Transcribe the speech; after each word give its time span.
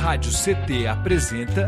Rádio 0.00 0.32
CT 0.32 0.86
apresenta. 0.86 1.66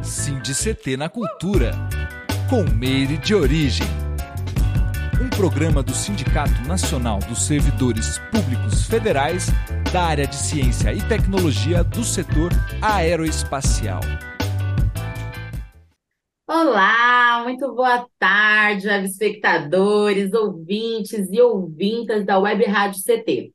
Cindy 0.00 0.54
CT 0.54 0.96
na 0.96 1.08
Cultura, 1.08 1.72
com 2.48 2.62
Meire 2.62 3.18
de 3.18 3.34
Origem. 3.34 3.88
Um 5.20 5.28
programa 5.30 5.82
do 5.82 5.92
Sindicato 5.92 6.62
Nacional 6.68 7.18
dos 7.18 7.44
Servidores 7.44 8.18
Públicos 8.30 8.86
Federais 8.86 9.48
da 9.92 10.04
área 10.04 10.28
de 10.28 10.36
Ciência 10.36 10.92
e 10.92 11.02
Tecnologia 11.02 11.82
do 11.82 12.04
setor 12.04 12.52
aeroespacial. 12.80 14.00
Olá, 16.56 17.42
muito 17.42 17.74
boa 17.74 18.06
tarde, 18.16 18.86
web 18.86 19.04
espectadores, 19.04 20.32
ouvintes 20.32 21.28
e 21.32 21.40
ouvintas 21.40 22.24
da 22.24 22.38
Web 22.38 22.64
Rádio 22.66 23.02
CT. 23.02 23.52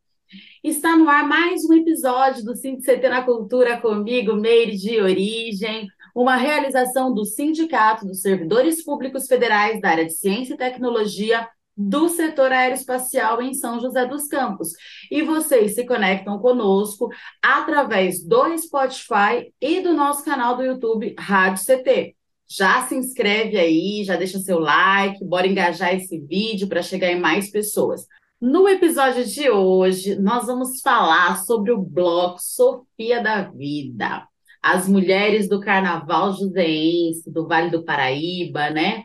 Está 0.61 0.97
no 0.97 1.07
ar 1.07 1.25
mais 1.25 1.63
um 1.63 1.73
episódio 1.75 2.43
do 2.43 2.55
CT 2.55 3.07
na 3.07 3.23
Cultura 3.23 3.79
comigo, 3.79 4.35
Meire 4.35 4.75
de 4.75 4.99
Origem, 4.99 5.87
uma 6.13 6.35
realização 6.35 7.13
do 7.13 7.23
Sindicato 7.23 8.05
dos 8.05 8.19
Servidores 8.21 8.83
Públicos 8.83 9.27
Federais 9.27 9.79
da 9.79 9.91
área 9.91 10.05
de 10.05 10.11
Ciência 10.11 10.55
e 10.55 10.57
Tecnologia 10.57 11.47
do 11.77 12.09
setor 12.09 12.51
aeroespacial 12.51 13.41
em 13.41 13.53
São 13.53 13.79
José 13.79 14.05
dos 14.07 14.27
Campos. 14.27 14.73
E 15.09 15.21
vocês 15.21 15.73
se 15.73 15.85
conectam 15.85 16.37
conosco 16.37 17.07
através 17.41 18.21
do 18.21 18.57
Spotify 18.57 19.53
e 19.61 19.79
do 19.79 19.93
nosso 19.93 20.25
canal 20.25 20.57
do 20.57 20.63
YouTube 20.63 21.15
Rádio 21.17 21.63
CT 21.63 22.18
já 22.49 22.87
se 22.87 22.95
inscreve 22.95 23.57
aí, 23.57 24.03
já 24.03 24.15
deixa 24.15 24.39
seu 24.39 24.59
like, 24.59 25.23
bora 25.23 25.45
engajar 25.45 25.93
esse 25.93 26.19
vídeo 26.19 26.67
para 26.67 26.81
chegar 26.81 27.11
em 27.11 27.19
mais 27.19 27.51
pessoas. 27.51 28.07
No 28.41 28.67
episódio 28.67 29.23
de 29.25 29.49
hoje, 29.49 30.15
nós 30.15 30.47
vamos 30.47 30.81
falar 30.81 31.43
sobre 31.43 31.71
o 31.71 31.77
bloco 31.77 32.39
Sofia 32.41 33.21
da 33.21 33.43
Vida, 33.43 34.25
as 34.63 34.87
mulheres 34.87 35.47
do 35.47 35.59
Carnaval 35.59 36.33
Joseense, 36.33 37.29
do 37.31 37.47
Vale 37.47 37.69
do 37.69 37.83
Paraíba, 37.83 38.69
né? 38.69 39.03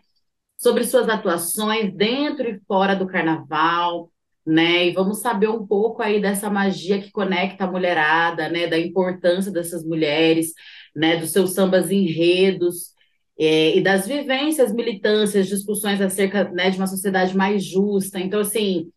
Sobre 0.56 0.84
suas 0.84 1.08
atuações 1.08 1.92
dentro 1.94 2.48
e 2.48 2.61
fora 2.66 2.94
do 2.94 3.06
Carnaval, 3.06 4.11
né? 4.46 4.86
E 4.86 4.92
vamos 4.92 5.20
saber 5.20 5.48
um 5.48 5.66
pouco 5.66 6.00
aí 6.00 6.20
dessa 6.20 6.48
magia 6.48 7.00
que 7.02 7.11
conecta 7.11 7.64
a 7.64 7.70
mulherada, 7.70 8.48
né? 8.48 8.68
Da 8.68 8.78
importância 8.78 9.52
dessas 9.52 9.84
mulheres, 9.84 10.52
né? 10.94 11.16
Dos 11.16 11.30
seus 11.30 11.50
sambas 11.52 11.90
enredos, 11.90 12.93
é, 13.38 13.77
e 13.77 13.82
das 13.82 14.06
vivências, 14.06 14.72
militâncias, 14.72 15.48
discussões 15.48 16.00
acerca 16.00 16.44
né, 16.50 16.70
de 16.70 16.78
uma 16.78 16.86
sociedade 16.86 17.36
mais 17.36 17.64
justa. 17.64 18.20
Então, 18.20 18.40
assim, 18.40 18.90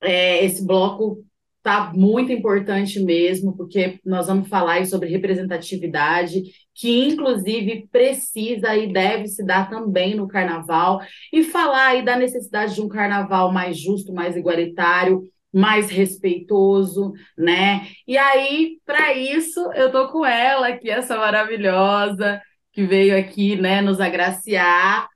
é, 0.00 0.44
esse 0.44 0.64
bloco 0.64 1.24
está 1.58 1.92
muito 1.94 2.32
importante 2.32 2.98
mesmo, 3.00 3.54
porque 3.54 4.00
nós 4.04 4.26
vamos 4.26 4.48
falar 4.48 4.84
sobre 4.86 5.10
representatividade, 5.10 6.42
que 6.74 7.08
inclusive 7.08 7.86
precisa 7.92 8.74
e 8.76 8.90
deve 8.90 9.28
se 9.28 9.44
dar 9.44 9.68
também 9.68 10.14
no 10.14 10.26
carnaval, 10.26 11.00
e 11.32 11.44
falar 11.44 11.88
aí 11.88 12.04
da 12.04 12.16
necessidade 12.16 12.74
de 12.74 12.80
um 12.80 12.88
carnaval 12.88 13.52
mais 13.52 13.78
justo, 13.78 14.12
mais 14.12 14.36
igualitário, 14.36 15.22
mais 15.52 15.90
respeitoso, 15.90 17.12
né? 17.36 17.86
E 18.06 18.16
aí, 18.16 18.78
para 18.86 19.12
isso, 19.14 19.60
eu 19.74 19.90
tô 19.90 20.08
com 20.08 20.24
ela 20.24 20.68
aqui, 20.68 20.88
essa 20.88 21.16
maravilhosa, 21.18 22.40
que 22.72 22.84
veio 22.84 23.18
aqui, 23.18 23.56
né, 23.56 23.80
nos 23.80 24.00
agraciar, 24.00 25.08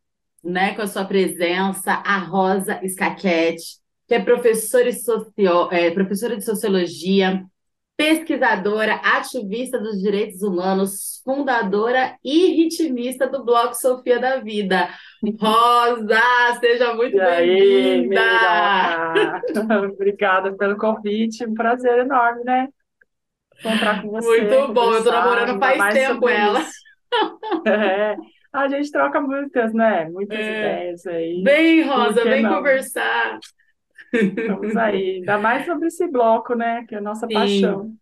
né, 0.42 0.74
com 0.74 0.82
a 0.82 0.86
sua 0.86 1.04
presença, 1.04 1.92
a 1.92 2.18
Rosa 2.18 2.80
Scaquete, 2.86 3.78
que 4.06 4.14
é 4.14 4.20
professora, 4.22 4.92
socio... 4.92 5.70
é, 5.70 5.90
professora 5.90 6.36
de 6.36 6.44
sociologia, 6.44 7.42
pesquisadora, 7.96 8.94
ativista 8.96 9.78
dos 9.78 10.00
direitos 10.00 10.42
humanos, 10.42 11.22
fundadora 11.24 12.16
e 12.24 12.48
ritmista 12.56 13.26
do 13.28 13.44
Bloco 13.44 13.74
Sofia 13.74 14.18
da 14.18 14.40
Vida. 14.40 14.88
Rosa, 15.40 16.20
seja 16.60 16.92
muito 16.94 17.16
bem-vinda! 17.16 18.20
Obrigada 19.92 20.52
pelo 20.56 20.76
convite, 20.76 21.46
um 21.46 21.54
prazer 21.54 22.00
enorme, 22.00 22.42
né? 22.44 22.68
Encontrar 23.60 24.02
com 24.02 24.10
você. 24.10 24.42
Muito 24.42 24.72
bom, 24.72 24.92
eu 24.92 25.04
tô 25.04 25.10
namorando 25.12 25.58
faz 25.58 25.94
tempo 25.94 26.28
ela. 26.28 26.60
Isso. 26.60 26.83
É, 27.66 28.16
a 28.52 28.68
gente 28.68 28.90
troca 28.90 29.20
muitas, 29.20 29.72
né? 29.72 30.08
Muitas 30.10 30.38
é. 30.38 30.58
ideias 30.58 31.06
aí. 31.06 31.42
Bem, 31.42 31.82
Rosa, 31.82 32.24
vem 32.24 32.42
não? 32.42 32.54
conversar. 32.54 33.38
Vamos 34.48 34.76
aí, 34.76 35.16
ainda 35.16 35.38
mais 35.38 35.66
sobre 35.66 35.88
esse 35.88 36.06
bloco, 36.06 36.54
né? 36.54 36.84
Que 36.88 36.94
é 36.94 36.98
a 36.98 37.00
nossa 37.00 37.26
Sim. 37.26 37.34
paixão. 37.34 37.94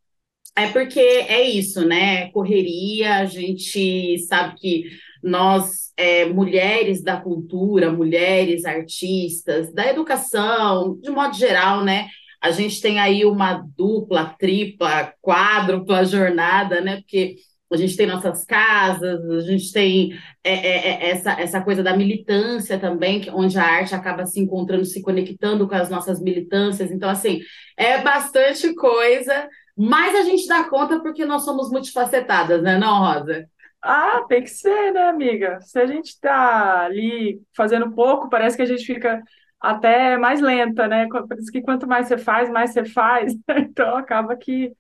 É 0.55 0.69
porque 0.69 1.01
é 1.01 1.41
isso, 1.43 1.87
né? 1.87 2.31
Correria, 2.31 3.17
a 3.17 3.25
gente 3.25 4.19
sabe 4.19 4.55
que 4.57 4.85
nós, 5.23 5.93
é, 5.97 6.27
mulheres 6.27 7.03
da 7.03 7.19
cultura, 7.19 7.91
mulheres 7.91 8.67
artistas, 8.67 9.73
da 9.73 9.87
educação, 9.87 10.99
de 11.01 11.11
modo 11.11 11.35
geral, 11.35 11.83
né? 11.83 12.09
A 12.41 12.51
gente 12.51 12.81
tem 12.83 12.99
aí 12.99 13.25
uma 13.25 13.55
dupla, 13.55 14.35
tripla, 14.39 15.15
quádrupla 15.23 16.05
jornada, 16.05 16.81
né? 16.81 16.97
Porque 16.97 17.37
a 17.75 17.77
gente 17.77 17.97
tem 17.97 18.07
nossas 18.07 18.45
casas, 18.45 19.29
a 19.29 19.41
gente 19.41 19.73
tem 19.73 20.13
é, 20.43 20.53
é, 20.53 20.89
é, 20.89 21.11
essa, 21.11 21.33
essa 21.33 21.61
coisa 21.61 21.83
da 21.83 21.97
militância 21.97 22.79
também, 22.79 23.29
onde 23.33 23.59
a 23.59 23.65
arte 23.65 23.95
acaba 23.95 24.27
se 24.27 24.41
encontrando, 24.41 24.85
se 24.85 25.03
conectando 25.03 25.69
com 25.69 25.75
as 25.75 25.89
nossas 25.89 26.21
militâncias. 26.21 26.91
Então, 26.91 27.09
assim, 27.09 27.41
é 27.77 28.03
bastante 28.03 28.75
coisa, 28.75 29.49
mas 29.77 30.15
a 30.15 30.23
gente 30.23 30.47
dá 30.47 30.65
conta 30.65 31.01
porque 31.01 31.25
nós 31.25 31.45
somos 31.45 31.71
multifacetadas, 31.71 32.63
né, 32.63 32.79
não, 32.79 32.99
Rosa? 32.99 33.47
Ah, 33.83 34.25
tem 34.29 34.43
que 34.43 34.51
ser, 34.51 34.93
né, 34.93 35.09
amiga? 35.09 35.61
Se 35.61 35.79
a 35.79 35.87
gente 35.87 36.07
está 36.07 36.85
ali 36.85 37.41
fazendo 37.57 37.91
pouco, 37.93 38.29
parece 38.29 38.57
que 38.57 38.63
a 38.63 38.67
gente 38.67 38.85
fica 38.85 39.21
até 39.61 40.17
mais 40.19 40.41
lenta, 40.41 40.89
né? 40.89 41.09
Parece 41.29 41.51
que 41.51 41.63
quanto 41.63 41.87
mais 41.87 42.09
você 42.09 42.19
faz, 42.19 42.51
mais 42.51 42.73
você 42.73 42.85
faz. 42.85 43.33
Então 43.57 43.97
acaba 43.97 44.37
que 44.37 44.73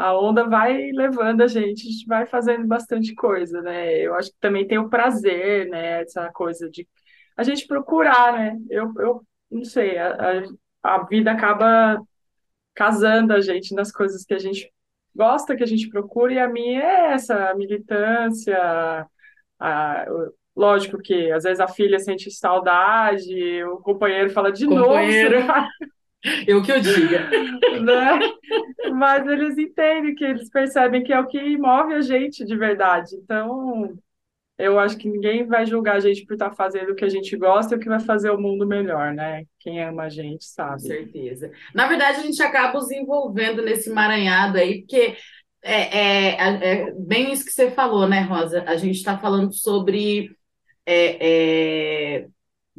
a 0.00 0.18
onda 0.18 0.48
vai 0.48 0.90
levando 0.92 1.42
a 1.42 1.46
gente, 1.46 1.86
a 1.86 1.90
gente 1.90 2.06
vai 2.06 2.26
fazendo 2.26 2.66
bastante 2.66 3.14
coisa, 3.14 3.60
né? 3.60 3.98
Eu 3.98 4.14
acho 4.14 4.30
que 4.30 4.38
também 4.40 4.66
tem 4.66 4.78
o 4.78 4.88
prazer, 4.88 5.68
né? 5.68 6.00
Essa 6.00 6.30
coisa 6.32 6.70
de 6.70 6.88
a 7.36 7.42
gente 7.42 7.66
procurar, 7.66 8.32
né? 8.32 8.58
Eu, 8.70 8.94
eu 8.98 9.22
não 9.50 9.62
sei, 9.62 9.98
a, 9.98 10.40
a, 10.82 10.94
a 10.94 11.04
vida 11.04 11.30
acaba 11.30 12.00
casando 12.74 13.34
a 13.34 13.42
gente 13.42 13.74
nas 13.74 13.92
coisas 13.92 14.24
que 14.24 14.32
a 14.32 14.38
gente 14.38 14.72
gosta, 15.14 15.54
que 15.54 15.62
a 15.62 15.66
gente 15.66 15.90
procura, 15.90 16.32
e 16.32 16.38
a 16.38 16.48
minha 16.48 16.80
é 16.80 17.12
essa 17.12 17.54
militância, 17.54 18.56
a, 19.58 20.06
lógico 20.56 20.96
que 20.96 21.30
às 21.30 21.44
vezes 21.44 21.60
a 21.60 21.68
filha 21.68 21.98
sente 21.98 22.30
saudade, 22.30 23.62
o 23.64 23.76
companheiro 23.78 24.30
fala 24.30 24.50
de 24.50 24.66
companheiro. 24.66 25.40
novo. 25.40 25.60
Eu 26.46 26.62
que 26.62 26.70
eu 26.70 26.80
diga. 26.80 27.30
Né? 27.80 28.32
Mas 28.92 29.26
eles 29.26 29.56
entendem 29.56 30.14
que 30.14 30.24
eles 30.24 30.50
percebem 30.50 31.02
que 31.02 31.12
é 31.12 31.18
o 31.18 31.26
que 31.26 31.56
move 31.56 31.94
a 31.94 32.00
gente 32.00 32.44
de 32.44 32.56
verdade. 32.56 33.16
Então, 33.16 33.96
eu 34.58 34.78
acho 34.78 34.98
que 34.98 35.08
ninguém 35.08 35.46
vai 35.46 35.64
julgar 35.64 35.96
a 35.96 36.00
gente 36.00 36.26
por 36.26 36.34
estar 36.34 36.50
fazendo 36.50 36.90
o 36.90 36.94
que 36.94 37.04
a 37.04 37.08
gente 37.08 37.34
gosta 37.36 37.74
e 37.74 37.78
o 37.78 37.80
que 37.80 37.88
vai 37.88 38.00
fazer 38.00 38.30
o 38.30 38.40
mundo 38.40 38.66
melhor, 38.66 39.14
né? 39.14 39.44
Quem 39.58 39.82
ama 39.82 40.04
a 40.04 40.08
gente 40.10 40.44
sabe. 40.44 40.82
Com 40.82 40.88
certeza. 40.88 41.50
Na 41.74 41.86
verdade, 41.86 42.20
a 42.20 42.22
gente 42.22 42.42
acaba 42.42 42.78
os 42.78 42.90
envolvendo 42.90 43.62
nesse 43.62 43.88
maranhado 43.88 44.58
aí, 44.58 44.80
porque 44.80 45.16
é, 45.62 45.98
é, 45.98 46.72
é 46.86 46.92
bem 46.92 47.32
isso 47.32 47.46
que 47.46 47.52
você 47.52 47.70
falou, 47.70 48.06
né, 48.06 48.20
Rosa? 48.20 48.62
A 48.66 48.76
gente 48.76 48.96
está 48.96 49.16
falando 49.16 49.52
sobre 49.54 50.30
é, 50.84 52.26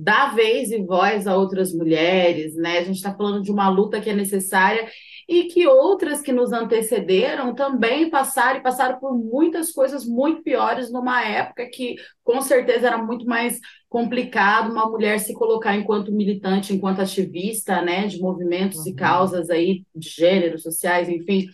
dar 0.01 0.33
vez 0.33 0.71
e 0.71 0.81
voz 0.81 1.27
a 1.27 1.37
outras 1.37 1.71
mulheres, 1.73 2.55
né? 2.55 2.79
A 2.79 2.83
gente 2.83 2.95
está 2.95 3.13
falando 3.13 3.43
de 3.43 3.51
uma 3.51 3.69
luta 3.69 4.01
que 4.01 4.09
é 4.09 4.15
necessária 4.15 4.89
e 5.29 5.43
que 5.43 5.67
outras 5.67 6.21
que 6.21 6.33
nos 6.33 6.51
antecederam 6.51 7.53
também 7.53 8.09
passaram 8.09 8.59
e 8.59 8.63
passaram 8.63 8.99
por 8.99 9.15
muitas 9.15 9.71
coisas 9.71 10.03
muito 10.03 10.41
piores 10.41 10.91
numa 10.91 11.23
época 11.23 11.69
que 11.71 11.95
com 12.23 12.41
certeza 12.41 12.87
era 12.87 12.97
muito 12.97 13.25
mais 13.27 13.59
complicado 13.87 14.71
uma 14.71 14.89
mulher 14.89 15.19
se 15.19 15.33
colocar 15.33 15.75
enquanto 15.75 16.11
militante, 16.11 16.73
enquanto 16.73 17.01
ativista, 17.01 17.81
né, 17.81 18.07
de 18.07 18.19
movimentos 18.19 18.79
uhum. 18.79 18.87
e 18.87 18.95
causas 18.95 19.51
aí 19.51 19.83
de 19.95 20.09
gênero, 20.09 20.57
sociais, 20.57 21.07
enfim. 21.07 21.47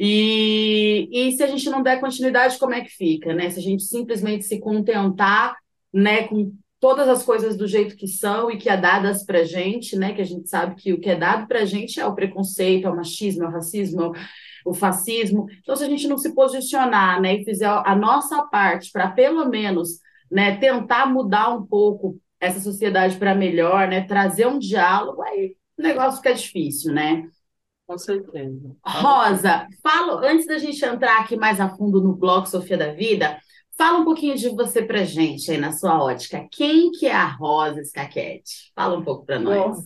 E, 0.00 1.08
e 1.12 1.32
se 1.32 1.44
a 1.44 1.46
gente 1.46 1.70
não 1.70 1.82
der 1.82 2.00
continuidade, 2.00 2.58
como 2.58 2.74
é 2.74 2.80
que 2.80 2.90
fica, 2.90 3.32
né? 3.32 3.48
Se 3.50 3.60
a 3.60 3.62
gente 3.62 3.84
simplesmente 3.84 4.44
se 4.44 4.58
contentar, 4.58 5.54
né, 5.92 6.26
com 6.26 6.52
todas 6.84 7.08
as 7.08 7.22
coisas 7.22 7.56
do 7.56 7.66
jeito 7.66 7.96
que 7.96 8.06
são 8.06 8.50
e 8.50 8.58
que 8.58 8.68
é 8.68 8.76
dadas 8.76 9.24
para 9.24 9.42
gente, 9.42 9.96
né? 9.96 10.12
Que 10.12 10.20
a 10.20 10.26
gente 10.26 10.50
sabe 10.50 10.74
que 10.74 10.92
o 10.92 11.00
que 11.00 11.08
é 11.08 11.16
dado 11.16 11.48
para 11.48 11.64
gente 11.64 11.98
é 11.98 12.06
o 12.06 12.14
preconceito, 12.14 12.86
é 12.86 12.90
o 12.90 12.94
machismo, 12.94 13.44
é 13.44 13.48
o 13.48 13.50
racismo, 13.50 14.14
é 14.14 14.20
o 14.66 14.74
fascismo. 14.74 15.46
Então, 15.62 15.74
se 15.74 15.82
a 15.82 15.88
gente 15.88 16.06
não 16.06 16.18
se 16.18 16.34
posicionar, 16.34 17.22
né, 17.22 17.36
e 17.36 17.44
fizer 17.46 17.66
a 17.66 17.96
nossa 17.96 18.42
parte 18.48 18.92
para 18.92 19.08
pelo 19.08 19.46
menos, 19.48 19.98
né, 20.30 20.58
tentar 20.58 21.06
mudar 21.06 21.56
um 21.56 21.64
pouco 21.64 22.20
essa 22.38 22.60
sociedade 22.60 23.16
para 23.16 23.34
melhor, 23.34 23.88
né, 23.88 24.02
trazer 24.02 24.46
um 24.46 24.58
diálogo, 24.58 25.22
aí 25.22 25.56
o 25.78 25.82
negócio 25.82 26.18
fica 26.18 26.34
difícil, 26.34 26.92
né? 26.92 27.26
Com 27.86 27.96
certeza. 27.96 28.76
Rosa, 28.84 29.66
fala, 29.82 30.20
antes 30.30 30.46
da 30.46 30.58
gente 30.58 30.84
entrar 30.84 31.20
aqui 31.20 31.34
mais 31.34 31.58
a 31.62 31.70
fundo 31.70 32.02
no 32.02 32.14
bloco 32.14 32.46
Sofia 32.46 32.76
da 32.76 32.92
Vida, 32.92 33.38
fala 33.76 33.98
um 33.98 34.04
pouquinho 34.04 34.36
de 34.36 34.48
você 34.50 34.82
pra 34.82 35.04
gente 35.04 35.50
aí 35.50 35.58
na 35.58 35.72
sua 35.72 36.02
ótica. 36.02 36.46
Quem 36.50 36.90
que 36.90 37.06
é 37.06 37.14
a 37.14 37.26
Rosa 37.26 37.82
Scaquete? 37.84 38.72
Fala 38.74 38.98
um 38.98 39.04
pouco 39.04 39.24
para 39.26 39.38
nós. 39.38 39.76
Bom, 39.76 39.82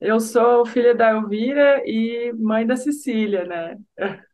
eu 0.00 0.18
sou 0.18 0.64
filha 0.64 0.94
da 0.94 1.10
Elvira 1.10 1.82
e 1.84 2.32
mãe 2.32 2.66
da 2.66 2.76
Cecília, 2.76 3.44
né? 3.44 3.76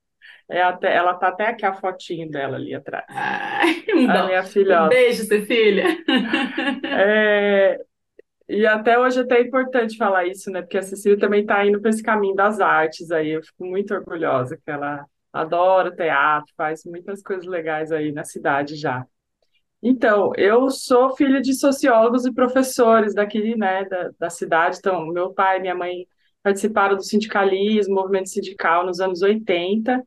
É 0.49 0.62
até, 0.62 0.94
ela 0.94 1.12
tá 1.14 1.26
até 1.26 1.49
aqui 1.49 1.67
a 1.67 1.75
fotinho 1.75 2.31
dela 2.31 2.56
ali 2.56 2.73
atrás. 2.73 3.05
Ai, 3.08 3.84
a 4.08 4.26
minha 4.26 4.44
filhota. 4.44 4.90
Beijo, 4.90 5.25
Cecília. 5.25 5.84
É, 6.87 7.81
e 8.49 8.64
até 8.64 8.96
hoje 8.96 9.19
é 9.19 9.22
até 9.22 9.40
importante 9.40 9.96
falar 9.96 10.25
isso, 10.26 10.50
né? 10.50 10.62
Porque 10.62 10.79
a 10.79 10.82
Cecília 10.82 11.19
também 11.19 11.40
está 11.40 11.67
indo 11.67 11.81
para 11.81 11.90
esse 11.90 12.02
caminho 12.02 12.37
das 12.37 12.61
artes 12.61 13.11
aí. 13.11 13.31
Eu 13.31 13.43
fico 13.43 13.64
muito 13.64 13.93
orgulhosa 13.93 14.56
que 14.56 14.70
ela 14.70 15.05
adora 15.41 15.94
teatro, 15.94 16.53
faz 16.56 16.85
muitas 16.85 17.23
coisas 17.23 17.47
legais 17.47 17.93
aí 17.93 18.12
na 18.12 18.25
cidade 18.25 18.77
já. 18.77 19.06
Então, 19.83 20.33
eu 20.37 20.71
sou 20.71 21.15
filha 21.17 21.41
de 21.41 21.55
sociólogos 21.55 22.27
e 22.27 22.33
professores 22.33 23.15
daqui, 23.15 23.56
né, 23.56 23.85
da, 23.85 24.11
da 24.19 24.31
cidade. 24.31 24.79
Então, 24.79 25.06
meu 25.06 25.33
pai 25.33 25.59
e 25.59 25.61
minha 25.61 25.75
mãe 25.75 26.06
participaram 26.43 26.97
do 26.97 27.03
sindicalismo, 27.03 27.94
movimento 27.94 28.29
sindical 28.29 28.87
nos 28.87 29.00
anos 29.00 29.23
80. 29.23 30.03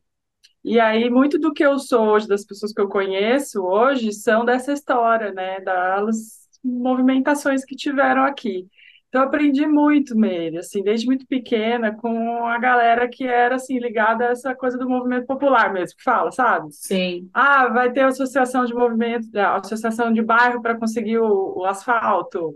E 0.64 0.78
aí, 0.80 1.08
muito 1.08 1.38
do 1.38 1.52
que 1.52 1.64
eu 1.64 1.78
sou 1.78 2.08
hoje, 2.08 2.28
das 2.28 2.44
pessoas 2.44 2.72
que 2.72 2.80
eu 2.80 2.88
conheço 2.88 3.62
hoje, 3.62 4.12
são 4.12 4.44
dessa 4.44 4.72
história, 4.72 5.32
né, 5.32 5.60
das 5.60 6.48
movimentações 6.62 7.64
que 7.64 7.76
tiveram 7.76 8.22
aqui. 8.24 8.68
Então, 9.10 9.22
eu 9.22 9.26
aprendi 9.26 9.66
muito, 9.66 10.16
Meire, 10.16 10.58
assim, 10.58 10.84
desde 10.84 11.04
muito 11.04 11.26
pequena, 11.26 11.92
com 11.92 12.46
a 12.46 12.56
galera 12.58 13.08
que 13.08 13.26
era, 13.26 13.56
assim, 13.56 13.76
ligada 13.80 14.28
a 14.28 14.30
essa 14.30 14.54
coisa 14.54 14.78
do 14.78 14.88
movimento 14.88 15.26
popular 15.26 15.72
mesmo, 15.72 15.96
que 15.96 16.04
fala, 16.04 16.30
sabe? 16.30 16.68
Sim. 16.70 17.28
Ah, 17.34 17.66
vai 17.66 17.90
ter 17.90 18.02
associação 18.02 18.64
de 18.64 18.72
movimento, 18.72 19.36
associação 19.36 20.12
de 20.12 20.22
bairro 20.22 20.62
para 20.62 20.78
conseguir 20.78 21.18
o, 21.18 21.58
o, 21.58 21.64
asfalto. 21.64 22.54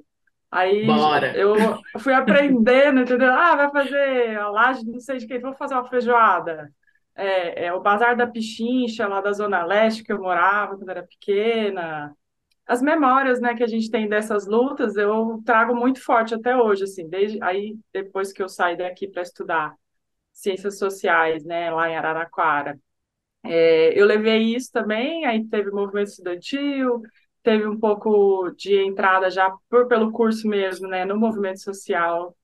Aí 0.48 0.86
Bora. 0.86 1.36
eu 1.36 1.56
fui 1.98 2.14
aprendendo, 2.14 3.00
entendeu? 3.00 3.32
Ah, 3.32 3.56
vai 3.56 3.70
fazer 3.72 4.38
a 4.38 4.48
laje, 4.48 4.86
não 4.86 5.00
sei 5.00 5.18
de 5.18 5.26
quem, 5.26 5.40
vou 5.40 5.54
fazer 5.54 5.74
uma 5.74 5.88
feijoada. 5.88 6.72
É, 7.16 7.66
é 7.66 7.72
o 7.72 7.80
Bazar 7.80 8.16
da 8.16 8.28
Pichincha, 8.28 9.08
lá 9.08 9.20
da 9.20 9.32
Zona 9.32 9.64
Leste, 9.64 10.04
que 10.04 10.12
eu 10.12 10.20
morava 10.20 10.76
quando 10.76 10.88
era 10.88 11.02
pequena 11.02 12.14
as 12.66 12.80
memórias, 12.82 13.40
né, 13.40 13.54
que 13.54 13.62
a 13.62 13.66
gente 13.66 13.90
tem 13.90 14.08
dessas 14.08 14.46
lutas, 14.46 14.96
eu 14.96 15.42
trago 15.44 15.74
muito 15.74 16.00
forte 16.02 16.34
até 16.34 16.56
hoje, 16.56 16.84
assim, 16.84 17.08
desde 17.08 17.42
aí 17.42 17.76
depois 17.92 18.32
que 18.32 18.42
eu 18.42 18.48
saí 18.48 18.76
daqui 18.76 19.06
para 19.08 19.22
estudar 19.22 19.74
ciências 20.32 20.78
sociais, 20.78 21.44
né, 21.44 21.70
lá 21.70 21.88
em 21.90 21.96
Araraquara, 21.96 22.78
é, 23.44 23.98
eu 24.00 24.06
levei 24.06 24.54
isso 24.56 24.70
também, 24.72 25.26
aí 25.26 25.46
teve 25.48 25.70
movimento 25.70 26.08
estudantil, 26.08 27.02
teve 27.42 27.66
um 27.66 27.78
pouco 27.78 28.50
de 28.56 28.74
entrada 28.84 29.30
já 29.30 29.54
por 29.68 29.86
pelo 29.86 30.10
curso 30.12 30.48
mesmo, 30.48 30.88
né, 30.88 31.04
no 31.04 31.18
movimento 31.18 31.60
social 31.62 32.36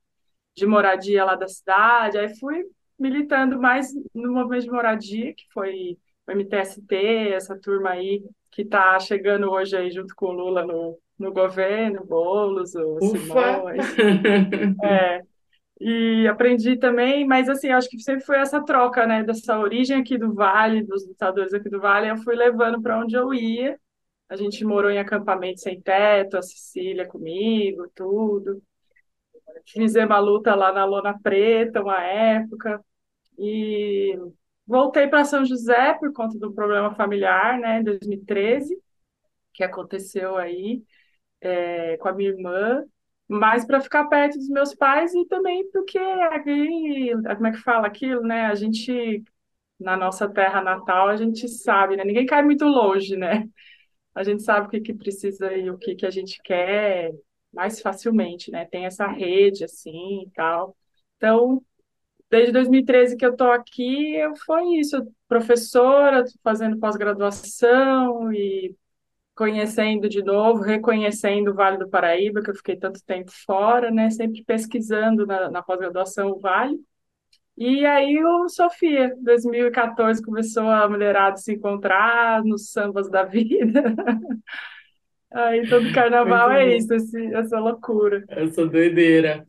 de 0.56 0.66
moradia 0.66 1.25
lá 1.25 1.37
da 1.37 1.49
cidade, 1.49 2.19
aí 2.19 2.38
fui 2.38 2.64
militando 2.99 3.58
mais 3.61 3.88
no 4.14 4.32
movimento 4.32 4.64
de 4.64 4.70
moradia, 4.70 5.34
que 5.34 5.44
foi 5.52 5.99
o 6.26 6.32
MTST, 6.32 6.94
essa 7.32 7.58
turma 7.58 7.90
aí 7.90 8.23
que 8.50 8.62
está 8.62 8.99
chegando 8.99 9.50
hoje 9.50 9.76
aí 9.76 9.91
junto 9.91 10.14
com 10.14 10.26
o 10.26 10.32
Lula 10.32 10.64
no, 10.64 10.99
no 11.19 11.32
governo, 11.32 12.05
Boulos, 12.05 12.75
o 12.75 12.99
Simões. 13.00 13.85
É, 14.82 15.23
e 15.81 16.29
aprendi 16.29 16.76
também, 16.76 17.26
mas 17.26 17.49
assim, 17.49 17.70
acho 17.70 17.88
que 17.88 17.99
sempre 18.00 18.25
foi 18.25 18.38
essa 18.38 18.62
troca, 18.64 19.06
né, 19.06 19.23
dessa 19.23 19.58
origem 19.58 19.99
aqui 19.99 20.19
do 20.19 20.35
Vale, 20.35 20.82
dos 20.82 21.06
lutadores 21.06 21.55
aqui 21.55 21.70
do 21.70 21.81
Vale, 21.81 22.11
eu 22.11 22.19
fui 22.19 22.35
levando 22.35 22.82
para 22.82 22.99
onde 22.99 23.17
eu 23.17 23.32
ia. 23.32 23.79
A 24.29 24.37
gente 24.37 24.64
morou 24.64 24.91
em 24.91 24.99
acampamento 24.99 25.61
sem 25.61 25.81
teto, 25.81 26.37
a 26.37 26.43
Cecília 26.43 27.06
comigo, 27.06 27.91
tudo. 27.94 28.62
Fizemos 29.67 30.14
a 30.14 30.19
luta 30.19 30.55
lá 30.55 30.73
na 30.73 30.85
Lona 30.85 31.19
Preta, 31.19 31.82
uma 31.82 32.00
época. 32.02 32.81
E 33.38 34.17
Voltei 34.70 35.08
para 35.08 35.25
São 35.25 35.44
José 35.44 35.94
por 35.94 36.12
conta 36.12 36.38
do 36.38 36.52
problema 36.52 36.94
familiar, 36.94 37.58
né, 37.58 37.81
em 37.81 37.84
2013, 37.84 38.81
que 39.52 39.64
aconteceu 39.64 40.37
aí 40.37 40.82
é, 41.40 41.96
com 41.99 42.08
a 42.08 42.12
minha 42.12 42.31
irmã, 42.31 42.84
mas 43.28 43.64
para 43.67 43.81
ficar 43.81 44.06
perto 44.06 44.38
dos 44.38 44.49
meus 44.49 44.75
pais 44.75 45.14
e 45.14 45.26
também 45.26 45.69
porque 45.72 45.99
aqui, 45.99 47.11
como 47.37 47.46
é 47.49 47.52
que 47.52 47.58
fala 47.58 47.87
aquilo, 47.88 48.22
né? 48.22 48.46
A 48.46 48.55
gente, 48.55 49.25
na 49.81 49.96
nossa 49.96 50.28
terra 50.28 50.62
natal, 50.62 51.08
a 51.08 51.16
gente 51.16 51.49
sabe, 51.49 51.96
né? 51.96 52.05
Ninguém 52.05 52.26
cai 52.26 52.43
muito 52.44 52.64
longe, 52.66 53.16
né? 53.16 53.49
A 54.14 54.25
gente 54.25 54.43
sabe 54.43 54.66
o 54.69 54.70
que, 54.70 54.81
que 54.81 54.94
precisa 54.94 55.52
e 55.55 55.70
o 55.70 55.78
que, 55.78 55.94
que 55.96 56.06
a 56.06 56.11
gente 56.11 56.40
quer 56.43 57.12
mais 57.52 57.81
facilmente, 57.81 58.50
né? 58.50 58.66
Tem 58.66 58.87
essa 58.87 59.06
rede, 59.08 59.64
assim, 59.64 60.25
e 60.25 60.31
tal. 60.32 60.76
Então, 61.16 61.64
desde 62.31 62.53
2013 62.53 63.17
que 63.17 63.27
eu 63.27 63.32
estou 63.32 63.50
aqui, 63.50 64.15
eu 64.15 64.37
foi 64.37 64.77
isso, 64.77 65.06
professora, 65.29 66.25
fazendo 66.43 66.79
pós-graduação 66.79 68.32
e 68.32 68.75
conhecendo 69.35 70.09
de 70.09 70.23
novo, 70.23 70.62
reconhecendo 70.62 71.50
o 71.50 71.55
Vale 71.55 71.79
do 71.79 71.88
Paraíba, 71.88 72.43
que 72.43 72.50
eu 72.50 72.55
fiquei 72.55 72.77
tanto 72.77 73.03
tempo 73.05 73.31
fora, 73.47 73.91
né? 73.91 74.11
Sempre 74.11 74.44
pesquisando 74.44 75.27
na, 75.27 75.50
na 75.50 75.62
pós-graduação 75.62 76.31
o 76.31 76.38
Vale. 76.38 76.79
E 77.56 77.85
aí 77.85 78.23
o 78.25 78.49
Sofia, 78.49 79.15
2014, 79.21 80.23
começou 80.23 80.69
a 80.69 80.88
mulherada 80.88 81.37
se 81.37 81.53
encontrar 81.53 82.43
nos 82.44 82.71
sambas 82.71 83.11
da 83.11 83.25
vida. 83.25 83.83
Aí 85.33 85.69
todo 85.69 85.93
carnaval 85.93 86.50
é 86.50 86.76
isso, 86.76 86.93
essa 86.93 87.61
loucura. 87.61 88.25
Essa 88.29 88.67
doideira. 88.67 89.47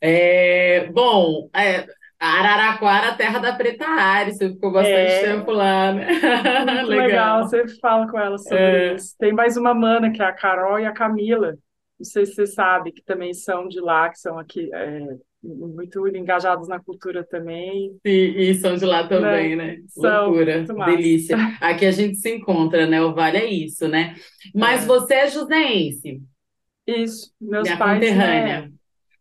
É, 0.00 0.88
bom, 0.92 1.48
é, 1.52 1.86
Araraquara, 2.18 3.14
terra 3.16 3.38
da 3.38 3.52
Preta 3.52 3.86
Ares, 3.86 4.38
você 4.38 4.50
ficou 4.50 4.72
bastante 4.72 4.96
é, 4.96 5.22
tempo 5.22 5.50
lá, 5.50 5.92
né? 5.92 6.06
Legal. 6.84 6.86
legal, 6.86 7.42
você 7.42 7.68
fala 7.80 8.10
com 8.10 8.18
ela 8.18 8.38
sobre 8.38 8.58
é. 8.58 8.94
isso. 8.94 9.14
Tem 9.18 9.32
mais 9.32 9.56
uma 9.56 9.74
mana, 9.74 10.10
que 10.10 10.22
é 10.22 10.24
a 10.24 10.32
Carol 10.32 10.78
e 10.78 10.86
a 10.86 10.92
Camila. 10.92 11.56
Não 11.98 12.04
sei 12.04 12.26
se 12.26 12.34
você 12.34 12.46
sabe, 12.46 12.92
que 12.92 13.02
também 13.04 13.32
são 13.34 13.68
de 13.68 13.80
lá, 13.80 14.08
que 14.08 14.18
são 14.18 14.38
aqui 14.38 14.70
é, 14.74 15.16
muito 15.42 16.06
engajados 16.08 16.66
na 16.68 16.80
cultura 16.80 17.24
também. 17.24 17.90
Sim, 18.06 18.10
e 18.10 18.54
são 18.54 18.76
de 18.76 18.84
lá 18.84 19.06
também, 19.06 19.54
né? 19.54 19.76
né? 19.76 19.82
São, 19.88 20.26
Loucura, 20.30 20.64
delícia. 20.86 21.36
Aqui 21.60 21.84
a 21.84 21.90
gente 21.90 22.16
se 22.16 22.34
encontra, 22.34 22.86
né? 22.86 23.02
O 23.02 23.14
Vale 23.14 23.36
é 23.36 23.46
isso, 23.46 23.86
né? 23.86 24.14
Mas 24.54 24.82
é. 24.82 24.86
você 24.86 25.14
é 25.14 25.30
joseense. 25.30 26.22
Isso, 26.86 27.32
meus 27.40 27.64
Minha 27.64 27.76
pais. 27.76 27.94
Conterrânea. 27.94 28.60
Né? 28.62 28.72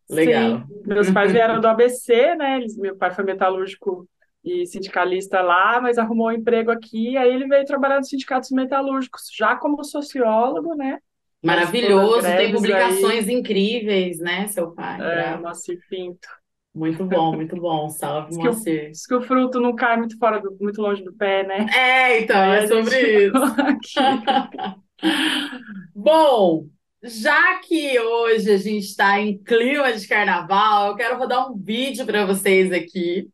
Legal. 0.10 0.60
Sim, 0.60 0.84
meus 0.86 1.10
pais 1.12 1.32
vieram 1.32 1.60
do 1.60 1.68
ABC, 1.68 2.36
né? 2.36 2.58
Eles, 2.58 2.78
meu 2.78 2.96
pai 2.96 3.12
foi 3.12 3.24
metalúrgico 3.24 4.08
e 4.44 4.66
sindicalista 4.66 5.42
lá, 5.42 5.80
mas 5.80 5.98
arrumou 5.98 6.28
um 6.28 6.32
emprego 6.32 6.70
aqui, 6.70 7.16
aí 7.16 7.34
ele 7.34 7.48
veio 7.48 7.64
trabalhar 7.66 7.98
nos 7.98 8.10
sindicatos 8.10 8.52
metalúrgicos, 8.52 9.30
já 9.36 9.56
como 9.56 9.84
sociólogo, 9.84 10.76
né? 10.76 11.00
Maravilhoso, 11.42 12.22
tem 12.22 12.54
publicações 12.54 13.28
aí. 13.28 13.34
incríveis, 13.34 14.20
né, 14.20 14.48
seu 14.48 14.72
pai? 14.72 15.00
É, 15.02 15.38
Moacir 15.38 15.80
Pinto. 15.90 16.28
Muito 16.74 17.06
bom, 17.06 17.36
muito 17.36 17.56
bom. 17.56 17.88
Salve, 17.90 18.36
Moacir. 18.36 18.90
Diz 18.92 19.06
que 19.06 19.14
o 19.14 19.22
fruto 19.22 19.60
não 19.60 19.76
cai 19.76 19.96
muito 19.98 20.18
fora 20.18 20.42
do, 20.42 20.58
muito 20.60 20.82
longe 20.82 21.04
do 21.04 21.14
pé, 21.14 21.46
né? 21.46 21.68
É, 21.74 22.22
então, 22.22 22.42
é 22.52 22.66
sobre 22.66 23.28
isso. 23.28 23.34
bom, 25.94 26.66
já 27.04 27.60
que 27.60 28.00
hoje 28.00 28.50
a 28.50 28.58
gente 28.58 28.86
está 28.86 29.20
em 29.20 29.38
clima 29.38 29.92
de 29.92 30.08
carnaval, 30.08 30.90
eu 30.90 30.96
quero 30.96 31.18
rodar 31.18 31.52
um 31.52 31.58
vídeo 31.58 32.06
para 32.06 32.26
vocês 32.26 32.72
aqui, 32.72 33.28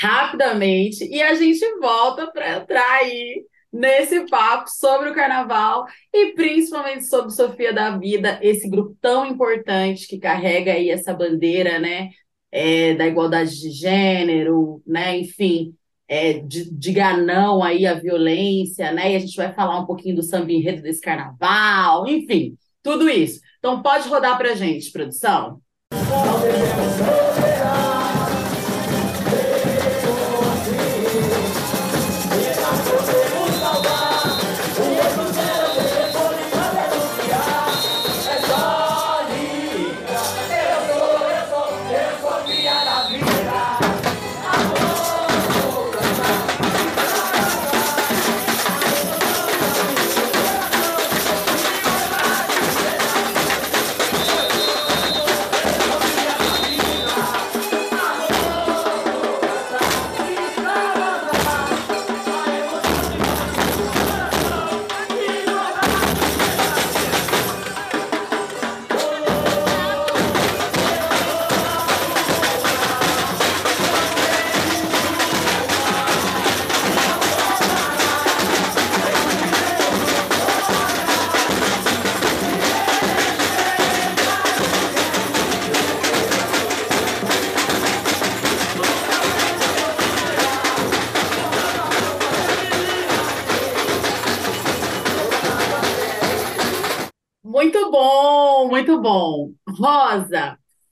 rapidamente, 0.00 1.04
e 1.04 1.20
a 1.20 1.34
gente 1.34 1.64
volta 1.80 2.30
para 2.30 2.58
entrar 2.58 2.98
aí 3.00 3.44
nesse 3.72 4.28
papo 4.28 4.70
sobre 4.70 5.10
o 5.10 5.14
carnaval 5.14 5.84
e 6.12 6.32
principalmente 6.34 7.04
sobre 7.06 7.32
Sofia 7.32 7.72
da 7.72 7.98
Vida, 7.98 8.38
esse 8.40 8.68
grupo 8.68 8.96
tão 9.00 9.26
importante 9.26 10.06
que 10.06 10.18
carrega 10.18 10.72
aí 10.72 10.90
essa 10.90 11.12
bandeira, 11.12 11.80
né, 11.80 12.10
é, 12.52 12.94
da 12.94 13.06
igualdade 13.08 13.60
de 13.60 13.70
gênero, 13.70 14.80
né, 14.86 15.18
enfim, 15.18 15.74
é, 16.06 16.34
de, 16.34 16.70
diga 16.72 17.16
não 17.16 17.62
aí 17.62 17.86
à 17.86 17.94
violência, 17.94 18.92
né, 18.92 19.12
e 19.12 19.16
a 19.16 19.18
gente 19.18 19.36
vai 19.36 19.52
falar 19.52 19.80
um 19.80 19.86
pouquinho 19.86 20.16
do 20.16 20.22
samba 20.22 20.52
enredo 20.52 20.82
desse 20.82 21.00
carnaval, 21.00 22.06
enfim. 22.06 22.56
Tudo 22.84 23.08
isso. 23.08 23.40
Então 23.58 23.82
pode 23.82 24.08
rodar 24.08 24.36
para 24.36 24.54
gente, 24.54 24.92
produção. 24.92 25.60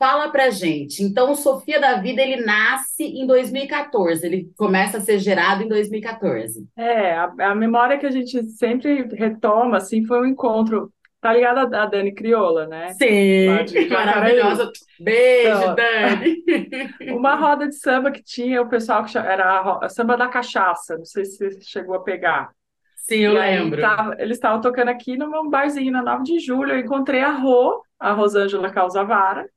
Fala 0.02 0.32
pra 0.32 0.50
gente. 0.50 1.00
Então, 1.00 1.32
Sofia 1.36 1.80
da 1.80 2.00
Vida, 2.00 2.20
ele 2.20 2.44
nasce 2.44 3.04
em 3.04 3.24
2014, 3.24 4.26
ele 4.26 4.50
começa 4.58 4.98
a 4.98 5.00
ser 5.00 5.20
gerado 5.20 5.62
em 5.62 5.68
2014. 5.68 6.66
É, 6.76 7.12
a, 7.12 7.32
a 7.38 7.54
memória 7.54 7.96
que 7.96 8.06
a 8.06 8.10
gente 8.10 8.42
sempre 8.42 9.06
retoma, 9.14 9.76
assim, 9.76 10.04
foi 10.04 10.20
um 10.20 10.26
encontro 10.26 10.92
Tá 11.20 11.32
ligada 11.32 11.60
a 11.80 11.86
Dani 11.86 12.12
Crioula, 12.12 12.66
né? 12.66 12.94
Sim, 12.94 13.46
maravilhosa. 13.88 14.72
Beijo, 14.98 15.56
então, 15.56 15.76
Dani. 15.76 16.42
Uma 17.16 17.36
roda 17.36 17.68
de 17.68 17.76
samba 17.76 18.10
que 18.10 18.24
tinha 18.24 18.60
o 18.60 18.68
pessoal 18.68 19.04
que 19.04 19.16
era 19.16 19.44
a, 19.44 19.86
a 19.86 19.88
samba 19.88 20.16
da 20.16 20.26
cachaça, 20.26 20.98
não 20.98 21.04
sei 21.04 21.24
se 21.24 21.36
você 21.36 21.60
chegou 21.60 21.94
a 21.94 22.02
pegar. 22.02 22.50
Sim, 22.96 23.18
eu 23.18 23.34
e 23.34 23.38
lembro. 23.38 23.80
Tava, 23.80 24.16
eles 24.18 24.36
estavam 24.36 24.60
tocando 24.60 24.88
aqui 24.88 25.16
num 25.16 25.48
barzinho 25.48 25.92
na 25.92 26.02
9 26.02 26.24
de 26.24 26.40
julho. 26.40 26.72
Eu 26.72 26.80
encontrei 26.80 27.20
a 27.20 27.30
Rô, 27.30 27.84
a 28.00 28.10
Rosângela 28.10 28.72
Causavara, 28.72 29.48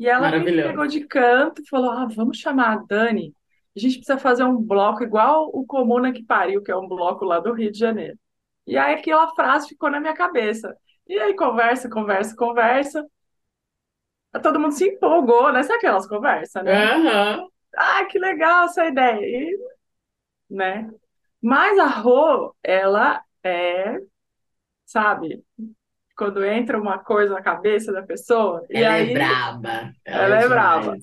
e 0.00 0.08
ela 0.08 0.30
me 0.30 0.46
pegou 0.46 0.86
de 0.86 1.06
canto 1.06 1.60
e 1.60 1.68
falou: 1.68 1.90
Ah, 1.90 2.06
vamos 2.06 2.38
chamar 2.38 2.72
a 2.72 2.76
Dani. 2.88 3.34
A 3.76 3.78
gente 3.78 3.98
precisa 3.98 4.18
fazer 4.18 4.42
um 4.44 4.56
bloco 4.56 5.04
igual 5.04 5.50
o 5.52 5.64
Comuna 5.66 6.10
que 6.10 6.24
Pariu, 6.24 6.62
que 6.62 6.72
é 6.72 6.76
um 6.76 6.88
bloco 6.88 7.22
lá 7.22 7.38
do 7.38 7.52
Rio 7.52 7.70
de 7.70 7.78
Janeiro. 7.78 8.18
E 8.66 8.78
aí 8.78 8.94
aquela 8.94 9.28
frase 9.34 9.68
ficou 9.68 9.90
na 9.90 10.00
minha 10.00 10.14
cabeça. 10.14 10.74
E 11.06 11.18
aí 11.18 11.34
conversa, 11.36 11.90
conversa, 11.90 12.34
conversa. 12.34 13.06
Todo 14.42 14.58
mundo 14.58 14.72
se 14.72 14.88
empolgou, 14.88 15.52
né? 15.52 15.62
Sabe 15.62 15.78
aquelas 15.78 16.08
conversas, 16.08 16.64
né? 16.64 16.96
Uhum. 16.96 17.50
Ah, 17.76 18.04
que 18.06 18.18
legal 18.18 18.64
essa 18.64 18.86
ideia. 18.86 19.20
E, 19.20 19.58
né? 20.48 20.90
Mas 21.42 21.78
a 21.78 21.86
Rô, 21.86 22.54
ela 22.62 23.22
é, 23.44 23.98
sabe, 24.86 25.44
quando 26.20 26.44
entra 26.44 26.78
uma 26.78 26.98
coisa 26.98 27.32
na 27.32 27.40
cabeça 27.40 27.90
da 27.94 28.02
pessoa, 28.02 28.62
ela 28.68 28.78
e 28.78 28.82
é 28.82 28.88
aí 28.88 29.10
é 29.10 29.14
braba. 29.14 29.94
Ela, 30.04 30.24
ela 30.24 30.36
é, 30.36 30.44
é 30.44 30.48
braba. 30.48 30.96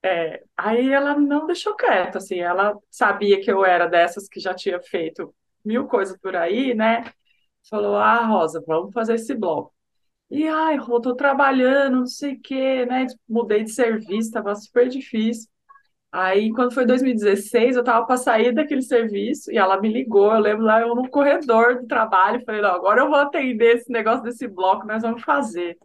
É, 0.00 0.42
aí 0.56 0.92
ela 0.92 1.18
não 1.18 1.44
deixou 1.44 1.74
quieto, 1.74 2.18
assim, 2.18 2.38
ela 2.38 2.78
sabia 2.88 3.40
que 3.40 3.50
eu 3.50 3.64
era 3.64 3.88
dessas 3.88 4.28
que 4.28 4.38
já 4.38 4.54
tinha 4.54 4.80
feito 4.80 5.34
mil 5.64 5.88
coisas 5.88 6.16
por 6.18 6.36
aí, 6.36 6.72
né? 6.72 7.02
falou: 7.68 7.96
Ah, 7.96 8.24
Rosa, 8.26 8.62
vamos 8.64 8.92
fazer 8.94 9.16
esse 9.16 9.34
bloco. 9.34 9.74
E 10.30 10.46
ai, 10.46 10.76
Rô, 10.76 11.00
tô 11.00 11.16
trabalhando, 11.16 11.98
não 11.98 12.06
sei 12.06 12.34
o 12.34 12.40
quê, 12.40 12.86
né? 12.86 13.06
Mudei 13.28 13.64
de 13.64 13.72
serviço, 13.72 14.30
tava 14.30 14.54
super 14.54 14.88
difícil. 14.88 15.48
Aí, 16.12 16.52
quando 16.52 16.74
foi 16.74 16.84
2016, 16.84 17.76
eu 17.76 17.84
tava 17.84 18.04
para 18.04 18.16
sair 18.16 18.52
daquele 18.52 18.82
serviço 18.82 19.50
e 19.52 19.58
ela 19.58 19.80
me 19.80 19.88
ligou. 19.92 20.32
Eu 20.32 20.40
lembro 20.40 20.64
lá, 20.64 20.80
eu 20.80 20.94
no 20.94 21.08
corredor 21.08 21.80
do 21.80 21.86
trabalho, 21.86 22.42
falei: 22.44 22.60
Não, 22.60 22.70
agora 22.70 23.02
eu 23.02 23.08
vou 23.08 23.18
atender 23.18 23.76
esse 23.76 23.90
negócio 23.92 24.22
desse 24.24 24.48
bloco, 24.48 24.86
nós 24.86 25.02
vamos 25.02 25.22
fazer. 25.22 25.78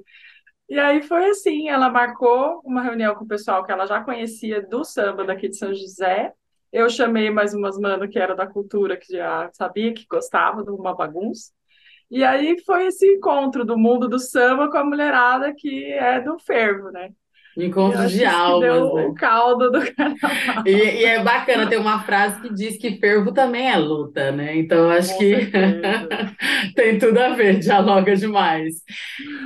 E 0.70 0.79
aí 0.79 1.01
foi 1.03 1.29
assim: 1.29 1.70
ela 1.70 1.89
marcou 1.89 2.62
uma 2.65 2.82
reunião 2.82 3.15
com 3.15 3.24
o 3.25 3.27
pessoal 3.27 3.63
que 3.63 3.72
ela 3.72 3.86
já 3.86 4.03
conhecia 4.03 4.62
do 4.62 4.84
samba 4.84 5.24
daqui 5.25 5.48
de 5.50 5.58
São 5.58 5.74
José. 5.74 6.34
Eu 6.72 6.89
chamei 6.89 7.29
mais 7.29 7.53
umas 7.53 7.77
mano 7.79 8.10
que 8.10 8.20
era 8.20 8.36
da 8.36 8.48
cultura, 8.48 8.98
que 8.98 9.13
já 9.13 9.50
sabia 9.53 9.94
que 9.94 10.05
gostava 10.10 10.63
de 10.63 10.72
uma 10.72 10.96
bagunça. 10.96 11.51
E 12.10 12.24
aí 12.24 12.60
foi 12.65 12.88
esse 12.88 13.05
encontro 13.15 13.65
do 13.65 13.77
mundo 13.77 14.08
do 14.08 14.20
samba 14.20 14.70
com 14.72 14.77
a 14.77 14.84
mulherada 14.84 15.53
que 15.55 15.86
é 15.94 16.22
do 16.22 16.38
fervo, 16.39 16.91
né? 16.91 17.12
Encontro 17.58 18.08
de 18.08 18.26
almas, 18.26 18.94
né? 18.94 19.06
o 19.06 19.14
caldo 19.14 19.72
do 19.72 19.80
carnaval. 19.94 20.64
E, 20.66 20.72
e, 20.72 21.06
é 21.06 21.24
bacana, 21.24 21.68
tem 21.68 21.78
uma 21.78 22.04
frase 22.04 22.42
que 22.42 22.54
diz 22.54 22.78
que 22.78 22.98
fervo 22.98 23.32
também 23.32 23.72
é 23.72 23.78
luta, 23.78 24.32
né? 24.32 24.58
Então 24.58 24.90
acho 24.90 25.14
com 25.14 25.20
que 25.20 25.52
tem 26.76 27.00
tudo 27.00 27.18
a 27.18 27.30
ver, 27.30 27.60
dialoga 27.60 28.14
demais. 28.16 28.76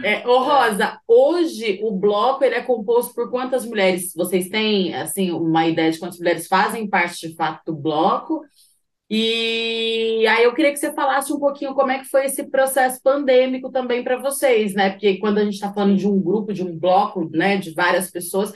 É, 0.03 0.27
ô 0.27 0.39
Rosa, 0.39 0.99
hoje 1.07 1.79
o 1.83 1.91
bloco 1.91 2.43
ele 2.43 2.55
é 2.55 2.61
composto 2.61 3.13
por 3.13 3.29
quantas 3.29 3.63
mulheres? 3.63 4.13
Vocês 4.15 4.49
têm 4.49 4.95
assim 4.95 5.31
uma 5.31 5.67
ideia 5.67 5.91
de 5.91 5.99
quantas 5.99 6.17
mulheres 6.17 6.47
fazem 6.47 6.89
parte 6.89 7.27
de 7.27 7.35
fato 7.35 7.71
do 7.71 7.77
bloco? 7.77 8.41
E 9.09 10.25
aí 10.27 10.43
eu 10.43 10.53
queria 10.53 10.71
que 10.71 10.77
você 10.77 10.93
falasse 10.93 11.33
um 11.33 11.39
pouquinho 11.39 11.73
como 11.73 11.91
é 11.91 11.99
que 11.99 12.05
foi 12.05 12.25
esse 12.25 12.49
processo 12.49 13.01
pandêmico 13.01 13.71
também 13.71 14.03
para 14.03 14.17
vocês, 14.17 14.75
né? 14.75 14.91
Porque 14.91 15.17
quando 15.17 15.39
a 15.39 15.43
gente 15.43 15.55
está 15.55 15.73
falando 15.73 15.97
de 15.97 16.07
um 16.07 16.21
grupo, 16.21 16.53
de 16.53 16.63
um 16.63 16.77
bloco, 16.77 17.27
né, 17.31 17.57
de 17.57 17.71
várias 17.73 18.11
pessoas, 18.11 18.53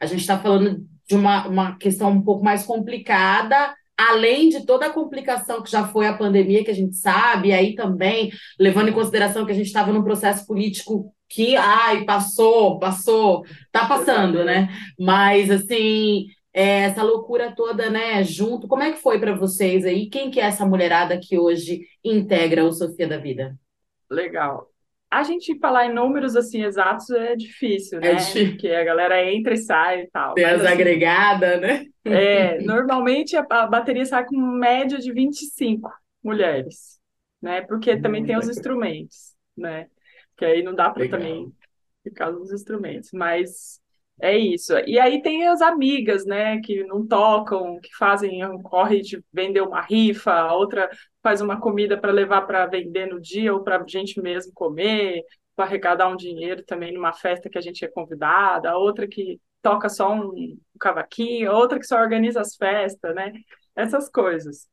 a 0.00 0.06
gente 0.06 0.20
está 0.20 0.38
falando 0.38 0.82
de 1.06 1.14
uma, 1.14 1.46
uma 1.46 1.76
questão 1.76 2.10
um 2.10 2.22
pouco 2.22 2.42
mais 2.42 2.64
complicada, 2.64 3.74
além 3.96 4.48
de 4.48 4.64
toda 4.64 4.86
a 4.86 4.92
complicação 4.92 5.62
que 5.62 5.70
já 5.70 5.86
foi 5.86 6.06
a 6.06 6.16
pandemia, 6.16 6.64
que 6.64 6.70
a 6.70 6.74
gente 6.74 6.96
sabe, 6.96 7.48
e 7.48 7.52
aí 7.52 7.74
também, 7.74 8.30
levando 8.58 8.88
em 8.88 8.94
consideração 8.94 9.44
que 9.44 9.52
a 9.52 9.54
gente 9.54 9.66
estava 9.66 9.92
num 9.92 10.02
processo 10.02 10.46
político 10.46 11.12
que, 11.28 11.56
ai, 11.56 12.04
passou, 12.04 12.78
passou, 12.78 13.44
tá 13.70 13.86
passando, 13.86 14.44
né? 14.44 14.68
Mas, 14.98 15.50
assim, 15.50 16.26
é, 16.52 16.82
essa 16.82 17.02
loucura 17.02 17.54
toda, 17.54 17.88
né, 17.90 18.22
junto. 18.24 18.66
Como 18.66 18.82
é 18.82 18.92
que 18.92 18.98
foi 18.98 19.18
para 19.18 19.34
vocês 19.34 19.84
aí? 19.84 20.08
Quem 20.08 20.30
que 20.30 20.40
é 20.40 20.44
essa 20.44 20.66
mulherada 20.66 21.18
que 21.18 21.38
hoje 21.38 21.82
integra 22.04 22.64
o 22.64 22.72
Sofia 22.72 23.06
da 23.06 23.18
Vida? 23.18 23.56
Legal. 24.10 24.68
A 25.10 25.24
gente 25.24 25.58
falar 25.58 25.86
em 25.86 25.94
números 25.94 26.36
assim 26.36 26.62
exatos 26.62 27.10
é 27.10 27.34
difícil, 27.34 27.98
é 27.98 28.00
né? 28.00 28.10
É 28.12 28.14
difícil. 28.14 28.50
Porque 28.50 28.68
a 28.68 28.84
galera 28.84 29.32
entra 29.32 29.54
e 29.54 29.58
sai 29.58 30.02
e 30.02 30.06
tal. 30.08 30.34
Tem 30.34 30.44
as 30.44 30.60
assim, 30.60 30.72
agregadas, 30.72 31.60
né? 31.60 31.84
É, 32.04 32.60
normalmente 32.62 33.36
a, 33.36 33.44
a, 33.50 33.66
bateria 33.66 34.04
sai 34.06 34.24
com 34.24 34.36
média 34.36 34.98
de 34.98 35.12
25 35.12 35.90
mulheres, 36.22 37.00
né? 37.42 37.60
Porque 37.62 37.96
também 38.00 38.24
tem 38.24 38.36
os 38.36 38.48
instrumentos, 38.48 39.34
né? 39.56 39.88
Que 40.36 40.44
aí 40.44 40.62
não 40.62 40.74
dá 40.74 40.90
para 40.90 41.08
também 41.08 41.52
ficar 42.04 42.30
nos 42.30 42.52
instrumentos, 42.52 43.10
mas 43.12 43.79
é 44.20 44.36
isso. 44.36 44.72
E 44.86 44.98
aí 44.98 45.22
tem 45.22 45.46
as 45.46 45.62
amigas, 45.62 46.26
né, 46.26 46.60
que 46.60 46.84
não 46.84 47.06
tocam, 47.06 47.80
que 47.80 47.94
fazem 47.96 48.44
um 48.46 48.62
corre 48.62 49.00
de 49.00 49.22
vender 49.32 49.62
uma 49.62 49.80
rifa, 49.80 50.32
a 50.32 50.54
outra 50.54 50.90
faz 51.22 51.40
uma 51.40 51.60
comida 51.60 51.98
para 51.98 52.12
levar 52.12 52.42
para 52.42 52.66
vender 52.66 53.06
no 53.06 53.20
dia 53.20 53.52
ou 53.54 53.62
para 53.62 53.76
a 53.80 53.86
gente 53.86 54.20
mesmo 54.20 54.52
comer, 54.54 55.22
para 55.56 55.64
arrecadar 55.66 56.08
um 56.08 56.16
dinheiro 56.16 56.62
também 56.64 56.92
numa 56.92 57.12
festa 57.12 57.50
que 57.50 57.58
a 57.58 57.60
gente 57.60 57.84
é 57.84 57.88
convidada, 57.88 58.70
a 58.70 58.78
outra 58.78 59.06
que 59.08 59.40
toca 59.62 59.88
só 59.88 60.12
um, 60.12 60.28
um 60.34 60.58
cavaquinho, 60.78 61.50
a 61.50 61.56
outra 61.56 61.78
que 61.78 61.86
só 61.86 61.98
organiza 62.00 62.40
as 62.40 62.56
festas, 62.56 63.14
né? 63.14 63.32
Essas 63.76 64.08
coisas. 64.08 64.68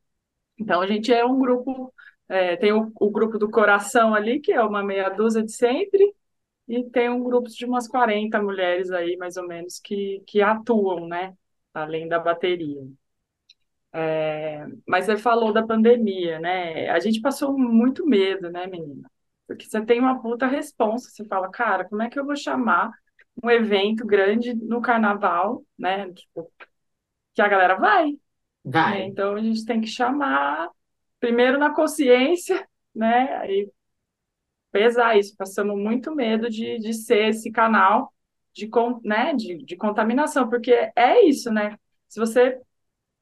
Então 0.60 0.82
a 0.82 0.88
gente 0.88 1.14
é 1.14 1.26
um 1.26 1.40
grupo, 1.40 1.94
é, 2.30 2.56
tem 2.58 2.74
o, 2.74 2.92
o 3.00 3.10
grupo 3.12 3.38
do 3.38 3.50
coração 3.50 4.14
ali, 4.16 4.40
que 4.40 4.52
é 4.52 4.62
uma 4.64 4.84
meia 4.84 5.10
dúzia 5.10 5.44
de 5.44 5.52
sempre, 5.52 6.14
e 6.68 6.84
tem 6.90 7.10
um 7.10 7.24
grupo 7.24 7.50
de 7.50 7.66
umas 7.66 7.88
40 7.88 8.42
mulheres 8.42 8.92
aí, 8.92 9.16
mais 9.18 9.38
ou 9.38 9.48
menos, 9.48 9.80
que, 9.80 10.22
que 10.28 10.42
atuam, 10.42 11.08
né? 11.08 11.36
Além 11.74 12.08
da 12.08 12.20
bateria. 12.20 12.82
É, 13.94 14.66
mas 14.88 15.06
você 15.06 15.18
falou 15.18 15.54
da 15.54 15.66
pandemia, 15.66 16.40
né? 16.40 16.90
A 16.90 17.00
gente 17.00 17.22
passou 17.22 17.58
muito 17.58 18.06
medo, 18.06 18.50
né, 18.52 18.68
menina? 18.68 19.10
Porque 19.48 19.66
você 19.66 19.84
tem 19.84 20.00
uma 20.00 20.22
puta 20.22 20.46
responsa, 20.46 21.10
você 21.10 21.24
fala, 21.26 21.50
cara, 21.50 21.86
como 21.86 22.02
é 22.02 22.10
que 22.10 22.20
eu 22.20 22.26
vou 22.26 22.36
chamar 22.36 22.92
um 23.42 23.50
evento 23.50 24.06
grande 24.06 24.54
no 24.54 24.82
carnaval, 24.82 25.64
né? 25.78 26.12
Tipo, 26.12 26.52
que 27.34 27.42
a 27.42 27.48
galera 27.48 27.76
vai. 27.76 28.18
Vai. 28.64 29.00
Né? 29.00 29.06
Então 29.06 29.36
a 29.36 29.42
gente 29.42 29.66
tem 29.66 29.80
que 29.80 29.88
chamar 29.88 30.70
primeiro 31.20 31.58
na 31.58 31.74
consciência, 31.74 32.68
né? 32.94 33.36
Aí 33.38 33.72
pesar 34.72 35.18
isso, 35.18 35.36
passando 35.38 35.76
muito 35.76 36.14
medo 36.16 36.50
de, 36.50 36.80
de 36.80 36.94
ser 36.94 37.30
esse 37.30 37.52
canal 37.52 38.14
de, 38.54 38.70
né, 39.04 39.34
de, 39.34 39.64
de 39.64 39.76
contaminação, 39.76 40.50
porque 40.50 40.92
é 40.96 41.26
isso, 41.26 41.52
né? 41.52 41.78
Se 42.08 42.20
você 42.20 42.60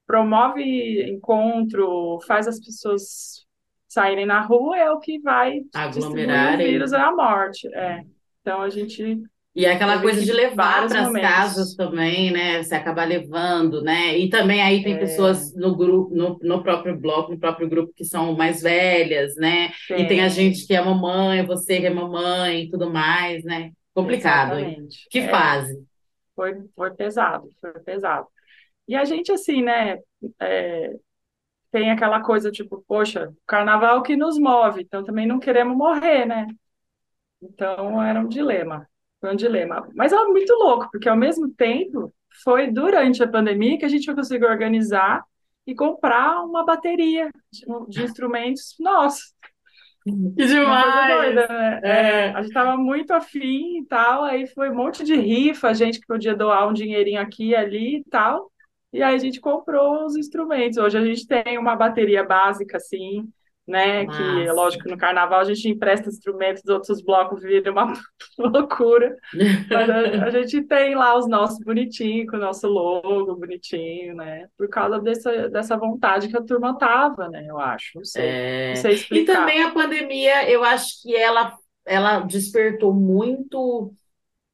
promove 0.07 1.09
encontro, 1.09 2.19
faz 2.25 2.47
as 2.47 2.59
pessoas 2.59 3.45
saírem 3.87 4.25
na 4.25 4.41
rua, 4.41 4.77
é 4.77 4.89
o 4.89 4.99
que 4.99 5.19
vai 5.19 5.61
aglomerar 5.73 6.55
o 6.55 6.57
vírus 6.57 6.93
é 6.93 6.99
a 6.99 7.11
morte. 7.11 7.67
É. 7.73 8.03
Então 8.41 8.61
a 8.61 8.69
gente 8.69 9.21
e 9.55 9.65
é 9.65 9.71
aquela 9.71 10.01
coisa 10.01 10.21
de 10.21 10.33
levar 10.33 10.85
para 10.85 11.01
as 11.01 11.13
casas 11.13 11.75
também, 11.75 12.29
né? 12.29 12.61
Você 12.61 12.75
acaba 12.75 13.05
levando, 13.05 13.81
né? 13.81 14.17
E 14.17 14.29
também 14.29 14.61
aí 14.61 14.83
tem 14.83 14.95
é. 14.95 14.97
pessoas 14.97 15.55
no 15.55 15.73
grupo, 15.73 16.13
no, 16.13 16.37
no 16.41 16.61
próprio 16.61 16.99
bloco, 16.99 17.31
no 17.31 17.39
próprio 17.39 17.69
grupo 17.69 17.93
que 17.95 18.03
são 18.03 18.35
mais 18.35 18.61
velhas, 18.61 19.33
né? 19.37 19.71
Sim. 19.87 19.95
E 19.95 20.07
tem 20.07 20.19
a 20.19 20.27
gente 20.27 20.67
que 20.67 20.75
é 20.75 20.81
mamãe, 20.83 21.45
você 21.45 21.79
que 21.79 21.85
é 21.85 21.89
mamãe 21.89 22.63
e 22.63 22.69
tudo 22.69 22.91
mais, 22.91 23.45
né? 23.45 23.71
Complicado, 23.93 24.59
hein? 24.59 24.89
Que 25.09 25.19
é. 25.19 25.29
fase. 25.29 25.81
Foi, 26.35 26.53
foi 26.75 26.93
pesado, 26.93 27.49
foi 27.61 27.71
pesado. 27.79 28.27
E 28.85 28.93
a 28.93 29.05
gente, 29.05 29.31
assim, 29.31 29.61
né? 29.61 29.99
É, 30.37 30.91
tem 31.71 31.91
aquela 31.91 32.21
coisa 32.21 32.51
tipo, 32.51 32.83
poxa, 32.85 33.33
carnaval 33.47 34.03
que 34.03 34.17
nos 34.17 34.37
move, 34.37 34.81
então 34.81 35.01
também 35.01 35.25
não 35.25 35.39
queremos 35.39 35.77
morrer, 35.77 36.25
né? 36.25 36.45
Então 37.41 38.03
era 38.03 38.19
um 38.19 38.27
dilema. 38.27 38.85
Foi 39.25 39.33
um 39.33 39.35
dilema. 39.35 39.89
Mas 39.95 40.13
é 40.13 40.23
muito 40.25 40.53
louco, 40.53 40.87
porque 40.91 41.09
ao 41.09 41.17
mesmo 41.17 41.49
tempo 41.49 42.13
foi 42.43 42.69
durante 42.69 43.23
a 43.23 43.27
pandemia 43.27 43.75
que 43.75 43.85
a 43.85 43.89
gente 43.89 44.13
conseguiu 44.13 44.47
organizar 44.47 45.23
e 45.65 45.73
comprar 45.73 46.43
uma 46.43 46.63
bateria 46.63 47.31
de, 47.51 47.65
de 47.89 48.03
instrumentos 48.03 48.75
nossos. 48.79 49.33
Que 50.03 50.45
demais! 50.45 51.15
Doida, 51.15 51.47
né? 51.47 51.81
É, 51.83 52.29
a 52.33 52.43
gente 52.43 52.53
tava 52.53 52.77
muito 52.77 53.09
afim 53.15 53.79
e 53.79 53.85
tal, 53.87 54.23
aí 54.23 54.45
foi 54.45 54.69
um 54.69 54.75
monte 54.75 55.03
de 55.03 55.15
rifa, 55.15 55.73
gente 55.73 55.99
que 55.99 56.05
podia 56.05 56.35
doar 56.35 56.67
um 56.67 56.73
dinheirinho 56.73 57.19
aqui 57.19 57.49
e 57.49 57.55
ali 57.55 57.97
e 57.97 58.03
tal. 58.03 58.51
E 58.93 59.01
aí 59.01 59.15
a 59.15 59.17
gente 59.17 59.41
comprou 59.41 60.05
os 60.05 60.15
instrumentos. 60.15 60.77
Hoje 60.77 60.99
a 60.99 61.03
gente 61.03 61.25
tem 61.25 61.57
uma 61.57 61.75
bateria 61.75 62.23
básica, 62.23 62.77
assim, 62.77 63.27
né? 63.67 64.07
Que, 64.07 64.47
Massa. 64.47 64.51
lógico, 64.51 64.89
no 64.89 64.97
carnaval 64.97 65.39
a 65.41 65.43
gente 65.43 65.69
empresta 65.69 66.09
instrumentos 66.09 66.63
dos 66.63 66.73
outros 66.75 67.01
blocos, 67.01 67.41
vira 67.41 67.71
uma 67.71 67.93
loucura. 68.37 69.15
Mas 69.69 69.89
a, 69.89 70.25
a 70.25 70.29
gente 70.31 70.61
tem 70.63 70.95
lá 70.95 71.17
os 71.17 71.27
nossos 71.27 71.59
bonitinhos, 71.59 72.29
com 72.29 72.37
o 72.37 72.39
nosso 72.39 72.67
logo 72.67 73.35
bonitinho, 73.35 74.15
né? 74.15 74.47
Por 74.57 74.69
causa 74.69 74.99
dessa, 74.99 75.49
dessa 75.49 75.77
vontade 75.77 76.27
que 76.29 76.37
a 76.37 76.43
turma 76.43 76.77
tava, 76.77 77.29
né? 77.29 77.45
Eu 77.47 77.59
acho, 77.59 77.91
não 77.97 78.05
sei. 78.05 78.23
É, 78.23 78.69
Não 78.69 78.75
sei 78.75 78.93
E 78.93 78.95
explicar. 78.95 79.35
também 79.39 79.63
a 79.63 79.71
pandemia, 79.71 80.49
eu 80.49 80.63
acho 80.63 81.01
que 81.01 81.15
ela, 81.15 81.57
ela 81.85 82.19
despertou 82.21 82.93
muito 82.93 83.91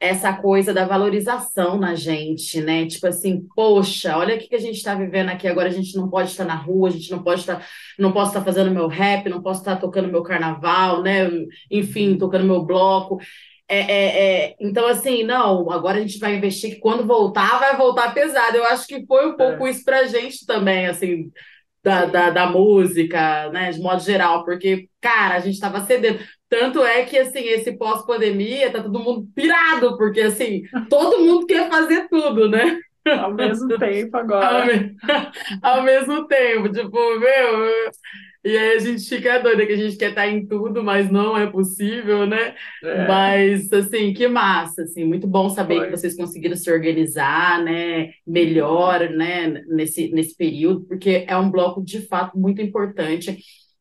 essa 0.01 0.33
coisa 0.33 0.73
da 0.73 0.83
valorização 0.83 1.77
na 1.77 1.93
gente, 1.93 2.59
né? 2.59 2.87
Tipo 2.87 3.05
assim, 3.05 3.47
poxa, 3.55 4.17
olha 4.17 4.35
o 4.35 4.39
que 4.39 4.47
que 4.47 4.55
a 4.55 4.59
gente 4.59 4.77
está 4.77 4.95
vivendo 4.95 5.29
aqui 5.29 5.47
agora. 5.47 5.69
A 5.69 5.71
gente 5.71 5.95
não 5.95 6.09
pode 6.09 6.31
estar 6.31 6.43
na 6.43 6.55
rua, 6.55 6.89
a 6.89 6.91
gente 6.91 7.11
não 7.11 7.21
pode 7.21 7.41
estar, 7.41 7.63
não 7.99 8.11
posso 8.11 8.31
estar 8.31 8.43
fazendo 8.43 8.71
meu 8.71 8.87
rap, 8.87 9.29
não 9.29 9.43
posso 9.43 9.61
estar 9.61 9.75
tocando 9.75 10.07
meu 10.09 10.23
carnaval, 10.23 11.03
né? 11.03 11.29
Enfim, 11.69 12.17
tocando 12.17 12.45
meu 12.45 12.63
bloco. 12.65 13.19
É, 13.67 13.79
é, 13.79 14.23
é, 14.49 14.55
então, 14.59 14.87
assim, 14.87 15.23
não, 15.23 15.71
agora 15.71 15.97
a 15.99 16.01
gente 16.01 16.19
vai 16.19 16.35
investir 16.35 16.71
que 16.75 16.79
quando 16.81 17.05
voltar, 17.05 17.59
vai 17.59 17.77
voltar 17.77 18.13
pesado. 18.13 18.57
Eu 18.57 18.65
acho 18.65 18.87
que 18.87 19.05
foi 19.05 19.27
um 19.27 19.37
pouco 19.37 19.67
É. 19.67 19.69
isso 19.69 19.85
pra 19.85 20.07
gente 20.07 20.45
também, 20.47 20.87
assim, 20.87 21.31
da, 21.83 22.05
da, 22.05 22.29
da 22.31 22.47
música, 22.47 23.49
né, 23.51 23.71
de 23.71 23.79
modo 23.79 24.01
geral, 24.01 24.43
porque, 24.43 24.89
cara, 24.99 25.35
a 25.35 25.39
gente 25.39 25.59
tava 25.59 25.85
cedendo. 25.85 26.19
Tanto 26.51 26.83
é 26.83 27.05
que, 27.05 27.17
assim, 27.17 27.39
esse 27.45 27.73
pós-pandemia, 27.77 28.71
tá 28.73 28.83
todo 28.83 28.99
mundo 28.99 29.27
pirado, 29.35 29.97
porque, 29.97 30.21
assim, 30.21 30.63
todo 30.89 31.23
mundo 31.25 31.47
quer 31.47 31.69
fazer 31.69 32.09
tudo, 32.09 32.49
né? 32.49 32.79
Ao 33.17 33.33
mesmo 33.33 33.77
tempo 33.77 34.17
Ao, 34.17 34.23
agora. 34.23 34.65
me- 34.67 34.95
ao 35.63 35.83
mesmo 35.83 36.27
tempo, 36.27 36.71
tipo, 36.71 37.19
meu. 37.19 37.69
E 38.43 38.57
aí 38.57 38.75
a 38.75 38.79
gente 38.79 39.07
fica 39.07 39.39
doida 39.39 39.65
que 39.67 39.73
a 39.73 39.77
gente 39.77 39.97
quer 39.97 40.09
estar 40.11 40.27
em 40.27 40.47
tudo, 40.47 40.83
mas 40.83 41.11
não 41.11 41.37
é 41.37 41.47
possível, 41.47 42.25
né? 42.27 42.55
É, 42.83 43.07
Mas, 43.07 43.71
assim, 43.73 44.13
que 44.13 44.27
massa, 44.27 44.83
assim, 44.83 45.05
muito 45.05 45.27
bom 45.27 45.49
saber 45.49 45.83
que 45.83 45.89
foi. 45.89 45.91
vocês 45.91 46.15
conseguiram 46.15 46.55
se 46.57 46.71
organizar, 46.71 47.63
né, 47.63 48.11
melhor, 48.27 49.09
né, 49.11 49.47
nesse, 49.67 50.11
nesse 50.11 50.35
período, 50.35 50.81
porque 50.87 51.25
é 51.27 51.37
um 51.37 51.51
bloco, 51.51 51.83
de 51.83 52.01
fato, 52.07 52.37
muito 52.37 52.61
importante, 52.61 53.37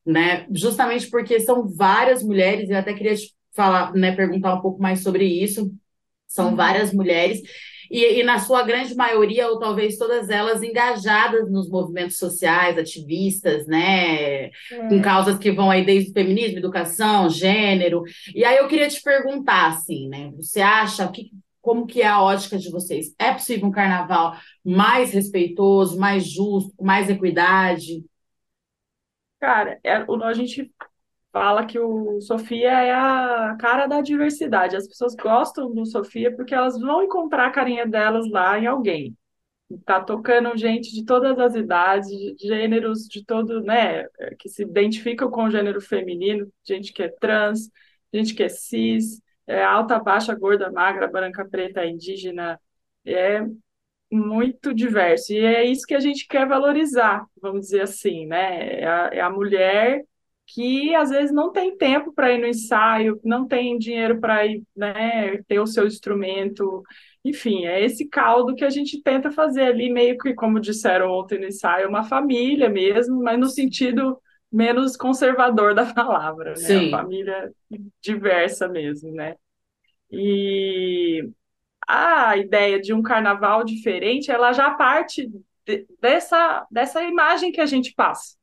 né, 0.06 0.46
justamente 0.52 1.08
porque 1.10 1.40
são 1.40 1.68
várias 1.68 2.22
mulheres, 2.22 2.70
eu 2.70 2.76
até 2.78 2.92
queria 2.94 3.14
te 3.16 3.34
falar, 3.54 3.92
né, 3.94 4.12
perguntar 4.14 4.54
um 4.54 4.60
pouco 4.60 4.80
mais 4.80 5.02
sobre 5.02 5.24
isso, 5.24 5.70
são 6.26 6.50
Uhum. 6.50 6.56
várias 6.56 6.92
mulheres, 6.92 7.40
e, 7.90 8.20
e 8.20 8.22
na 8.22 8.38
sua 8.38 8.62
grande 8.62 8.94
maioria, 8.94 9.48
ou 9.48 9.58
talvez 9.58 9.96
todas 9.98 10.30
elas, 10.30 10.62
engajadas 10.62 11.50
nos 11.50 11.68
movimentos 11.68 12.18
sociais, 12.18 12.78
ativistas, 12.78 13.66
né, 13.66 14.48
com 14.88 14.98
É. 14.98 15.02
causas 15.02 15.38
que 15.38 15.50
vão 15.50 15.70
aí 15.70 15.84
desde 15.84 16.10
o 16.10 16.12
feminismo, 16.14 16.58
educação, 16.58 17.28
gênero. 17.28 18.02
E 18.34 18.44
aí 18.44 18.58
eu 18.58 18.68
queria 18.68 18.88
te 18.88 19.02
perguntar, 19.02 19.68
assim, 19.70 20.08
né? 20.08 20.30
Você 20.36 20.60
acha 20.60 21.08
que, 21.08 21.30
como 21.60 21.84
que 21.86 22.00
é 22.00 22.06
a 22.06 22.22
ótica 22.22 22.56
de 22.58 22.70
vocês? 22.70 23.12
É 23.18 23.32
possível 23.32 23.66
um 23.68 23.72
carnaval 23.72 24.34
mais 24.64 25.12
respeitoso, 25.12 25.98
mais 25.98 26.24
justo, 26.24 26.72
com 26.76 26.84
mais 26.84 27.10
equidade? 27.10 28.04
Cara, 29.40 29.79
é- 29.83 30.05
o- 30.09 30.22
a 30.24 30.33
gente 30.35 30.70
fala 31.33 31.66
que 31.66 31.79
o 31.79 32.20
Sofia 32.22 32.70
é 32.70 32.92
a 32.92 33.57
cara 33.61 33.87
da 33.87 34.00
diversidade. 34.00 34.76
As 34.76 34.87
pessoas 34.88 35.14
gostam 35.16 35.72
do 35.74 35.87
Sofia 35.87 36.35
porque 36.35 36.55
elas 36.55 36.79
vão 36.81 37.03
encontrar 37.05 37.46
a 37.48 37.50
carinha 37.53 37.87
delas 37.87 38.29
lá 38.31 38.59
em 38.59 38.66
alguém. 38.66 39.16
Tá 39.87 40.00
tocando 40.03 40.57
gente 40.57 40.92
de 40.92 41.05
todas 41.05 41.38
as 41.38 41.55
idades, 41.57 42.09
de 42.09 42.37
gêneros, 42.48 43.09
de 43.09 43.24
todo, 43.24 43.62
né, 43.62 44.05
que 44.38 44.48
se 44.48 44.62
identificam 44.64 45.31
com 45.31 45.44
o 45.44 45.50
gênero 45.50 45.81
feminino, 45.81 46.48
gente 46.66 46.92
que 46.92 47.03
é 47.05 47.09
trans, 47.09 47.70
gente 48.14 48.35
que 48.35 48.42
é 48.44 48.48
cis, 48.50 49.22
é 49.46 49.64
alta, 49.64 49.98
baixa, 50.00 50.35
gorda, 50.35 50.72
magra, 50.72 51.09
branca, 51.09 51.44
preta, 51.48 51.87
indígena, 51.87 52.61
é 53.07 53.42
muito 54.10 54.74
diverso. 54.74 55.32
E 55.32 55.38
é 55.38 55.64
isso 55.64 55.86
que 55.86 55.94
a 55.94 56.00
gente 56.00 56.26
quer 56.26 56.46
valorizar, 56.46 57.24
vamos 57.40 57.62
dizer 57.62 57.82
assim, 57.82 58.26
né? 58.26 58.80
É 58.80 58.86
a, 58.86 59.10
é 59.12 59.20
a 59.20 59.30
mulher 59.30 60.02
que 60.52 60.94
às 60.94 61.10
vezes 61.10 61.32
não 61.32 61.52
tem 61.52 61.76
tempo 61.76 62.12
para 62.12 62.32
ir 62.32 62.38
no 62.38 62.46
ensaio, 62.46 63.20
não 63.24 63.46
tem 63.46 63.78
dinheiro 63.78 64.18
para 64.20 64.44
ir, 64.46 64.62
né, 64.76 65.40
ter 65.46 65.60
o 65.60 65.66
seu 65.66 65.86
instrumento. 65.86 66.82
Enfim, 67.24 67.66
é 67.66 67.84
esse 67.84 68.08
caldo 68.08 68.54
que 68.54 68.64
a 68.64 68.70
gente 68.70 69.00
tenta 69.00 69.30
fazer 69.30 69.62
ali, 69.62 69.92
meio 69.92 70.18
que, 70.18 70.34
como 70.34 70.58
disseram 70.58 71.10
ontem 71.10 71.38
no 71.38 71.46
ensaio, 71.46 71.88
uma 71.88 72.02
família 72.02 72.68
mesmo, 72.68 73.22
mas 73.22 73.38
no 73.38 73.46
sentido 73.46 74.18
menos 74.50 74.96
conservador 74.96 75.74
da 75.74 75.94
palavra, 75.94 76.50
né? 76.50 76.56
Sim. 76.56 76.90
família 76.90 77.52
diversa 78.02 78.66
mesmo, 78.66 79.12
né? 79.12 79.36
E 80.10 81.28
a 81.90 82.37
ideia 82.37 82.81
de 82.81 82.92
um 82.94 83.03
carnaval 83.03 83.64
diferente, 83.64 84.31
ela 84.31 84.53
já 84.53 84.70
parte 84.72 85.29
de- 85.66 85.87
dessa, 86.00 86.66
dessa 86.70 87.03
imagem 87.05 87.53
que 87.53 87.61
a 87.61 87.66
gente 87.66 87.94
passa. 87.94 88.37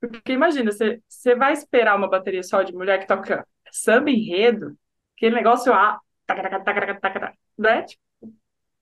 Porque 0.00 0.32
imagina, 0.32 0.70
você, 0.72 1.00
vai 1.36 1.52
esperar 1.52 1.96
uma 1.96 2.08
bateria 2.08 2.42
só 2.42 2.62
de 2.62 2.72
mulher 2.74 3.00
que 3.00 3.06
toca 3.06 3.46
samba 3.72 4.10
enredo, 4.10 4.76
aquele 5.16 5.34
negócio 5.36 5.72
ah, 5.72 5.98
tacaraca, 6.26 6.60
tacaraca, 6.62 7.00
tacaraca, 7.00 7.38
né? 7.58 7.82
Tipo, 7.82 8.02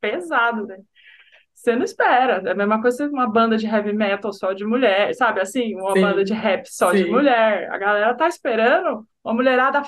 pesado, 0.01 0.67
né? 0.67 0.79
Você 1.55 1.77
não 1.77 1.85
espera. 1.85 2.43
É 2.47 2.53
a 2.53 2.55
mesma 2.55 2.81
coisa 2.83 3.09
uma 3.09 3.29
banda 3.31 3.57
de 3.57 3.67
heavy 3.67 3.93
metal 3.93 4.33
só 4.33 4.53
de 4.53 4.65
mulher, 4.65 5.15
sabe? 5.15 5.41
Assim, 5.41 5.75
uma 5.77 5.95
banda 5.95 6.19
Sim, 6.19 6.25
de 6.25 6.33
rap 6.35 6.67
só 6.67 6.93
de 6.93 7.05
sim. 7.05 7.11
mulher. 7.11 7.71
A 7.71 7.79
galera 7.79 8.15
tá 8.17 8.27
esperando 8.29 9.07
uma 9.25 9.35
mulherada 9.35 9.83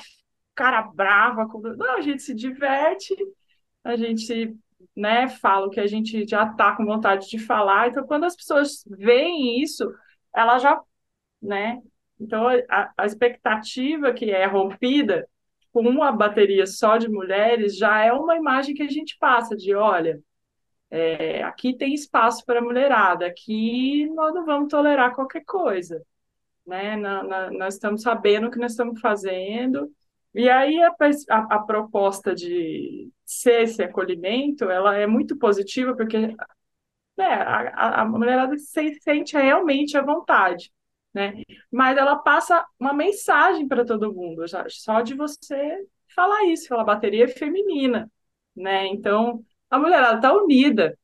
cara 0.54 0.82
brava. 0.82 1.48
com- 1.48 1.60
Não, 1.60 1.96
a 1.96 2.00
gente 2.00 2.22
se 2.22 2.34
diverte, 2.34 3.14
a 3.84 3.96
gente, 3.96 4.56
né, 4.96 5.28
fala 5.28 5.66
o 5.66 5.70
que 5.70 5.80
a 5.80 5.86
gente 5.86 6.26
já 6.26 6.46
tá 6.54 6.76
com 6.76 6.84
vontade 6.86 7.28
de 7.28 7.38
falar. 7.38 7.88
Então, 7.88 8.06
quando 8.06 8.24
as 8.24 8.36
pessoas 8.36 8.84
veem 8.88 9.62
isso, 9.62 9.92
ela 10.34 10.58
já, 10.58 10.80
né? 11.42 11.82
Então, 12.20 12.48
a, 12.70 12.92
a 12.98 13.06
expectativa 13.06 14.12
que 14.14 14.30
é 14.30 14.46
rompida 14.46 15.28
com 15.72 15.82
uma 15.82 16.12
bateria 16.12 16.66
só 16.66 16.96
de 16.98 17.08
mulheres 17.08 17.76
já 17.78 18.04
é 18.04 18.12
uma 18.12 18.36
imagem 18.36 18.74
que 18.74 18.82
a 18.82 18.90
gente 18.90 19.16
passa 19.18 19.56
de, 19.56 19.74
olha. 19.74 20.20
É, 20.90 21.42
aqui 21.42 21.76
tem 21.76 21.92
espaço 21.94 22.44
para 22.46 22.60
a 22.60 22.62
mulherada, 22.62 23.26
aqui 23.26 24.06
nós 24.14 24.32
não 24.34 24.44
vamos 24.46 24.68
tolerar 24.70 25.14
qualquer 25.14 25.44
coisa, 25.44 26.02
né? 26.66 26.96
Na- 26.96 27.22
na- 27.24 27.50
nós 27.52 27.74
estamos 27.74 28.02
sabendo 28.02 28.48
o 28.48 28.50
que 28.50 28.58
nós 28.58 28.72
estamos 28.72 29.00
fazendo, 29.00 29.92
e 30.34 30.48
aí 30.50 30.82
a, 30.82 30.88
a- 31.30 31.56
a 31.56 31.58
proposta 31.60 32.34
de 32.34 33.10
ser 33.24 33.62
esse 33.62 33.82
acolhimento, 33.82 34.64
ela 34.70 34.96
é 34.96 35.06
muito 35.06 35.36
positiva, 35.38 35.94
porque 35.96 36.18
né, 37.16 37.26
a, 37.26 38.02
a- 38.02 38.04
mulherada 38.04 38.56
se 38.58 38.94
sente 39.00 39.36
realmente 39.36 39.96
à 39.96 40.02
vontade, 40.02 40.72
né? 41.12 41.42
Mas 41.70 41.96
ela 41.96 42.16
passa 42.18 42.64
uma 42.78 42.92
mensagem 42.92 43.68
para 43.68 43.84
todo 43.84 44.12
mundo, 44.14 44.46
já, 44.46 44.64
só 44.68 45.00
de 45.00 45.14
você 45.14 45.78
falar 46.14 46.44
isso, 46.46 46.68
falar 46.68 46.84
bateria 46.84 47.28
feminina, 47.28 48.10
né? 48.56 48.86
Então, 48.88 49.44
a 49.70 49.78
mulherada 49.78 50.16
está 50.16 50.32
unida, 50.34 50.98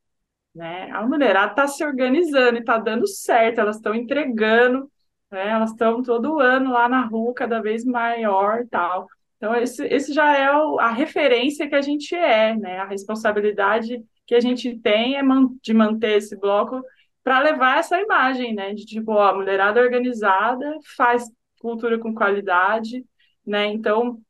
né? 0.54 0.90
A 0.92 1.06
mulherada 1.06 1.52
está 1.52 1.66
se 1.68 1.84
organizando 1.84 2.56
e 2.58 2.60
está 2.60 2.78
dando 2.78 3.06
certo, 3.06 3.60
elas 3.60 3.76
estão 3.76 3.94
entregando, 3.94 4.90
né? 5.30 5.48
Elas 5.50 5.70
estão 5.70 6.02
todo 6.02 6.40
ano 6.40 6.72
lá 6.72 6.88
na 6.88 7.06
rua, 7.06 7.34
cada 7.34 7.60
vez 7.62 7.84
maior 7.84 8.62
e 8.62 8.66
tal. 8.68 9.08
Então, 9.40 9.54
esse, 9.56 9.86
esse 9.86 10.12
já 10.12 10.36
é 10.36 10.52
o- 10.54 10.78
a 10.78 10.90
referência 10.92 11.66
que 11.68 11.74
a 11.74 11.80
gente 11.80 12.14
é, 12.14 12.54
né? 12.56 12.78
A 12.80 12.86
responsabilidade 12.86 14.04
que 14.26 14.34
a 14.34 14.40
gente 14.40 14.78
tem 14.80 15.16
é 15.16 15.22
man- 15.22 15.48
de 15.62 15.72
manter 15.74 16.18
esse 16.18 16.38
bloco 16.38 16.82
para 17.24 17.40
levar 17.40 17.78
essa 17.78 17.98
imagem, 18.00 18.54
né? 18.54 18.74
De 18.74 18.84
tipo, 18.84 19.12
ó, 19.12 19.28
a 19.30 19.34
mulherada 19.34 19.80
organizada 19.80 20.78
faz 20.96 21.24
cultura 21.60 21.98
com 21.98 22.14
qualidade, 22.14 23.04
né? 23.46 23.66
Então, 23.66 24.20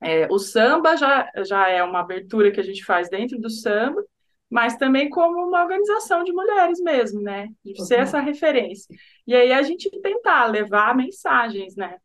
é, 0.00 0.26
o 0.30 0.38
samba 0.38 0.96
já, 0.96 1.30
já 1.44 1.68
é 1.68 1.82
uma 1.82 2.00
abertura 2.00 2.50
que 2.52 2.60
a 2.60 2.62
gente 2.62 2.84
faz 2.84 3.08
dentro 3.08 3.38
do 3.40 3.50
samba, 3.50 4.02
mas 4.50 4.76
também 4.76 5.10
como 5.10 5.46
uma 5.48 5.62
organização 5.62 6.22
de 6.24 6.32
mulheres 6.32 6.80
mesmo, 6.80 7.20
né? 7.22 7.48
De 7.64 7.80
ser 7.82 8.00
essa 8.00 8.20
referência. 8.20 8.94
E 9.26 9.34
aí 9.34 9.52
a 9.52 9.62
gente 9.62 9.90
tentar 10.02 10.46
levar 10.46 10.94
mensagens, 10.96 11.74
né? 11.76 11.96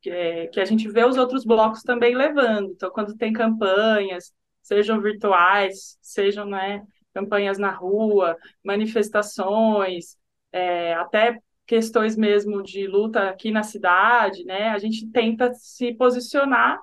Que, 0.00 0.10
é- 0.10 0.46
que 0.48 0.60
a 0.60 0.64
gente 0.64 0.88
vê 0.88 1.04
os 1.04 1.16
outros 1.18 1.44
blocos 1.44 1.82
também 1.82 2.14
levando. 2.16 2.70
Então, 2.72 2.90
quando 2.90 3.16
tem 3.16 3.32
campanhas, 3.32 4.32
sejam 4.62 5.00
virtuais, 5.00 5.98
sejam, 6.00 6.46
né, 6.46 6.82
campanhas 7.14 7.58
na 7.58 7.70
rua, 7.70 8.36
manifestações, 8.64 10.16
é, 10.52 10.94
até 10.94 11.38
questões 11.66 12.16
mesmo 12.16 12.62
de 12.62 12.86
luta 12.86 13.28
aqui 13.30 13.50
na 13.50 13.62
cidade, 13.62 14.44
né? 14.44 14.70
A 14.70 14.78
gente 14.78 15.06
tenta 15.10 15.52
se 15.54 15.94
posicionar 15.94 16.80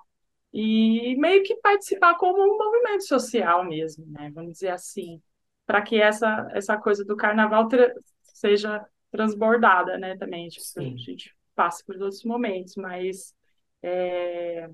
e 0.53 1.15
meio 1.17 1.43
que 1.43 1.56
participar 1.58 2.15
como 2.17 2.41
um 2.43 2.58
movimento 2.58 3.06
social 3.08 3.65
mesmo, 3.65 4.06
né? 4.08 4.32
Vamos 4.34 4.53
dizer 4.53 4.69
assim, 4.69 5.21
para 5.65 5.82
que 5.82 6.01
essa, 6.01 6.47
essa 6.53 6.77
coisa 6.77 7.03
do 7.06 7.15
carnaval 7.17 7.67
tra 7.67 7.93
seja 8.23 8.86
transbordada, 9.12 9.97
né? 9.97 10.17
Também, 10.17 10.47
tipo, 10.49 10.65
a 10.80 10.84
gente 10.84 11.36
passe 11.58 11.84
por 11.86 11.96
outros 11.96 12.24
momentos, 12.24 12.76
mas 12.78 13.36
é, 13.84 14.70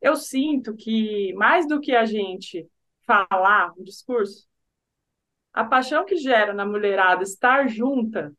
eu 0.00 0.16
sinto 0.16 0.76
que 0.76 1.32
mais 1.34 1.66
do 1.66 1.80
que 1.80 1.92
a 1.96 2.04
gente 2.04 2.68
falar 3.06 3.72
um 3.78 3.84
discurso, 3.84 4.46
a 5.52 5.64
paixão 5.64 6.04
que 6.04 6.16
gera 6.16 6.52
na 6.52 6.66
mulherada 6.66 7.22
estar 7.22 7.68
junta 7.68 8.32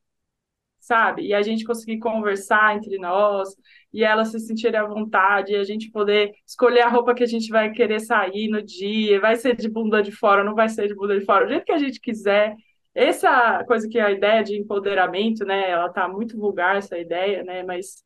sabe? 0.79 1.27
E 1.27 1.33
a 1.33 1.41
gente 1.41 1.65
conseguir 1.65 1.99
conversar 1.99 2.77
entre 2.77 2.97
nós, 2.97 3.49
e 3.93 4.03
elas 4.03 4.29
se 4.29 4.39
sentirem 4.39 4.79
à 4.79 4.85
vontade, 4.85 5.51
e 5.51 5.55
a 5.55 5.63
gente 5.63 5.91
poder 5.91 6.31
escolher 6.45 6.81
a 6.81 6.89
roupa 6.89 7.13
que 7.13 7.23
a 7.23 7.27
gente 7.27 7.49
vai 7.49 7.71
querer 7.71 7.99
sair 7.99 8.47
no 8.49 8.61
dia, 8.63 9.19
vai 9.19 9.35
ser 9.35 9.55
de 9.55 9.69
bunda 9.69 10.01
de 10.01 10.11
fora, 10.11 10.43
não 10.43 10.55
vai 10.55 10.69
ser 10.69 10.87
de 10.87 10.95
bunda 10.95 11.19
de 11.19 11.25
fora, 11.25 11.45
do 11.45 11.49
jeito 11.49 11.65
que 11.65 11.71
a 11.73 11.77
gente 11.77 11.99
quiser. 11.99 12.55
Essa 12.97 13.63
coisa 13.67 13.87
que 13.87 13.99
é 13.99 14.01
a 14.01 14.11
ideia 14.11 14.43
de 14.43 14.57
empoderamento, 14.57 15.45
né? 15.45 15.69
Ela 15.69 15.87
tá 15.87 16.07
muito 16.07 16.35
vulgar, 16.35 16.77
essa 16.77 16.97
ideia, 16.97 17.43
né? 17.43 17.61
Mas 17.61 18.03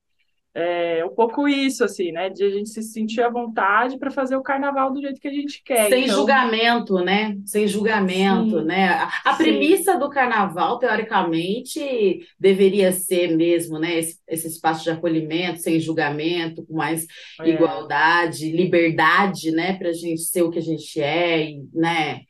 é 0.54 1.06
um 1.06 1.16
pouco 1.16 1.48
isso, 1.48 1.82
assim, 1.82 2.12
né? 2.12 2.30
De 2.30 2.44
a 2.44 2.50
gente 2.50 2.70
se 2.70 2.84
sentir 2.84 3.22
à 3.22 3.30
vontade 3.30 3.98
para 3.98 4.12
fazer 4.12 4.36
o 4.36 4.44
carnaval 4.44 4.92
do 4.92 5.00
jeito 5.00 5.22
que 5.22 5.30
a 5.30 5.34
gente 5.34 5.64
quer. 5.64 5.88
Sem 5.88 6.04
então... 6.04 6.18
julgamento, 6.18 6.96
né? 6.96 7.38
Sem 7.46 7.70
julgamento, 7.70 8.60
Sim. 8.60 8.66
né? 8.66 8.90
A, 8.90 9.32
a 9.32 9.34
premissa 9.36 9.98
do 9.98 10.10
carnaval, 10.10 10.78
teoricamente, 10.78 12.28
deveria 12.38 12.92
ser 12.92 13.34
mesmo, 13.38 13.80
né? 13.80 13.98
Esse, 13.98 14.18
esse 14.28 14.48
espaço 14.50 14.84
de 14.84 14.90
acolhimento, 14.90 15.62
sem 15.62 15.80
julgamento, 15.80 16.66
com 16.66 16.76
mais 16.76 17.06
é. 17.40 17.48
igualdade, 17.48 18.52
liberdade, 18.52 19.52
né? 19.52 19.78
Para 19.78 19.92
a 19.92 19.94
gente 19.94 20.20
ser 20.24 20.42
o 20.42 20.52
que 20.52 20.60
a 20.60 20.62
gente 20.62 21.02
é, 21.02 21.50
e, 21.50 21.64
né? 21.74 22.24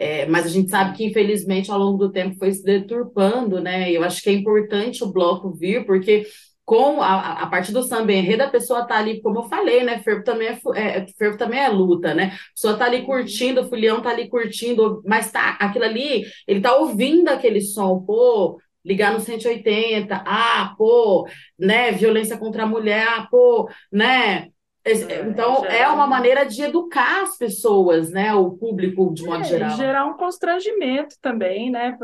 É, 0.00 0.24
mas 0.26 0.46
a 0.46 0.48
gente 0.48 0.70
sabe 0.70 0.96
que, 0.96 1.04
infelizmente, 1.04 1.70
ao 1.70 1.78
longo 1.78 1.98
do 1.98 2.10
tempo 2.10 2.34
foi 2.38 2.50
se 2.52 2.64
deturpando, 2.64 3.60
né? 3.60 3.90
E 3.92 3.96
eu 3.96 4.02
acho 4.02 4.22
que 4.22 4.30
é 4.30 4.32
importante 4.32 5.04
o 5.04 5.12
bloco 5.12 5.52
vir, 5.52 5.84
porque 5.84 6.26
com 6.64 7.02
a, 7.02 7.42
a 7.42 7.46
partir 7.48 7.70
do 7.72 7.82
samba 7.82 8.10
enredo, 8.12 8.42
a 8.44 8.48
pessoa 8.48 8.86
tá 8.86 8.96
ali, 8.96 9.20
como 9.20 9.40
eu 9.40 9.42
falei, 9.42 9.82
né? 9.84 9.98
Fervo 10.02 10.24
também 10.24 10.48
é, 10.48 10.58
é, 10.76 11.06
fervo 11.18 11.36
também 11.36 11.60
é 11.60 11.68
luta, 11.68 12.14
né? 12.14 12.32
A 12.32 12.54
pessoa 12.54 12.78
tá 12.78 12.86
ali 12.86 13.02
curtindo, 13.04 13.60
o 13.60 13.68
folião 13.68 14.00
tá 14.00 14.08
ali 14.08 14.26
curtindo, 14.30 15.02
mas 15.04 15.30
tá 15.30 15.58
aquilo 15.60 15.84
ali, 15.84 16.24
ele 16.48 16.62
tá 16.62 16.74
ouvindo 16.76 17.28
aquele 17.28 17.60
som, 17.60 18.00
pô, 18.00 18.58
ligar 18.82 19.12
no 19.12 19.20
180, 19.20 20.14
ah, 20.26 20.74
pô, 20.78 21.28
né? 21.58 21.92
Violência 21.92 22.38
contra 22.38 22.62
a 22.62 22.66
mulher, 22.66 23.06
ah, 23.06 23.28
pô, 23.30 23.68
né? 23.92 24.48
É, 24.82 25.28
então, 25.28 25.64
é 25.66 25.86
uma 25.88 26.06
maneira 26.06 26.44
de 26.44 26.62
educar 26.62 27.22
as 27.22 27.36
pessoas, 27.36 28.10
né? 28.10 28.32
O 28.34 28.52
público, 28.52 29.12
de 29.12 29.24
modo 29.24 29.42
é, 29.42 29.44
geral. 29.44 29.76
gerar 29.76 30.06
um 30.06 30.16
constrangimento 30.16 31.16
também, 31.20 31.70
né? 31.70 31.96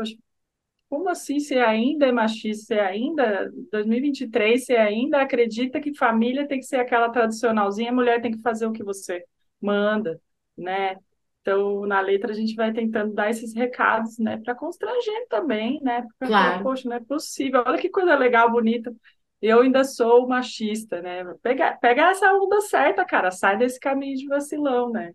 Como 0.89 1.09
assim 1.09 1.39
você 1.39 1.55
ainda 1.55 2.05
é 2.05 2.11
machista? 2.11 2.75
Você 2.75 2.79
ainda, 2.79 3.51
2023, 3.71 4.63
você 4.63 4.75
ainda 4.75 5.21
acredita 5.21 5.81
que 5.81 5.95
família 5.95 6.47
tem 6.47 6.59
que 6.59 6.65
ser 6.65 6.77
aquela 6.77 7.09
tradicionalzinha, 7.09 7.89
a 7.89 7.95
mulher 7.95 8.21
tem 8.21 8.31
que 8.31 8.41
fazer 8.41 8.67
o 8.67 8.71
que 8.71 8.83
você 8.83 9.23
manda, 9.59 10.21
né? 10.55 10.95
Então, 11.41 11.85
na 11.85 12.01
letra, 12.01 12.31
a 12.31 12.35
gente 12.35 12.55
vai 12.55 12.73
tentando 12.73 13.13
dar 13.13 13.29
esses 13.29 13.53
recados, 13.55 14.19
né, 14.19 14.37
para 14.43 14.53
constranger 14.53 15.27
também, 15.29 15.79
né? 15.81 16.01
Porque, 16.01 16.27
claro. 16.27 16.61
poxa, 16.61 16.89
não 16.89 16.97
é 16.97 16.99
possível. 16.99 17.63
Olha 17.65 17.77
que 17.77 17.89
coisa 17.89 18.15
legal, 18.15 18.51
bonita. 18.51 18.93
Eu 19.41 19.61
ainda 19.61 19.83
sou 19.83 20.27
machista, 20.27 21.01
né? 21.01 21.23
Pega, 21.43 21.77
pega 21.79 22.09
essa 22.09 22.33
onda 22.33 22.59
certa, 22.61 23.05
cara. 23.05 23.31
Sai 23.31 23.57
desse 23.57 23.79
caminho 23.79 24.17
de 24.17 24.27
vacilão, 24.27 24.89
né? 24.91 25.13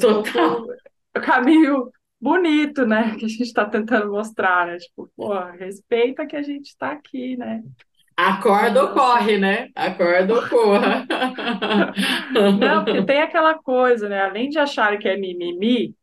Total. 0.00 0.66
É 1.14 1.18
um 1.18 1.22
caminho 1.22 1.90
bonito, 2.20 2.86
né? 2.86 3.16
Que 3.16 3.24
a 3.24 3.28
gente 3.28 3.42
está 3.42 3.64
tentando 3.64 4.10
mostrar, 4.10 4.66
né? 4.66 4.78
Tipo, 4.78 5.10
pô, 5.16 5.32
respeita 5.58 6.26
que 6.26 6.36
a 6.36 6.42
gente 6.42 6.66
está 6.66 6.92
aqui, 6.92 7.36
né? 7.36 7.62
Acorda 8.16 8.82
ou 8.84 8.92
corre, 8.92 9.38
né? 9.38 9.68
Acorda 9.74 10.34
ou 10.34 10.48
corra. 10.48 11.06
Não, 12.60 12.84
porque 12.84 13.02
tem 13.04 13.22
aquela 13.22 13.54
coisa, 13.54 14.08
né? 14.08 14.22
Além 14.22 14.48
de 14.48 14.58
acharem 14.58 14.98
que 14.98 15.08
é 15.08 15.16
mimimi, 15.16 15.94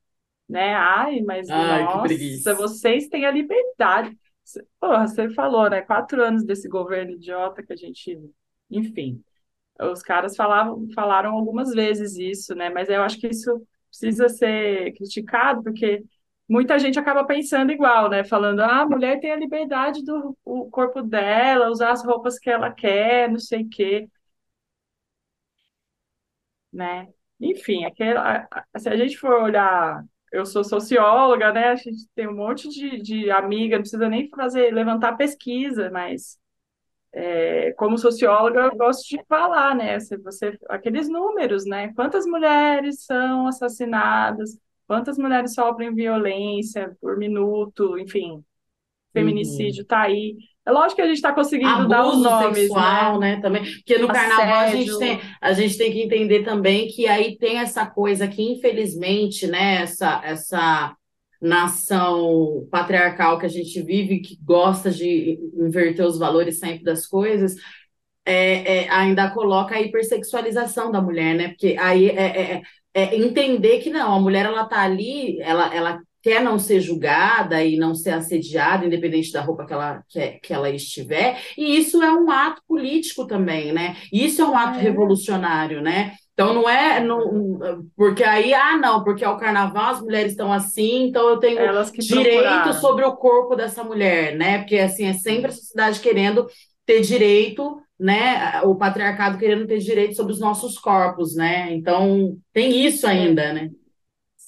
né? 0.47 0.73
Ai, 0.73 1.21
mas 1.21 1.49
Ai, 1.49 1.83
nossa, 1.83 2.55
vocês 2.55 3.07
têm 3.07 3.25
a 3.25 3.31
liberdade. 3.31 4.17
Porra, 4.79 5.07
você 5.07 5.29
falou, 5.29 5.69
né? 5.69 5.81
Quatro 5.81 6.23
anos 6.23 6.43
desse 6.43 6.67
governo 6.67 7.11
idiota 7.11 7.63
que 7.63 7.73
a 7.73 7.75
gente. 7.75 8.19
Enfim, 8.69 9.23
os 9.79 10.01
caras 10.01 10.35
falavam, 10.35 10.87
falaram 10.93 11.33
algumas 11.33 11.71
vezes 11.71 12.17
isso, 12.17 12.55
né? 12.55 12.69
Mas 12.69 12.89
eu 12.89 13.01
acho 13.03 13.19
que 13.19 13.27
isso 13.27 13.65
precisa 13.89 14.29
ser 14.29 14.93
criticado, 14.95 15.63
porque 15.63 16.03
muita 16.47 16.79
gente 16.79 16.99
acaba 16.99 17.25
pensando 17.25 17.71
igual, 17.71 18.09
né? 18.09 18.23
Falando, 18.23 18.61
ah, 18.61 18.81
a 18.81 18.85
mulher 18.89 19.19
tem 19.19 19.31
a 19.31 19.35
liberdade 19.37 20.03
do 20.03 20.37
o 20.45 20.69
corpo 20.69 21.01
dela, 21.01 21.69
usar 21.69 21.91
as 21.91 22.03
roupas 22.05 22.39
que 22.39 22.49
ela 22.49 22.71
quer, 22.71 23.29
não 23.29 23.39
sei 23.39 23.63
o 23.63 23.69
quê. 23.69 24.09
Né? 26.71 27.07
Enfim, 27.39 27.85
aquela, 27.85 28.47
se 28.77 28.89
a 28.89 28.95
gente 28.97 29.17
for 29.17 29.31
olhar, 29.43 30.03
eu 30.31 30.45
sou 30.45 30.63
socióloga, 30.63 31.51
né? 31.51 31.69
A 31.69 31.75
gente 31.75 32.07
tem 32.15 32.27
um 32.27 32.35
monte 32.35 32.69
de, 32.69 33.01
de 33.01 33.31
amiga, 33.31 33.75
não 33.75 33.81
precisa 33.83 34.09
nem 34.09 34.29
fazer, 34.29 34.73
levantar 34.73 35.17
pesquisa, 35.17 35.89
mas 35.91 36.37
é, 37.11 37.71
como 37.73 37.97
socióloga, 37.97 38.61
eu 38.61 38.75
gosto 38.77 39.07
de 39.07 39.23
falar, 39.27 39.75
né? 39.75 39.99
Se 39.99 40.17
você, 40.17 40.57
aqueles 40.69 41.09
números, 41.09 41.65
né? 41.65 41.93
Quantas 41.93 42.25
mulheres 42.25 43.03
são 43.05 43.47
assassinadas, 43.47 44.57
quantas 44.87 45.17
mulheres 45.17 45.53
sofrem 45.53 45.93
violência 45.93 46.95
por 47.01 47.17
minuto, 47.17 47.97
enfim, 47.97 48.43
feminicídio 49.13 49.81
está 49.83 49.97
uhum. 49.99 50.03
aí. 50.03 50.37
É 50.69 50.71
lógico 50.71 50.97
que 50.97 51.01
a 51.01 51.07
gente 51.07 51.15
está 51.15 51.33
conseguindo 51.33 51.67
Abuso 51.67 51.89
dar 51.89 52.07
os 52.07 52.21
nomes, 52.21 52.57
sexual, 52.59 53.19
né? 53.19 53.35
né? 53.35 53.41
Também, 53.41 53.63
porque 53.63 53.97
no 53.97 54.09
Assédio. 54.11 54.29
carnaval 54.29 54.59
a 54.59 54.67
gente, 54.67 54.99
tem, 54.99 55.21
a 55.41 55.53
gente 55.53 55.77
tem 55.79 55.91
que 55.91 56.01
entender 56.03 56.43
também 56.43 56.87
que 56.87 57.07
aí 57.07 57.35
tem 57.39 57.57
essa 57.57 57.87
coisa 57.87 58.27
que, 58.27 58.43
infelizmente, 58.43 59.47
né? 59.47 59.81
Essa, 59.81 60.21
essa 60.23 60.95
nação 61.41 62.67
patriarcal 62.69 63.39
que 63.39 63.47
a 63.47 63.49
gente 63.49 63.81
vive, 63.81 64.19
que 64.19 64.37
gosta 64.43 64.91
de 64.91 65.39
inverter 65.57 66.05
os 66.05 66.19
valores 66.19 66.59
sempre 66.59 66.83
das 66.83 67.07
coisas, 67.07 67.55
é, 68.23 68.83
é, 68.83 68.89
ainda 68.89 69.31
coloca 69.31 69.73
a 69.73 69.81
hipersexualização 69.81 70.91
da 70.91 71.01
mulher, 71.01 71.33
né? 71.33 71.47
Porque 71.47 71.75
aí 71.79 72.09
é, 72.09 72.13
é, 72.13 72.61
é, 72.93 73.01
é 73.01 73.17
entender 73.17 73.79
que 73.79 73.89
não, 73.89 74.13
a 74.13 74.19
mulher 74.19 74.45
ela 74.45 74.65
tá 74.65 74.81
ali, 74.81 75.41
ela, 75.41 75.73
ela 75.73 75.99
quer 76.21 76.43
não 76.43 76.59
ser 76.59 76.81
julgada 76.81 77.63
e 77.63 77.77
não 77.77 77.95
ser 77.95 78.11
assediada, 78.11 78.85
independente 78.85 79.31
da 79.31 79.41
roupa 79.41 79.65
que 79.65 79.73
ela, 79.73 80.03
que, 80.07 80.31
que 80.43 80.53
ela 80.53 80.69
estiver, 80.69 81.39
e 81.57 81.77
isso 81.77 82.01
é 82.01 82.11
um 82.11 82.29
ato 82.29 82.61
político 82.67 83.25
também, 83.25 83.71
né? 83.71 83.95
Isso 84.11 84.41
é 84.41 84.45
um 84.45 84.57
ato 84.57 84.79
é. 84.79 84.81
revolucionário, 84.81 85.81
né? 85.81 86.13
Então 86.33 86.53
não 86.53 86.69
é 86.69 87.01
não, 87.01 87.59
porque 87.97 88.23
aí, 88.23 88.53
ah, 88.53 88.77
não, 88.77 89.03
porque 89.03 89.25
é 89.25 89.29
o 89.29 89.37
carnaval, 89.37 89.91
as 89.91 90.01
mulheres 90.01 90.31
estão 90.31 90.53
assim, 90.53 91.07
então 91.07 91.27
eu 91.27 91.37
tenho 91.37 91.59
direito 91.91 92.43
procuraram. 92.43 92.73
sobre 92.73 93.03
o 93.03 93.15
corpo 93.17 93.55
dessa 93.57 93.83
mulher, 93.83 94.37
né? 94.37 94.59
Porque 94.59 94.77
assim, 94.77 95.05
é 95.05 95.13
sempre 95.13 95.47
a 95.47 95.51
sociedade 95.51 95.99
querendo 95.99 96.47
ter 96.85 97.01
direito, 97.01 97.81
né? 97.99 98.61
O 98.63 98.73
patriarcado 98.75 99.37
querendo 99.37 99.67
ter 99.67 99.79
direito 99.79 100.15
sobre 100.15 100.31
os 100.31 100.39
nossos 100.39 100.79
corpos, 100.79 101.35
né? 101.35 101.73
Então 101.73 102.37
tem 102.53 102.85
isso 102.85 103.05
ainda, 103.05 103.51
né? 103.51 103.69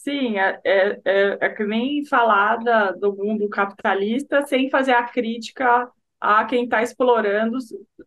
Sim, 0.03 0.39
é, 0.39 0.59
é, 0.65 1.01
é, 1.05 1.37
é 1.41 1.49
que 1.49 1.63
nem 1.63 2.03
falar 2.05 2.57
da, 2.57 2.91
do 2.91 3.15
mundo 3.15 3.47
capitalista 3.47 4.41
sem 4.47 4.67
fazer 4.67 4.93
a 4.93 5.03
crítica 5.03 5.87
a 6.19 6.43
quem 6.45 6.63
está 6.63 6.81
explorando 6.81 7.59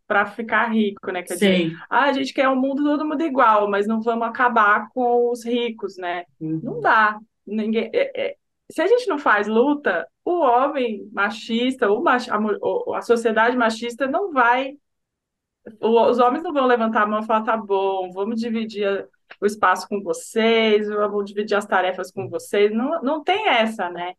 para 0.04 0.26
ficar 0.26 0.72
rico, 0.72 1.12
né? 1.12 1.22
Quer 1.22 1.36
Sim. 1.36 1.68
dizer, 1.68 1.78
ah, 1.88 2.04
a 2.06 2.12
gente 2.12 2.34
quer 2.34 2.48
um 2.48 2.56
mundo 2.56 2.82
todo 2.82 3.04
mundo 3.04 3.22
igual, 3.22 3.70
mas 3.70 3.86
não 3.86 4.00
vamos 4.00 4.26
acabar 4.26 4.88
com 4.92 5.30
os 5.30 5.44
ricos, 5.44 5.96
né? 5.96 6.24
Uhum. 6.40 6.60
Não 6.64 6.80
dá. 6.80 7.16
Ninguém, 7.46 7.90
é, 7.92 8.28
é, 8.28 8.36
se 8.70 8.82
a 8.82 8.88
gente 8.88 9.06
não 9.06 9.18
faz 9.18 9.46
luta, 9.46 10.04
o 10.24 10.40
homem 10.40 11.08
machista, 11.12 11.90
o 11.92 12.02
mach, 12.02 12.28
a, 12.28 12.98
a 12.98 13.02
sociedade 13.02 13.56
machista 13.56 14.08
não 14.08 14.32
vai. 14.32 14.76
Os 15.80 16.18
homens 16.18 16.42
não 16.42 16.52
vão 16.52 16.66
levantar 16.66 17.02
a 17.02 17.06
mão 17.06 17.20
e 17.20 17.26
falar, 17.26 17.42
tá 17.42 17.56
bom, 17.56 18.10
vamos 18.12 18.40
dividir 18.40 19.08
o 19.40 19.46
espaço 19.46 19.88
com 19.88 20.02
vocês, 20.02 20.88
vamos 20.88 21.26
dividir 21.26 21.56
as 21.56 21.66
tarefas 21.66 22.10
com 22.10 22.28
vocês. 22.28 22.72
Não, 22.72 23.02
não 23.02 23.22
tem 23.22 23.48
essa, 23.48 23.90
né? 23.90 24.14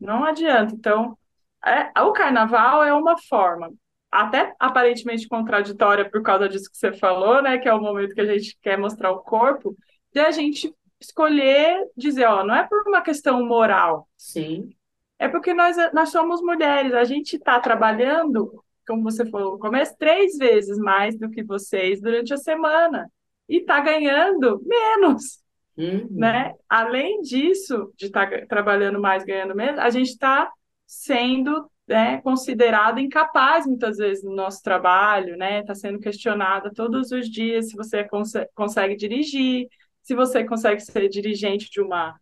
Não 0.00 0.24
adianta. 0.24 0.74
Então, 0.74 1.16
é, 1.64 2.00
o 2.02 2.12
carnaval 2.12 2.82
é 2.84 2.92
uma 2.92 3.16
forma, 3.28 3.72
até 4.10 4.54
aparentemente 4.58 5.28
contraditória 5.28 6.08
por 6.08 6.22
causa 6.22 6.48
disso 6.48 6.70
que 6.70 6.78
você 6.78 6.92
falou, 6.92 7.42
né? 7.42 7.58
Que 7.58 7.68
é 7.68 7.74
o 7.74 7.80
momento 7.80 8.14
que 8.14 8.20
a 8.20 8.26
gente 8.26 8.58
quer 8.62 8.78
mostrar 8.78 9.10
o 9.10 9.20
corpo, 9.20 9.76
de 10.12 10.20
a 10.20 10.30
gente 10.30 10.74
escolher 11.00 11.86
dizer, 11.96 12.26
ó, 12.26 12.44
não 12.44 12.54
é 12.54 12.66
por 12.66 12.86
uma 12.86 13.02
questão 13.02 13.44
moral. 13.44 14.08
Sim. 14.16 14.70
É 15.18 15.28
porque 15.28 15.52
nós, 15.52 15.76
nós 15.92 16.10
somos 16.10 16.40
mulheres, 16.40 16.94
a 16.94 17.04
gente 17.04 17.36
está 17.36 17.58
trabalhando 17.60 18.64
como 18.88 19.02
você 19.02 19.26
falou 19.26 19.52
no 19.52 19.58
começo, 19.58 19.94
três 19.98 20.38
vezes 20.38 20.78
mais 20.78 21.16
do 21.18 21.28
que 21.28 21.44
vocês 21.44 22.00
durante 22.00 22.32
a 22.32 22.38
semana. 22.38 23.12
E 23.48 23.58
está 23.58 23.80
ganhando 23.80 24.62
menos. 24.64 25.42
Uhum. 25.76 26.08
Né? 26.10 26.54
Além 26.68 27.20
disso, 27.22 27.92
de 27.96 28.06
estar 28.06 28.28
tá 28.28 28.46
trabalhando 28.46 29.00
mais, 29.00 29.24
ganhando 29.24 29.54
menos, 29.54 29.78
a 29.78 29.90
gente 29.90 30.08
está 30.08 30.50
sendo 30.86 31.70
né, 31.86 32.20
considerado 32.20 32.98
incapaz 32.98 33.66
muitas 33.66 33.96
vezes 33.96 34.22
no 34.22 34.34
nosso 34.34 34.62
trabalho, 34.62 35.36
né? 35.36 35.60
Está 35.60 35.74
sendo 35.74 35.98
questionada 35.98 36.70
todos 36.72 37.10
os 37.10 37.30
dias 37.30 37.70
se 37.70 37.76
você 37.76 38.04
cons 38.04 38.32
consegue 38.54 38.94
dirigir, 38.94 39.66
se 40.02 40.14
você 40.14 40.44
consegue 40.44 40.80
ser 40.80 41.08
dirigente 41.08 41.70
de 41.70 41.80
uma 41.80 42.14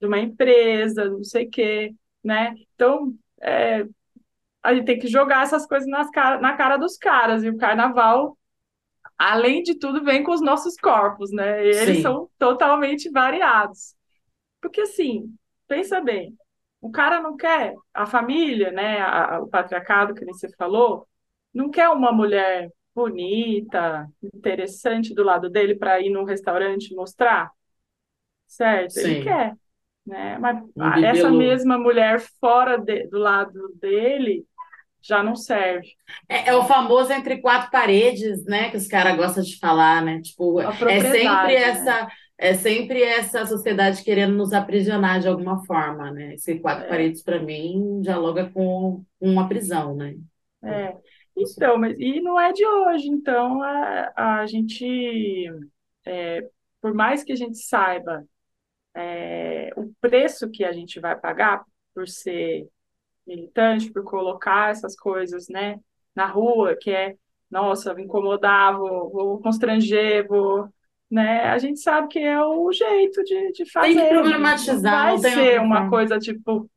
de 0.00 0.06
uma 0.06 0.18
empresa, 0.18 1.08
não 1.08 1.24
sei 1.24 1.46
o 1.46 1.50
quê, 1.50 1.94
né? 2.22 2.54
Então, 2.74 3.14
é, 3.40 3.86
a 4.62 4.74
gente 4.74 4.84
tem 4.84 4.98
que 4.98 5.06
jogar 5.06 5.42
essas 5.42 5.66
coisas 5.66 5.88
nas 5.88 6.10
cara, 6.10 6.40
na 6.40 6.56
cara 6.56 6.76
dos 6.76 6.98
caras, 6.98 7.42
e 7.42 7.48
o 7.48 7.56
carnaval, 7.56 8.36
além 9.18 9.62
de 9.62 9.78
tudo, 9.78 10.04
vem 10.04 10.22
com 10.22 10.32
os 10.32 10.40
nossos 10.42 10.76
corpos, 10.76 11.30
né? 11.32 11.64
E 11.66 11.68
eles 11.70 11.96
Sim. 11.96 12.02
são 12.02 12.30
totalmente 12.38 13.10
variados. 13.10 13.94
Porque, 14.60 14.82
assim, 14.82 15.34
pensa 15.68 16.00
bem, 16.00 16.36
o 16.80 16.90
cara 16.90 17.20
não 17.20 17.36
quer, 17.36 17.74
a 17.94 18.06
família, 18.06 18.70
né, 18.72 19.00
a, 19.00 19.40
o 19.40 19.48
patriarcado 19.48 20.14
que 20.14 20.24
você 20.24 20.48
falou, 20.56 21.06
não 21.52 21.70
quer 21.70 21.88
uma 21.90 22.12
mulher 22.12 22.70
bonita, 22.94 24.08
interessante 24.34 25.14
do 25.14 25.22
lado 25.24 25.50
dele 25.50 25.74
para 25.76 26.00
ir 26.00 26.10
num 26.10 26.24
restaurante 26.24 26.94
mostrar, 26.94 27.50
certo? 28.46 28.92
Sim. 28.92 29.00
Ele 29.00 29.22
quer. 29.22 29.56
Né? 30.06 30.38
Mas 30.38 30.62
um 30.76 31.04
essa 31.04 31.30
mesma 31.30 31.78
mulher 31.78 32.20
fora 32.40 32.76
de, 32.78 33.06
do 33.08 33.18
lado 33.18 33.72
dele 33.76 34.46
já 35.04 35.22
não 35.22 35.36
serve. 35.36 35.94
É, 36.28 36.48
é, 36.48 36.54
o 36.54 36.64
famoso 36.64 37.12
entre 37.12 37.38
quatro 37.38 37.70
paredes, 37.70 38.44
né? 38.46 38.70
Que 38.70 38.78
os 38.78 38.88
caras 38.88 39.16
gostam 39.16 39.42
de 39.42 39.58
falar, 39.58 40.02
né? 40.02 40.20
Tipo, 40.22 40.60
é 40.60 40.72
sempre 40.72 41.22
né? 41.22 41.54
essa. 41.54 42.08
É 42.36 42.52
sempre 42.54 43.00
essa 43.00 43.46
sociedade 43.46 44.02
querendo 44.02 44.34
nos 44.34 44.52
aprisionar 44.52 45.20
de 45.20 45.28
alguma 45.28 45.64
forma, 45.64 46.10
né? 46.10 46.34
Esse 46.34 46.58
quatro 46.58 46.84
é. 46.84 46.88
paredes, 46.88 47.22
para 47.22 47.38
mim, 47.38 48.00
dialoga 48.00 48.50
com 48.50 49.04
uma 49.20 49.48
prisão, 49.48 49.94
né? 49.94 50.16
É. 50.64 50.96
Então, 51.36 51.78
mas, 51.78 51.96
e 51.96 52.20
não 52.20 52.38
é 52.38 52.52
de 52.52 52.66
hoje, 52.66 53.08
então 53.08 53.62
a, 53.62 54.40
a 54.40 54.46
gente, 54.46 55.48
é, 56.04 56.48
por 56.80 56.92
mais 56.92 57.22
que 57.22 57.32
a 57.32 57.36
gente 57.36 57.58
saiba 57.58 58.24
é, 58.96 59.70
o 59.76 59.92
preço 60.00 60.50
que 60.50 60.64
a 60.64 60.72
gente 60.72 60.98
vai 60.98 61.16
pagar 61.16 61.64
por 61.94 62.08
ser 62.08 62.68
militante, 63.26 63.90
por 63.92 64.04
colocar 64.04 64.70
essas 64.70 64.96
coisas, 64.96 65.48
né, 65.48 65.78
na 66.14 66.26
rua, 66.26 66.76
que 66.80 66.90
é, 66.90 67.16
nossa, 67.50 67.92
vou 67.92 68.02
incomodar, 68.02 68.76
vou, 68.76 69.10
vou 69.10 69.40
constranger, 69.40 70.26
vou, 70.26 70.68
né, 71.10 71.44
a 71.44 71.58
gente 71.58 71.80
sabe 71.80 72.08
que 72.08 72.18
é 72.18 72.42
o 72.42 72.72
jeito 72.72 73.22
de, 73.24 73.52
de 73.52 73.70
fazer. 73.70 73.94
Tem 73.94 74.04
que 74.04 74.14
problematizar, 74.14 75.12
não 75.12 75.18
vai 75.18 75.30
ser 75.30 75.60
uma 75.60 75.88
coisa 75.88 76.18
tipo, 76.18 76.68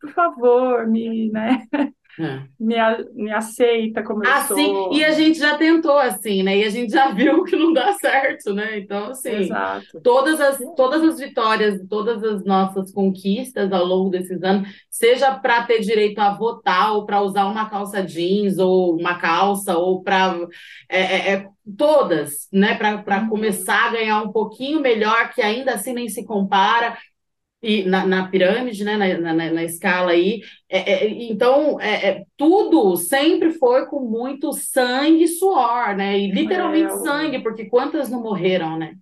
por 0.00 0.10
favor, 0.10 0.86
me, 0.86 1.30
né, 1.30 1.66
é. 2.20 2.42
me, 2.58 2.76
me 3.14 3.32
aceita 3.32 4.02
como 4.02 4.24
eu 4.24 4.30
assim, 4.30 4.66
sou. 4.66 4.92
E 4.92 5.04
a 5.04 5.10
gente 5.12 5.38
já 5.38 5.56
tentou 5.56 5.96
assim, 5.98 6.42
né? 6.42 6.58
E 6.58 6.64
a 6.64 6.70
gente 6.70 6.92
já 6.92 7.10
viu 7.14 7.44
que 7.44 7.56
não 7.56 7.72
dá 7.72 7.92
certo, 7.94 8.52
né? 8.52 8.78
Então, 8.78 9.10
assim, 9.10 9.30
Exato. 9.30 10.00
todas 10.02 10.40
as, 10.40 10.58
todas 10.76 11.02
as 11.02 11.18
vitórias, 11.18 11.80
todas 11.88 12.22
as 12.22 12.44
nossas 12.44 12.92
conquistas 12.92 13.72
ao 13.72 13.84
longo 13.84 14.10
desses 14.10 14.42
anos, 14.42 14.68
seja 14.90 15.34
para 15.34 15.62
ter 15.62 15.80
direito 15.80 16.18
a 16.18 16.34
votar, 16.34 16.92
ou 16.92 17.06
para 17.06 17.22
usar 17.22 17.46
uma 17.46 17.68
calça 17.68 18.02
jeans, 18.02 18.58
ou 18.58 18.96
uma 18.96 19.18
calça, 19.18 19.76
ou 19.76 20.02
para. 20.02 20.36
É, 20.88 21.00
é, 21.00 21.32
é, 21.34 21.46
todas, 21.78 22.48
né? 22.52 22.74
Para 22.74 23.22
uhum. 23.22 23.28
começar 23.28 23.88
a 23.88 23.92
ganhar 23.92 24.22
um 24.22 24.32
pouquinho 24.32 24.80
melhor, 24.80 25.30
que 25.32 25.40
ainda 25.40 25.74
assim 25.74 25.92
nem 25.92 26.08
se 26.08 26.24
compara 26.24 26.96
e 27.62 27.84
na, 27.84 28.04
na, 28.04 28.28
pirâmide, 28.28 28.84
né, 28.84 28.96
na, 28.96 29.34
na, 29.34 29.50
na 29.52 29.64
escala 29.64 30.10
aí. 30.10 30.40
É, 30.68 30.92
é, 30.92 31.08
então, 31.08 31.80
é, 31.80 32.08
é, 32.08 32.24
tudo 32.36 32.96
sempre 32.96 33.52
foi 33.52 33.86
com 33.86 34.00
muito 34.00 34.52
sangue 34.52 35.24
e 35.24 35.28
suor, 35.28 35.94
né? 35.96 36.18
E 36.18 36.32
literalmente 36.32 36.92
é, 36.92 36.96
sangue, 36.96 37.42
porque 37.42 37.66
quantas 37.66 38.10
não 38.10 38.20
morreram, 38.20 38.76
né? 38.76 38.94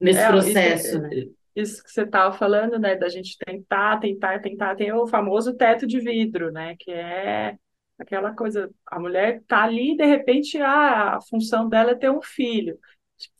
Nesse 0.00 0.18
é, 0.18 0.28
processo, 0.28 0.88
isso, 0.88 1.00
né? 1.00 1.10
Isso 1.54 1.84
que 1.84 1.90
você 1.90 2.02
estava 2.02 2.36
falando, 2.36 2.78
né? 2.78 2.96
Da 2.96 3.08
gente 3.08 3.36
tentar, 3.46 4.00
tentar, 4.00 4.40
tentar. 4.40 4.74
Tem 4.74 4.92
o 4.92 5.06
famoso 5.06 5.54
teto 5.54 5.86
de 5.86 6.00
vidro, 6.00 6.50
né? 6.50 6.74
Que 6.80 6.90
é 6.90 7.56
aquela 7.96 8.34
coisa, 8.34 8.70
a 8.86 8.98
mulher 8.98 9.42
tá 9.46 9.62
ali, 9.62 9.94
de 9.94 10.06
repente, 10.06 10.58
ah, 10.58 11.16
a 11.16 11.20
função 11.20 11.68
dela 11.68 11.92
é 11.92 11.94
ter 11.94 12.10
um 12.10 12.22
filho 12.22 12.78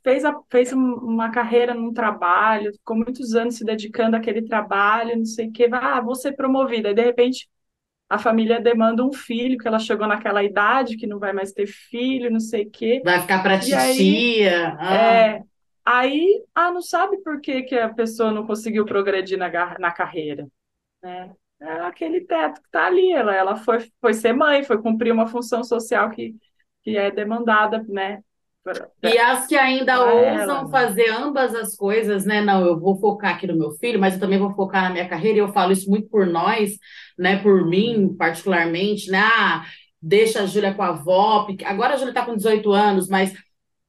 fez, 0.03 0.25
a, 0.25 0.39
fez 0.51 0.73
uma 0.73 1.31
carreira 1.31 1.75
num 1.75 1.93
trabalho, 1.93 2.73
ficou 2.73 2.97
muitos 2.97 3.35
anos 3.35 3.57
se 3.57 3.65
dedicando 3.65 4.17
àquele 4.17 4.43
trabalho, 4.43 5.17
não 5.17 5.25
sei 5.25 5.49
o 5.49 5.71
vai, 5.71 5.81
ah, 5.83 6.01
vou 6.01 6.15
ser 6.15 6.33
promovida. 6.33 6.91
E, 6.91 6.95
de 6.95 7.03
repente, 7.03 7.49
a 8.09 8.19
família 8.19 8.61
demanda 8.61 9.05
um 9.05 9.13
filho, 9.13 9.57
que 9.57 9.69
ela 9.69 9.79
chegou 9.79 10.07
naquela 10.07 10.43
idade 10.43 10.97
que 10.97 11.07
não 11.07 11.19
vai 11.19 11.33
mais 11.33 11.53
ter 11.53 11.67
filho, 11.67 12.31
não 12.31 12.41
sei 12.41 12.65
o 12.65 12.71
quê. 12.71 13.01
Vai 13.05 13.21
ficar 13.21 13.43
para 13.43 13.59
titia. 13.59 13.79
Aí, 13.79 14.49
ah. 14.49 14.95
é, 14.95 15.43
aí, 15.85 16.43
ah, 16.55 16.71
não 16.71 16.83
sabe 16.83 17.19
por 17.23 17.41
que, 17.41 17.63
que 17.63 17.77
a 17.77 17.89
pessoa 17.89 18.33
não 18.33 18.47
conseguiu 18.47 18.85
progredir 18.85 19.39
na, 19.39 19.49
na 19.79 19.91
carreira, 19.93 20.49
né? 21.03 21.31
É 21.61 21.73
aquele 21.83 22.23
teto 22.23 22.59
que 22.61 22.69
está 22.69 22.87
ali, 22.87 23.13
ela, 23.13 23.35
ela 23.35 23.55
foi, 23.55 23.87
foi 24.01 24.15
ser 24.15 24.33
mãe, 24.33 24.65
foi 24.65 24.81
cumprir 24.81 25.13
uma 25.13 25.27
função 25.27 25.63
social 25.63 26.11
que, 26.11 26.35
que 26.83 26.97
é 26.97 27.11
demandada, 27.11 27.85
né, 27.87 28.25
e 29.03 29.19
as 29.19 29.47
que 29.47 29.57
ainda 29.57 29.97
pra 29.97 30.13
ousam 30.13 30.59
ela. 30.59 30.69
Fazer 30.69 31.11
ambas 31.11 31.55
as 31.55 31.77
coisas, 31.77 32.25
né? 32.25 32.41
Não, 32.41 32.65
eu 32.65 32.79
vou 32.79 32.99
focar 32.99 33.35
aqui 33.35 33.47
no 33.47 33.59
meu 33.59 33.73
filho, 33.73 34.01
mas 34.01 34.15
eu 34.15 34.21
também 34.21 34.39
vou 34.39 34.55
focar 34.55 34.85
na 34.85 34.91
minha 34.91 35.09
carreira, 35.09 35.39
e 35.39 35.41
eu 35.41 35.53
falo 35.53 35.73
isso 35.73 35.89
muito 35.89 36.09
por 36.09 36.27
nós, 36.27 36.79
né? 37.19 37.37
Por 37.43 37.67
mim, 37.67 38.15
particularmente, 38.19 39.11
né? 39.11 39.21
Ah, 39.21 39.65
deixa 40.01 40.43
a 40.43 40.47
Júlia 40.47 40.75
com 40.75 40.83
a 40.83 40.89
avó. 40.89 41.47
Agora 41.65 41.95
a 41.95 41.97
Júlia 41.97 42.11
está 42.11 42.25
com 42.25 42.37
18 42.37 42.73
anos, 42.73 43.09
mas 43.09 43.33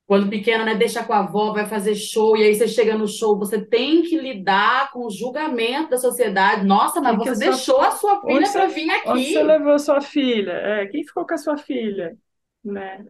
quando 0.06 0.30
pequena, 0.30 0.66
né? 0.66 0.76
Deixa 0.76 1.04
com 1.04 1.14
a 1.14 1.20
avó, 1.20 1.54
vai 1.54 1.66
fazer 1.66 1.96
show, 1.96 2.36
e 2.36 2.44
aí 2.44 2.54
você 2.54 2.68
chega 2.68 2.98
no 2.98 3.08
show, 3.08 3.40
você 3.40 3.66
tem 3.66 4.02
que 4.02 4.18
lidar 4.18 4.92
com 4.92 5.06
o 5.06 5.10
julgamento 5.10 5.92
da 5.92 5.98
sociedade. 5.98 6.66
Nossa, 6.66 7.00
mas 7.00 7.16
você 7.16 7.38
deixou 7.38 7.76
sua... 7.76 7.88
a 7.88 7.92
sua 7.92 8.22
filha 8.22 8.52
para 8.52 8.68
vir 8.68 8.90
aqui. 8.90 9.10
Onde 9.10 9.32
você 9.32 9.44
levou 9.44 9.72
a 9.72 9.80
sua 9.80 10.02
filha? 10.02 10.52
É, 10.52 10.86
quem 10.88 11.06
ficou 11.06 11.26
com 11.26 11.34
a 11.34 11.38
sua 11.38 11.58
filha? 11.58 12.18
Né? 12.62 13.06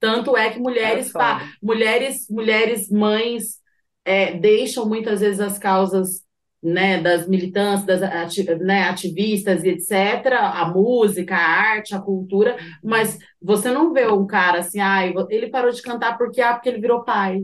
Tanto 0.00 0.36
é 0.36 0.50
que 0.50 0.58
mulheres, 0.58 1.10
pá, 1.10 1.50
mulheres, 1.62 2.26
mulheres 2.28 2.90
mães 2.90 3.58
é, 4.04 4.34
deixam 4.34 4.86
muitas 4.86 5.20
vezes 5.20 5.40
as 5.40 5.58
causas 5.58 6.24
né, 6.64 6.98
das 7.00 7.28
militantes, 7.28 7.84
das 7.84 8.02
ati 8.02 8.42
né, 8.56 8.84
ativistas 8.84 9.62
e 9.64 9.68
etc., 9.68 10.32
a 10.32 10.66
música, 10.66 11.36
a 11.36 11.38
arte, 11.38 11.94
a 11.94 12.00
cultura, 12.00 12.52
uhum. 12.52 12.90
mas 12.90 13.18
você 13.40 13.70
não 13.70 13.92
vê 13.92 14.06
um 14.08 14.26
cara 14.26 14.60
assim, 14.60 14.80
ah, 14.80 15.06
ele 15.28 15.50
parou 15.50 15.70
de 15.70 15.82
cantar 15.82 16.16
porque, 16.16 16.40
ah, 16.40 16.54
porque 16.54 16.70
ele 16.70 16.80
virou 16.80 17.04
pai. 17.04 17.42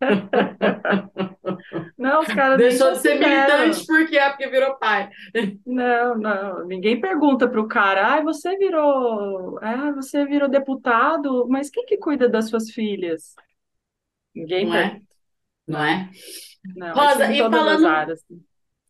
Não, 1.98 2.20
os 2.20 2.28
caras 2.28 2.56
Deixou 2.58 2.92
de 2.92 2.98
ser 2.98 3.18
militante 3.18 3.84
porque 3.86 4.16
é 4.16 4.30
porque 4.30 4.48
virou 4.48 4.76
pai. 4.76 5.10
Não, 5.66 6.16
não. 6.16 6.66
Ninguém 6.66 7.00
pergunta 7.00 7.48
para 7.48 7.60
o 7.60 7.66
cara, 7.66 8.14
ah, 8.14 8.22
você 8.22 8.56
virou, 8.56 9.58
ah, 9.60 9.92
você 9.92 10.24
virou 10.24 10.48
deputado, 10.48 11.46
mas 11.48 11.68
quem 11.68 11.84
que 11.84 11.96
cuida 11.98 12.28
das 12.28 12.48
suas 12.48 12.70
filhas? 12.70 13.34
Ninguém 14.34 14.66
não 14.66 14.72
pergunta. 14.72 14.78
É? 14.78 15.00
Não 15.66 15.84
é? 15.84 16.10
Não, 16.76 16.94
Rosa, 16.94 17.32
e 17.32 17.38
falando, 17.38 17.86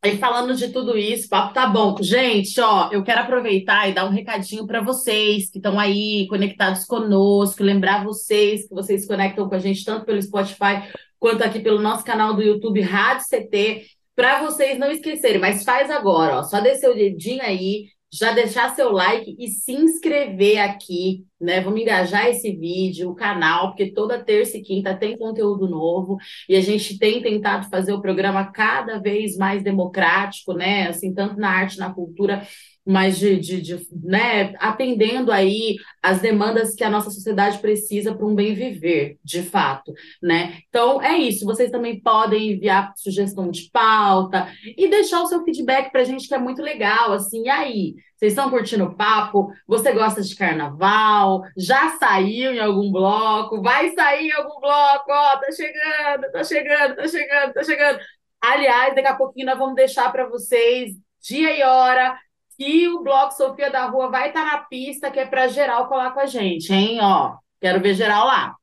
e 0.05 0.17
falando 0.17 0.55
de 0.55 0.69
tudo 0.69 0.97
isso, 0.97 1.29
papo 1.29 1.53
tá 1.53 1.67
bom. 1.67 1.97
Gente, 2.01 2.61
ó, 2.61 2.89
eu 2.93 3.03
quero 3.03 3.21
aproveitar 3.21 3.89
e 3.89 3.93
dar 3.93 4.05
um 4.05 4.13
recadinho 4.13 4.65
para 4.65 4.81
vocês 4.81 5.51
que 5.51 5.59
estão 5.59 5.79
aí 5.79 6.27
conectados 6.29 6.85
conosco, 6.85 7.65
lembrar 7.65 8.05
vocês 8.05 8.69
que 8.69 8.75
vocês 8.75 9.07
conectam 9.07 9.49
com 9.49 9.55
a 9.55 9.59
gente 9.59 9.85
tanto 9.85 10.07
pelo 10.07 10.23
Spotify 10.23 10.89
quanto 11.19 11.43
aqui 11.43 11.59
pelo 11.59 11.81
nosso 11.81 12.05
canal 12.05 12.33
do 12.35 12.43
YouTube 12.43 12.81
Rádio 12.81 13.27
CT, 13.27 13.87
para 14.15 14.41
vocês 14.43 14.79
não 14.79 14.91
esquecerem, 14.91 15.41
mas 15.41 15.65
faz 15.65 15.91
agora, 15.91 16.39
ó, 16.39 16.43
só 16.45 16.61
descer 16.61 16.91
o 16.91 16.95
dedinho 16.95 17.43
aí, 17.43 17.87
já 18.12 18.33
deixar 18.33 18.75
seu 18.75 18.90
like 18.90 19.37
e 19.38 19.49
se 19.49 19.73
inscrever 19.73 20.59
aqui, 20.59 21.25
né? 21.40 21.61
Vamos 21.61 21.81
engajar 21.81 22.27
esse 22.27 22.51
vídeo, 22.57 23.11
o 23.11 23.14
canal, 23.14 23.68
porque 23.68 23.92
toda 23.92 24.23
terça 24.23 24.57
e 24.57 24.62
quinta 24.62 24.97
tem 24.97 25.18
conteúdo 25.18 25.68
novo 25.68 26.16
e 26.49 26.57
a 26.57 26.61
gente 26.61 26.99
tem 26.99 27.23
tentado 27.23 27.68
fazer 27.68 27.92
o 27.92 28.01
programa 28.01 28.51
cada 28.51 28.99
vez 28.99 29.37
mais 29.37 29.62
democrático, 29.62 30.55
né? 30.55 30.88
Assim, 30.88 31.12
tanto 31.12 31.37
na 31.38 31.51
arte, 31.51 31.79
na 31.79 31.92
cultura, 31.92 32.47
mais 32.88 33.18
de, 33.18 33.38
de, 33.38 33.61
de, 33.61 33.87
né, 34.03 34.55
atendendo 34.59 35.31
aí 35.31 35.77
as 36.03 36.20
demandas 36.22 36.74
que 36.74 36.83
a 36.83 36.88
nossa 36.88 37.11
sociedade 37.11 37.59
precisa 37.59 38.14
para 38.14 38.24
um 38.24 38.35
bem 38.35 38.55
viver, 38.55 39.18
de 39.22 39.42
fato, 39.42 39.92
né? 40.22 40.61
Então 40.70 41.03
é 41.03 41.18
isso. 41.18 41.44
Vocês 41.44 41.70
também 41.70 42.01
podem 42.01 42.53
enviar 42.53 42.94
sugestão 42.96 43.51
de 43.51 43.68
pauta 43.70 44.48
e 44.64 44.88
deixar 44.88 45.20
o 45.20 45.27
seu 45.27 45.44
feedback 45.44 45.92
para 45.92 46.01
a 46.01 46.05
gente 46.05 46.27
que 46.27 46.35
é 46.35 46.38
muito 46.38 46.62
legal, 46.62 47.12
assim. 47.12 47.44
E 47.44 47.51
aí, 47.51 47.94
vocês 48.16 48.33
estão 48.33 48.48
curtindo 48.48 48.85
o 48.85 48.96
papo? 48.96 49.53
Você 49.66 49.92
gosta 49.92 50.22
de 50.22 50.35
carnaval? 50.35 51.42
Já 51.59 51.90
saiu 51.98 52.55
em 52.55 52.59
algum 52.59 52.90
bloco? 52.90 53.61
Vai 53.61 53.90
sair 53.90 54.29
em 54.29 54.33
algum 54.33 54.59
bloco? 54.61 55.11
Ó, 55.11 55.37
tá 55.37 55.53
chegando, 55.53 56.33
tá 56.33 56.42
chegando, 56.42 56.96
tá 56.96 57.07
chegando, 57.07 57.53
tá 57.53 57.64
chegando. 57.64 57.98
Aliás, 58.40 58.94
daqui 58.94 59.09
a 59.09 59.16
pouquinho 59.16 59.46
nós 59.46 59.59
vamos 59.59 59.74
deixar 59.74 60.11
para 60.11 60.27
vocês 60.27 60.92
dia 61.20 61.55
e 61.55 61.62
hora 61.62 62.16
que 62.59 62.88
o 62.88 63.05
Bloco 63.05 63.33
Sofia 63.35 63.71
da 63.71 63.87
Rua 63.87 64.11
vai 64.11 64.29
estar 64.29 64.44
tá 64.44 64.57
na 64.57 64.59
pista, 64.64 65.12
que 65.12 65.21
é 65.21 65.27
para 65.27 65.47
geral 65.47 65.88
colar 65.88 66.12
com 66.12 66.18
a 66.18 66.27
gente, 66.27 66.73
hein? 66.73 66.99
Ó, 67.01 67.37
quero 67.61 67.81
ver 67.81 67.94
geral 67.94 68.27
lá. 68.27 68.57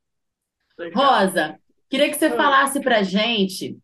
Legal. 0.77 1.21
Rosa, 1.21 1.60
queria 1.89 2.10
que 2.10 2.17
você 2.17 2.29
falasse 2.29 2.81
para 2.81 2.97
a 2.97 3.03
gente 3.03 3.79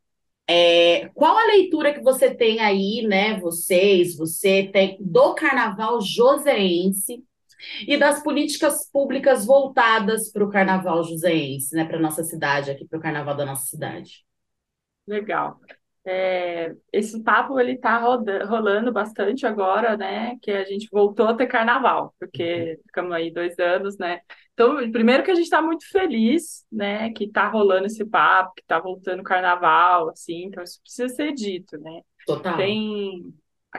é, 0.46 1.10
qual 1.14 1.38
a 1.38 1.46
leitura 1.46 1.94
que 1.94 2.02
você 2.02 2.36
tem 2.36 2.60
aí, 2.60 3.08
né? 3.08 3.40
Vocês, 3.40 4.18
você 4.18 4.70
tem 4.74 4.98
do 5.00 5.34
Carnaval 5.34 6.02
Joseense 6.02 7.24
e 7.88 7.96
das 7.96 8.22
políticas 8.22 8.92
públicas 8.92 9.46
voltadas 9.46 10.30
para 10.30 10.44
o 10.44 10.50
Carnaval 10.50 11.06
Joseense, 11.06 11.74
né? 11.74 11.86
Para 11.86 12.00
nossa 12.00 12.22
cidade, 12.22 12.70
aqui 12.70 12.86
para 12.86 13.00
o 13.00 13.02
Carnaval 13.02 13.38
da 13.38 13.46
nossa 13.46 13.66
cidade. 13.66 14.26
Legal. 15.08 15.58
É, 16.04 16.74
esse 16.92 17.22
papo 17.22 17.60
ele 17.60 17.74
está 17.74 17.98
rolando 18.00 18.92
bastante 18.92 19.46
agora, 19.46 19.96
né? 19.96 20.36
Que 20.42 20.52
a 20.52 20.64
gente 20.64 20.88
voltou 20.92 21.28
a 21.28 21.34
ter 21.36 21.46
carnaval, 21.48 22.14
porque 22.20 22.72
uhum. 22.72 22.84
ficamos 22.86 23.12
aí 23.12 23.32
dois 23.32 23.58
anos, 23.60 23.98
né? 23.98 24.20
Então, 24.54 24.92
primeiro 24.92 25.24
que 25.24 25.32
a 25.32 25.36
gente 25.36 25.44
está 25.44 25.62
muito 25.62 25.88
feliz, 25.90 26.66
né? 26.72 27.12
Que 27.12 27.26
está 27.26 27.48
rolando 27.48 27.86
esse 27.86 28.04
papo, 28.04 28.54
que 28.56 28.64
está 28.64 28.80
voltando 28.80 29.20
o 29.20 29.24
carnaval, 29.24 30.10
assim, 30.10 30.46
então 30.46 30.64
isso 30.64 30.82
precisa 30.82 31.10
ser 31.10 31.34
dito, 31.34 31.78
né? 31.78 32.02
Total. 32.26 32.58
Tem 32.58 33.34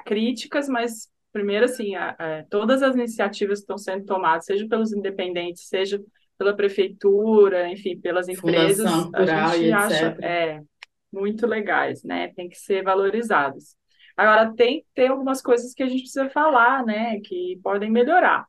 críticas, 0.05 0.69
mas 0.69 1.11
primeiro 1.33 1.65
assim, 1.65 1.95
a, 1.95 2.11
a, 2.11 2.45
todas 2.45 2.83
as 2.83 2.95
iniciativas 2.95 3.61
que 3.61 3.63
estão 3.63 3.79
sendo 3.79 4.05
tomadas, 4.05 4.45
seja 4.45 4.67
pelos 4.69 4.93
independentes, 4.93 5.67
seja 5.67 6.01
pela 6.39 6.55
prefeitura, 6.55 7.69
enfim, 7.69 7.99
pelas 7.99 8.29
empresas, 8.29 8.91
Fundação, 8.91 9.11
a 9.15 9.57
gente 9.57 9.73
acha, 9.73 10.17
é, 10.21 10.63
muito 11.13 11.47
legais, 11.47 12.03
né? 12.05 12.33
Tem 12.35 12.49
que 12.49 12.57
ser 12.57 12.83
valorizados. 12.83 13.77
Agora, 14.17 14.53
tem, 14.55 14.85
tem 14.95 15.09
algumas 15.09 15.43
coisas 15.43 15.75
que 15.75 15.83
a 15.83 15.89
gente 15.89 16.03
precisa 16.03 16.29
falar, 16.31 16.85
né? 16.85 17.21
Que 17.21 17.59
podem 17.63 17.91
melhorar. 17.91 18.47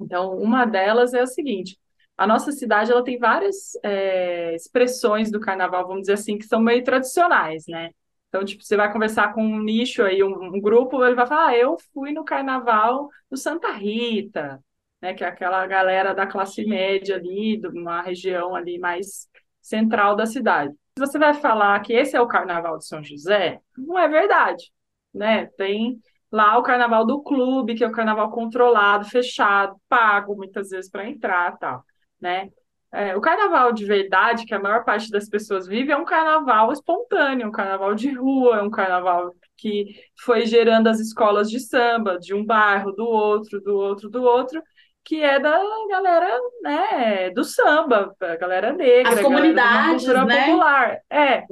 Então, 0.00 0.36
uma 0.38 0.64
delas 0.64 1.14
é 1.14 1.22
o 1.22 1.26
seguinte: 1.26 1.78
a 2.16 2.26
nossa 2.26 2.52
cidade 2.52 2.92
ela 2.92 3.04
tem 3.04 3.18
várias 3.18 3.72
é, 3.82 4.54
expressões 4.54 5.30
do 5.30 5.40
carnaval, 5.40 5.86
vamos 5.86 6.02
dizer 6.02 6.14
assim, 6.14 6.38
que 6.38 6.46
são 6.46 6.60
meio 6.60 6.84
tradicionais, 6.84 7.64
né? 7.68 7.90
Então, 8.28 8.44
tipo, 8.44 8.64
você 8.64 8.76
vai 8.76 8.92
conversar 8.92 9.32
com 9.32 9.44
um 9.44 9.62
nicho 9.62 10.02
aí, 10.02 10.22
um, 10.24 10.56
um 10.56 10.60
grupo, 10.60 11.04
ele 11.04 11.14
vai 11.14 11.26
falar: 11.26 11.48
ah, 11.48 11.56
eu 11.56 11.76
fui 11.92 12.12
no 12.12 12.24
carnaval 12.24 13.08
do 13.30 13.36
Santa 13.36 13.70
Rita, 13.72 14.62
né? 15.00 15.14
Que 15.14 15.24
é 15.24 15.28
aquela 15.28 15.66
galera 15.66 16.14
da 16.14 16.26
classe 16.26 16.64
média 16.64 17.16
ali, 17.16 17.56
de 17.58 17.68
uma 17.68 18.02
região 18.02 18.54
ali 18.54 18.78
mais 18.78 19.28
central 19.62 20.16
da 20.16 20.26
cidade. 20.26 20.74
Você 20.96 21.18
vai 21.18 21.34
falar 21.34 21.80
que 21.80 21.92
esse 21.92 22.16
é 22.16 22.20
o 22.20 22.28
Carnaval 22.28 22.78
de 22.78 22.86
São 22.86 23.02
José, 23.02 23.60
não 23.76 23.98
é 23.98 24.08
verdade, 24.08 24.72
né? 25.12 25.46
Tem 25.56 26.00
lá 26.30 26.56
o 26.56 26.62
Carnaval 26.62 27.04
do 27.04 27.20
clube, 27.20 27.74
que 27.74 27.82
é 27.82 27.88
o 27.88 27.92
carnaval 27.92 28.30
controlado, 28.30 29.04
fechado, 29.08 29.74
pago 29.88 30.36
muitas 30.36 30.70
vezes 30.70 30.88
para 30.88 31.08
entrar, 31.08 31.58
tal, 31.58 31.84
né? 32.20 32.48
É, 32.92 33.16
o 33.16 33.20
carnaval 33.20 33.72
de 33.72 33.84
verdade, 33.84 34.46
que 34.46 34.54
a 34.54 34.60
maior 34.60 34.84
parte 34.84 35.10
das 35.10 35.28
pessoas 35.28 35.66
vive, 35.66 35.90
é 35.90 35.96
um 35.96 36.04
carnaval 36.04 36.70
espontâneo, 36.70 37.48
um 37.48 37.52
carnaval 37.52 37.92
de 37.96 38.12
rua, 38.12 38.62
um 38.62 38.70
carnaval 38.70 39.34
que 39.56 39.96
foi 40.20 40.46
gerando 40.46 40.86
as 40.86 41.00
escolas 41.00 41.50
de 41.50 41.58
samba, 41.58 42.20
de 42.20 42.32
um 42.32 42.44
bairro, 42.46 42.92
do 42.92 43.04
outro, 43.04 43.60
do 43.60 43.74
outro, 43.76 44.08
do 44.08 44.22
outro, 44.22 44.62
que 45.04 45.22
é 45.22 45.38
da 45.38 45.60
galera, 45.90 46.40
né, 46.62 47.30
do 47.30 47.44
samba, 47.44 48.14
a 48.18 48.36
galera 48.36 48.72
negra, 48.72 49.12
as 49.12 49.20
comunidades, 49.20 50.04
cultura 50.04 50.24
né? 50.24 50.46
popular. 50.46 50.98
É. 51.10 51.44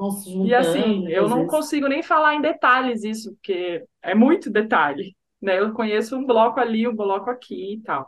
e 0.47 0.55
assim, 0.55 1.07
eu 1.09 1.29
não 1.29 1.47
consigo 1.47 1.87
nem 1.87 2.03
falar 2.03 2.35
em 2.35 2.41
detalhes 2.41 3.05
isso, 3.05 3.35
porque 3.35 3.85
é 4.03 4.15
muito 4.15 4.51
detalhe, 4.51 5.15
né? 5.41 5.61
Eu 5.61 5.73
conheço 5.75 6.17
um 6.17 6.25
bloco 6.25 6.59
ali, 6.59 6.89
um 6.89 6.97
bloco 6.97 7.29
aqui 7.29 7.75
e 7.75 7.83
tal, 7.83 8.07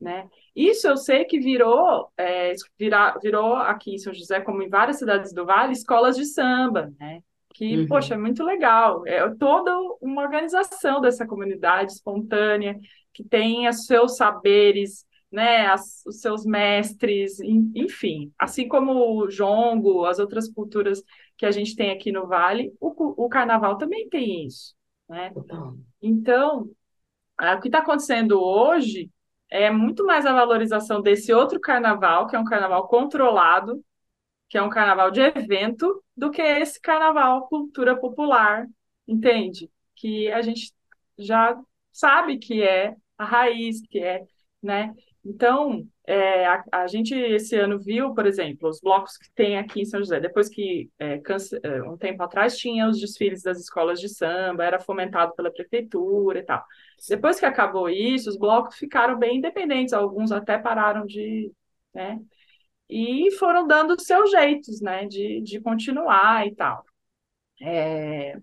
né? 0.00 0.26
Isso 0.56 0.88
eu 0.88 0.96
sei 0.96 1.24
que 1.24 1.38
virou, 1.38 2.10
é, 2.18 2.52
vira, 2.76 3.16
virou 3.22 3.54
aqui 3.54 3.94
em 3.94 3.98
São 3.98 4.12
José, 4.12 4.40
como 4.40 4.60
em 4.60 4.68
várias 4.68 4.98
cidades 4.98 5.32
do 5.32 5.46
Vale, 5.46 5.72
escolas 5.72 6.16
de 6.16 6.24
samba, 6.24 6.92
né? 6.98 7.20
Que, 7.54 7.78
uhum. 7.78 7.86
poxa, 7.86 8.14
é 8.14 8.18
muito 8.18 8.42
legal. 8.44 9.06
É 9.06 9.28
toda 9.34 9.76
uma 10.00 10.22
organização 10.22 11.00
dessa 11.00 11.26
comunidade 11.26 11.92
espontânea, 11.92 12.76
que 13.12 13.24
tem 13.24 13.68
os 13.68 13.86
seus 13.86 14.16
saberes, 14.16 15.06
né, 15.30 15.66
as, 15.66 16.04
os 16.06 16.20
seus 16.20 16.44
mestres, 16.44 17.38
enfim, 17.40 18.32
assim 18.38 18.66
como 18.66 18.92
o 18.92 19.28
jongo, 19.28 20.04
as 20.04 20.18
outras 20.18 20.48
culturas 20.48 21.02
que 21.36 21.46
a 21.46 21.50
gente 21.50 21.76
tem 21.76 21.90
aqui 21.90 22.10
no 22.10 22.26
Vale, 22.26 22.72
o, 22.80 23.24
o 23.24 23.28
Carnaval 23.28 23.78
também 23.78 24.08
tem 24.08 24.46
isso, 24.46 24.74
né? 25.08 25.32
Então, 26.02 26.68
o 27.38 27.60
que 27.60 27.68
está 27.68 27.78
acontecendo 27.78 28.42
hoje 28.42 29.10
é 29.48 29.70
muito 29.70 30.04
mais 30.04 30.26
a 30.26 30.32
valorização 30.32 31.00
desse 31.00 31.32
outro 31.32 31.60
Carnaval, 31.60 32.26
que 32.26 32.36
é 32.36 32.38
um 32.38 32.44
Carnaval 32.44 32.86
controlado, 32.88 33.84
que 34.48 34.58
é 34.58 34.62
um 34.62 34.68
Carnaval 34.68 35.10
de 35.10 35.20
evento, 35.20 36.02
do 36.16 36.30
que 36.30 36.42
esse 36.42 36.80
Carnaval 36.80 37.48
cultura 37.48 37.98
popular, 37.98 38.66
entende? 39.06 39.70
Que 39.94 40.30
a 40.30 40.42
gente 40.42 40.72
já 41.18 41.58
sabe 41.92 42.38
que 42.38 42.62
é 42.62 42.94
a 43.18 43.24
raiz, 43.24 43.80
que 43.88 43.98
é, 44.00 44.22
né? 44.62 44.94
Então, 45.24 45.86
é, 46.06 46.46
a, 46.46 46.64
a, 46.72 46.86
gente 46.86 47.14
esse 47.14 47.54
ano 47.56 47.78
viu, 47.78 48.14
por 48.14 48.26
exemplo, 48.26 48.68
os 48.68 48.80
blocos 48.80 49.16
que 49.18 49.30
tem 49.32 49.58
aqui 49.58 49.82
em 49.82 49.84
São 49.84 50.00
José. 50.00 50.18
Depois 50.18 50.48
que, 50.48 50.90
é, 50.98 51.18
cance... 51.18 51.58
É, 51.62 51.82
um 51.82 51.96
tempo 51.96 52.22
atrás, 52.22 52.56
tinha 52.56 52.88
os 52.88 52.98
desfiles 52.98 53.42
das 53.42 53.60
escolas 53.60 54.00
de 54.00 54.08
samba, 54.08 54.64
era 54.64 54.80
fomentado 54.80 55.34
pela 55.34 55.52
prefeitura 55.52 56.38
e 56.40 56.42
tal. 56.42 56.64
Depois 57.08 57.38
que 57.38 57.46
acabou 57.46 57.88
isso, 57.88 58.30
os 58.30 58.38
blocos 58.38 58.76
ficaram 58.76 59.18
bem 59.18 59.38
independentes, 59.38 59.92
alguns 59.92 60.32
até 60.32 60.58
pararam 60.58 61.04
de. 61.06 61.52
Né? 61.94 62.18
E 62.88 63.30
foram 63.38 63.66
dando 63.66 64.00
seus 64.00 64.30
jeitos, 64.30 64.80
né, 64.80 65.06
de, 65.06 65.40
de 65.42 65.60
continuar 65.60 66.46
e 66.46 66.54
tal. 66.54 66.84
É, 67.62 68.36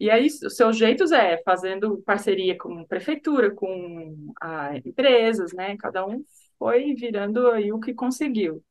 e 0.00 0.10
aí, 0.10 0.26
os 0.26 0.56
seus 0.56 0.78
jeitos 0.78 1.12
é 1.12 1.42
fazendo 1.44 2.02
parceria 2.02 2.56
com 2.56 2.84
prefeitura, 2.86 3.50
com 3.54 4.32
a, 4.40 4.76
empresas, 4.78 5.52
né? 5.52 5.76
Cada 5.76 6.06
um 6.06 6.24
foi 6.58 6.94
virando 6.94 7.48
aí 7.50 7.70
o 7.72 7.78
que 7.78 7.92
conseguiu. 7.94 8.64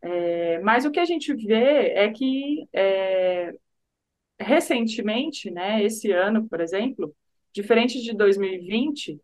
É, 0.00 0.58
mas 0.60 0.84
o 0.84 0.90
que 0.90 1.00
a 1.00 1.04
gente 1.04 1.34
vê 1.34 1.92
é 1.92 2.10
que 2.10 2.66
é, 2.72 3.52
recentemente, 4.40 5.50
né, 5.50 5.82
esse 5.82 6.12
ano, 6.12 6.48
por 6.48 6.60
exemplo, 6.60 7.14
diferente 7.52 8.00
de 8.00 8.14
2020, 8.14 9.20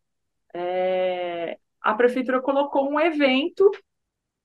é, 0.54 1.58
a 1.80 1.94
prefeitura 1.94 2.42
colocou 2.42 2.90
um 2.90 3.00
evento 3.00 3.70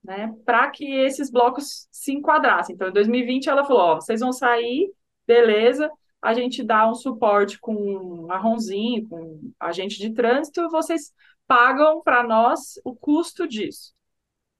né, 0.03 0.33
para 0.45 0.69
que 0.71 0.85
esses 0.85 1.31
blocos 1.31 1.87
se 1.91 2.13
enquadrassem. 2.13 2.75
Então, 2.75 2.89
em 2.89 2.93
2020, 2.93 3.49
ela 3.49 3.65
falou: 3.65 3.81
ó, 3.81 3.95
vocês 3.95 4.19
vão 4.21 4.31
sair, 4.31 4.91
beleza, 5.27 5.89
a 6.21 6.33
gente 6.33 6.63
dá 6.63 6.89
um 6.89 6.95
suporte 6.95 7.59
com 7.59 8.25
marronzinho, 8.27 9.07
com 9.07 9.51
agente 9.59 9.97
de 9.97 10.13
trânsito, 10.13 10.69
vocês 10.69 11.13
pagam 11.47 12.01
para 12.01 12.23
nós 12.23 12.79
o 12.83 12.95
custo 12.95 13.47
disso. 13.47 13.93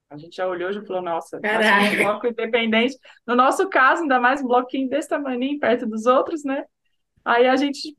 A 0.10 0.18
gente 0.18 0.38
já 0.38 0.48
olhou 0.48 0.72
e 0.72 0.86
falou, 0.86 1.04
nossa, 1.04 1.38
um 1.38 2.04
bloco 2.04 2.28
independente. 2.28 2.98
No 3.28 3.36
nosso 3.36 3.70
caso, 3.70 4.02
ainda 4.02 4.20
mais 4.20 4.42
um 4.42 4.48
bloquinho 4.48 4.90
desse 4.90 5.08
tamanho 5.08 5.60
perto 5.60 5.86
dos 5.86 6.08
outros, 6.08 6.44
né? 6.44 6.66
Aí 7.24 7.48
a 7.48 7.56
gente 7.56 7.96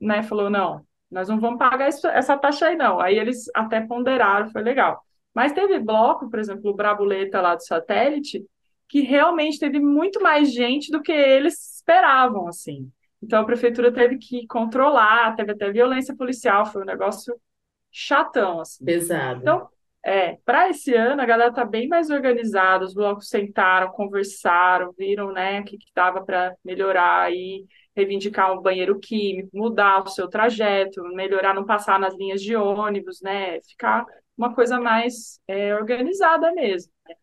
né, 0.00 0.22
falou, 0.22 0.48
não, 0.48 0.82
nós 1.10 1.28
não 1.28 1.38
vamos 1.38 1.58
pagar 1.58 1.88
isso, 1.88 2.06
essa 2.06 2.38
taxa 2.38 2.68
aí, 2.68 2.76
não. 2.76 2.98
Aí 2.98 3.18
eles 3.18 3.50
até 3.54 3.80
ponderaram, 3.80 4.50
foi 4.50 4.62
legal. 4.62 5.04
Mas 5.34 5.52
teve 5.52 5.78
bloco, 5.78 6.30
por 6.30 6.38
exemplo, 6.38 6.70
o 6.70 6.74
Brabuleta 6.74 7.40
lá 7.40 7.54
do 7.54 7.64
satélite, 7.64 8.42
que 8.88 9.02
realmente 9.02 9.58
teve 9.58 9.78
muito 9.80 10.20
mais 10.22 10.52
gente 10.52 10.90
do 10.90 11.02
que 11.02 11.12
eles 11.12 11.76
esperavam, 11.76 12.48
assim. 12.48 12.90
Então 13.22 13.40
a 13.40 13.44
prefeitura 13.44 13.92
teve 13.92 14.16
que 14.18 14.46
controlar, 14.46 15.34
teve 15.36 15.52
até 15.52 15.70
violência 15.70 16.16
policial, 16.16 16.66
foi 16.66 16.82
um 16.82 16.86
negócio 16.86 17.38
chatão, 17.90 18.60
assim. 18.60 18.84
Pesado. 18.84 19.40
Então, 19.40 19.68
é, 20.02 20.38
para 20.44 20.70
esse 20.70 20.94
ano 20.94 21.20
a 21.20 21.26
galera 21.26 21.52
tá 21.52 21.64
bem 21.64 21.86
mais 21.86 22.08
organizada, 22.08 22.84
os 22.84 22.94
blocos 22.94 23.28
sentaram, 23.28 23.92
conversaram, 23.92 24.92
viram, 24.96 25.30
né, 25.32 25.60
o 25.60 25.64
que 25.64 25.76
que 25.76 25.90
dava 25.94 26.24
para 26.24 26.54
melhorar 26.64 27.22
aí, 27.22 27.66
reivindicar 27.94 28.52
um 28.52 28.62
banheiro 28.62 28.98
químico, 28.98 29.50
mudar 29.52 30.02
o 30.02 30.08
seu 30.08 30.28
trajeto, 30.28 31.02
melhorar, 31.14 31.54
não 31.54 31.66
passar 31.66 31.98
nas 31.98 32.16
linhas 32.16 32.40
de 32.40 32.56
ônibus, 32.56 33.20
né? 33.20 33.60
Ficar 33.62 34.06
uma 34.36 34.54
coisa 34.54 34.80
mais 34.80 35.40
é, 35.46 35.74
organizada 35.74 36.52
mesmo. 36.52 36.92
Né? 37.06 37.14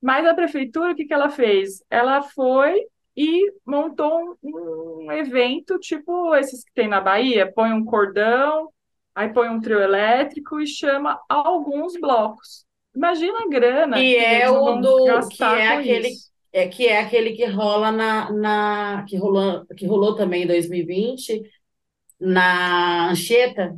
Mas 0.00 0.26
a 0.26 0.34
prefeitura, 0.34 0.92
o 0.92 0.94
que, 0.94 1.06
que 1.06 1.14
ela 1.14 1.30
fez? 1.30 1.82
Ela 1.90 2.22
foi 2.22 2.86
e 3.16 3.52
montou 3.64 4.36
um, 4.42 5.06
um 5.06 5.12
evento 5.12 5.78
tipo 5.78 6.34
esses 6.34 6.64
que 6.64 6.72
tem 6.74 6.88
na 6.88 7.00
Bahia, 7.00 7.52
põe 7.52 7.72
um 7.72 7.84
cordão, 7.84 8.68
aí 9.14 9.32
põe 9.32 9.48
um 9.48 9.60
trio 9.60 9.80
elétrico 9.80 10.60
e 10.60 10.66
chama 10.66 11.20
alguns 11.28 11.94
blocos. 12.00 12.66
Imagina 12.94 13.44
a 13.44 13.48
grana 13.48 13.96
que, 13.96 14.14
que 14.14 14.24
é 14.24 14.50
o 14.50 14.76
do 14.76 15.28
que 15.28 15.42
é 15.42 15.68
aquele 15.68 16.08
isso. 16.08 16.30
é 16.52 16.68
que 16.68 16.86
é 16.86 17.00
aquele 17.00 17.32
que 17.32 17.44
rola 17.44 17.90
na, 17.90 18.32
na 18.32 19.04
que 19.08 19.16
rolou 19.16 19.66
que 19.76 19.86
rolou 19.86 20.14
também 20.14 20.44
em 20.44 20.46
2020 20.46 21.42
na 22.20 23.10
Anchieta. 23.10 23.76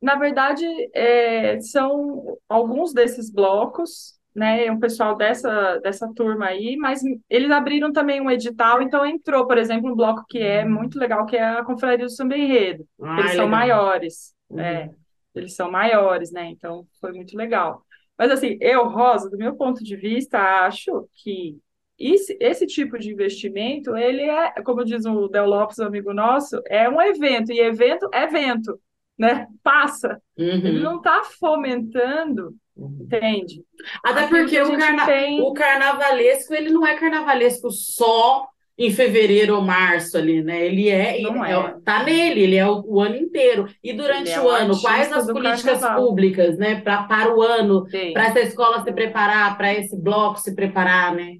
Na 0.00 0.16
verdade, 0.16 0.64
é, 0.92 1.60
são 1.60 2.36
alguns 2.48 2.92
desses 2.92 3.30
blocos, 3.30 4.18
né? 4.34 4.70
Um 4.70 4.78
pessoal 4.80 5.16
dessa, 5.16 5.78
dessa 5.78 6.12
turma 6.14 6.46
aí, 6.46 6.76
mas 6.76 7.00
eles 7.28 7.50
abriram 7.50 7.92
também 7.92 8.20
um 8.20 8.30
edital, 8.30 8.80
então 8.82 9.04
entrou, 9.06 9.46
por 9.46 9.58
exemplo, 9.58 9.90
um 9.90 9.94
bloco 9.96 10.24
que 10.28 10.38
é 10.38 10.64
muito 10.64 10.98
legal, 10.98 11.26
que 11.26 11.36
é 11.36 11.42
a 11.44 11.64
Confraria 11.64 12.04
do 12.06 12.10
Samba 12.10 12.36
Enredo. 12.36 12.86
Ah, 13.00 13.18
Eles 13.20 13.32
são 13.32 13.44
legal. 13.46 13.48
maiores, 13.48 14.34
Uhum. 14.50 14.60
é, 14.60 14.90
eles 15.34 15.54
são 15.54 15.70
maiores, 15.70 16.30
né? 16.32 16.46
Então 16.50 16.86
foi 17.00 17.12
muito 17.12 17.36
legal. 17.36 17.84
Mas 18.18 18.30
assim, 18.30 18.56
eu, 18.60 18.84
Rosa, 18.88 19.30
do 19.30 19.36
meu 19.38 19.54
ponto 19.56 19.82
de 19.82 19.96
vista, 19.96 20.38
acho 20.66 21.08
que 21.14 21.58
esse, 21.98 22.36
esse 22.40 22.66
tipo 22.66 22.98
de 22.98 23.10
investimento, 23.12 23.96
ele 23.96 24.22
é, 24.22 24.52
como 24.62 24.84
diz 24.84 25.04
o 25.06 25.28
Del 25.28 25.46
Lopes, 25.46 25.78
um 25.78 25.86
amigo 25.86 26.12
nosso, 26.12 26.60
é 26.66 26.88
um 26.88 27.00
evento, 27.00 27.52
e 27.52 27.60
evento 27.60 28.08
é 28.12 28.24
evento, 28.24 28.78
né? 29.18 29.46
Passa. 29.62 30.20
Ele 30.36 30.78
Uhum. 30.78 30.82
não 30.82 30.96
está 30.98 31.22
fomentando, 31.38 32.48
Uhum. 32.48 32.56
Entende? 32.76 33.62
Até 34.04 34.24
Aquilo 34.24 34.40
porque 34.40 34.60
o, 34.60 34.76
carna... 34.78 35.06
tem- 35.06 35.40
o 35.40 35.52
carnavalesco, 35.52 36.54
ele 36.54 36.70
não 36.70 36.86
é 36.86 36.96
carnavalesco 36.98 37.70
só 37.70 38.46
em 38.78 38.90
fevereiro 38.90 39.54
ou 39.56 39.60
março 39.62 40.16
ali, 40.16 40.42
né? 40.42 40.64
Ele 40.66 40.88
é, 40.88 41.20
Não 41.20 41.44
é- 41.44 41.52
é. 41.52 41.80
tá 41.84 42.02
nele, 42.02 42.40
ele 42.42 42.56
é 42.56 42.66
o, 42.66 42.82
o 42.86 43.00
ano 43.00 43.16
inteiro. 43.16 43.68
E 43.82 43.92
durante 43.92 44.30
Ele 44.30 44.30
é 44.30 44.40
o 44.40 44.48
ano, 44.48 44.80
quais 44.80 45.12
as 45.12 45.26
políticas 45.26 45.80
carnaval. 45.80 46.06
públicas, 46.08 46.56
né, 46.58 46.80
pra, 46.80 47.02
para 47.04 47.36
o 47.36 47.42
ano, 47.42 47.84
para 48.12 48.26
essa 48.28 48.40
escola 48.40 48.82
se 48.82 48.92
preparar, 48.92 49.56
para 49.56 49.72
esse 49.74 49.96
bloco 50.00 50.38
se 50.40 50.54
preparar, 50.54 51.14
né? 51.14 51.36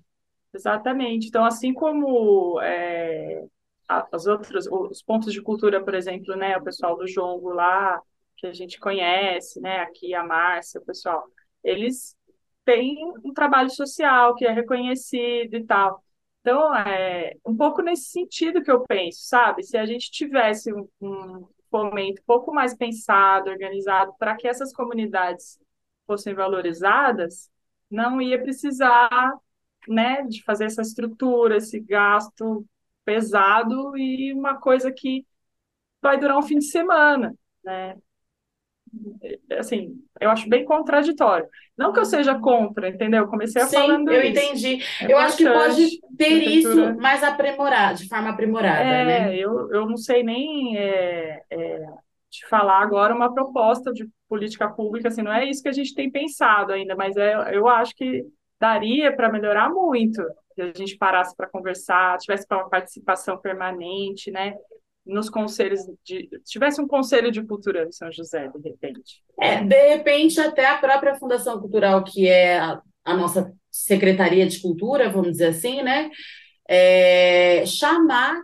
Exatamente. 0.54 1.28
Então, 1.28 1.44
assim 1.44 1.72
como 1.72 2.60
é, 2.60 3.42
as 3.88 4.26
outras, 4.26 4.66
os 4.70 5.02
pontos 5.02 5.32
de 5.32 5.40
cultura, 5.42 5.82
por 5.82 5.94
exemplo, 5.94 6.36
né, 6.36 6.56
o 6.58 6.62
pessoal 6.62 6.96
do 6.96 7.06
Jongo 7.06 7.50
lá, 7.50 7.98
que 8.42 8.46
a 8.48 8.52
gente 8.52 8.78
conhece, 8.80 9.60
né, 9.60 9.78
aqui 9.78 10.14
a 10.14 10.24
Márcia, 10.24 10.80
o 10.80 10.84
pessoal, 10.84 11.24
eles 11.62 12.16
têm 12.64 12.98
um 13.24 13.32
trabalho 13.32 13.70
social 13.70 14.34
que 14.34 14.44
é 14.44 14.50
reconhecido 14.50 15.54
e 15.54 15.64
tal. 15.64 16.02
Então, 16.40 16.74
é 16.74 17.36
um 17.46 17.56
pouco 17.56 17.82
nesse 17.82 18.10
sentido 18.10 18.62
que 18.62 18.70
eu 18.70 18.80
penso, 18.80 19.20
sabe? 19.22 19.62
Se 19.62 19.76
a 19.76 19.86
gente 19.86 20.10
tivesse 20.10 20.72
um, 20.74 20.88
um 21.00 21.46
fomento 21.70 22.20
um 22.20 22.24
pouco 22.26 22.52
mais 22.52 22.76
pensado, 22.76 23.48
organizado, 23.48 24.12
para 24.18 24.36
que 24.36 24.48
essas 24.48 24.72
comunidades 24.72 25.58
fossem 26.04 26.34
valorizadas, 26.34 27.48
não 27.88 28.20
ia 28.20 28.42
precisar 28.42 29.32
né, 29.88 30.22
de 30.22 30.42
fazer 30.42 30.64
essa 30.64 30.82
estrutura, 30.82 31.58
esse 31.58 31.78
gasto 31.78 32.66
pesado 33.04 33.96
e 33.96 34.32
uma 34.32 34.56
coisa 34.58 34.90
que 34.90 35.24
vai 36.00 36.18
durar 36.18 36.38
um 36.38 36.42
fim 36.42 36.58
de 36.58 36.66
semana, 36.66 37.36
né? 37.64 37.96
Assim, 39.58 39.94
eu 40.20 40.30
acho 40.30 40.48
bem 40.48 40.64
contraditório. 40.64 41.48
Não 41.76 41.92
que 41.92 42.00
eu 42.00 42.04
seja 42.04 42.38
contra, 42.38 42.88
entendeu? 42.88 43.20
Eu 43.24 43.28
comecei 43.28 43.62
a 43.62 43.68
Sim, 43.68 43.72
falando 43.72 44.10
eu 44.10 44.22
isso. 44.22 44.30
entendi. 44.30 44.78
É 45.00 45.08
Eu 45.08 45.18
acho 45.18 45.36
que 45.36 45.46
pode 45.46 46.00
ter 46.16 46.28
prefeitura. 46.28 46.94
isso 46.94 46.96
mais 46.96 47.22
aprimorado, 47.22 47.98
de 47.98 48.08
forma 48.08 48.30
aprimorada, 48.30 48.88
É, 48.88 49.02
né? 49.02 49.36
eu, 49.36 49.70
eu 49.72 49.86
não 49.86 49.96
sei 49.96 50.22
nem 50.22 50.76
é, 50.78 51.42
é, 51.50 51.86
te 52.30 52.46
falar 52.48 52.80
agora 52.82 53.14
uma 53.14 53.32
proposta 53.34 53.92
de 53.92 54.08
política 54.28 54.68
pública, 54.70 55.08
assim, 55.08 55.22
não 55.22 55.32
é 55.32 55.44
isso 55.48 55.62
que 55.62 55.68
a 55.68 55.72
gente 55.72 55.94
tem 55.94 56.10
pensado 56.10 56.72
ainda, 56.72 56.94
mas 56.96 57.16
é, 57.16 57.56
eu 57.56 57.68
acho 57.68 57.94
que 57.94 58.24
daria 58.60 59.14
para 59.14 59.30
melhorar 59.30 59.68
muito 59.70 60.22
se 60.54 60.62
a 60.62 60.72
gente 60.74 60.96
parasse 60.96 61.34
para 61.36 61.48
conversar, 61.48 62.18
tivesse 62.18 62.46
uma 62.50 62.68
participação 62.68 63.38
permanente, 63.38 64.30
né? 64.30 64.54
Nos 65.04 65.28
conselhos 65.28 65.80
de. 66.04 66.28
Tivesse 66.44 66.80
um 66.80 66.86
conselho 66.86 67.32
de 67.32 67.42
cultura 67.42 67.84
em 67.84 67.92
São 67.92 68.10
José, 68.12 68.48
de 68.48 68.68
repente. 68.68 69.22
É, 69.40 69.62
de 69.62 69.88
repente, 69.88 70.40
até 70.40 70.66
a 70.66 70.78
própria 70.78 71.16
Fundação 71.16 71.60
Cultural, 71.60 72.04
que 72.04 72.28
é 72.28 72.58
a, 72.58 72.80
a 73.04 73.16
nossa 73.16 73.52
Secretaria 73.70 74.46
de 74.46 74.60
Cultura, 74.60 75.10
vamos 75.10 75.32
dizer 75.32 75.46
assim, 75.46 75.82
né? 75.82 76.10
É, 76.68 77.64
chamar 77.66 78.40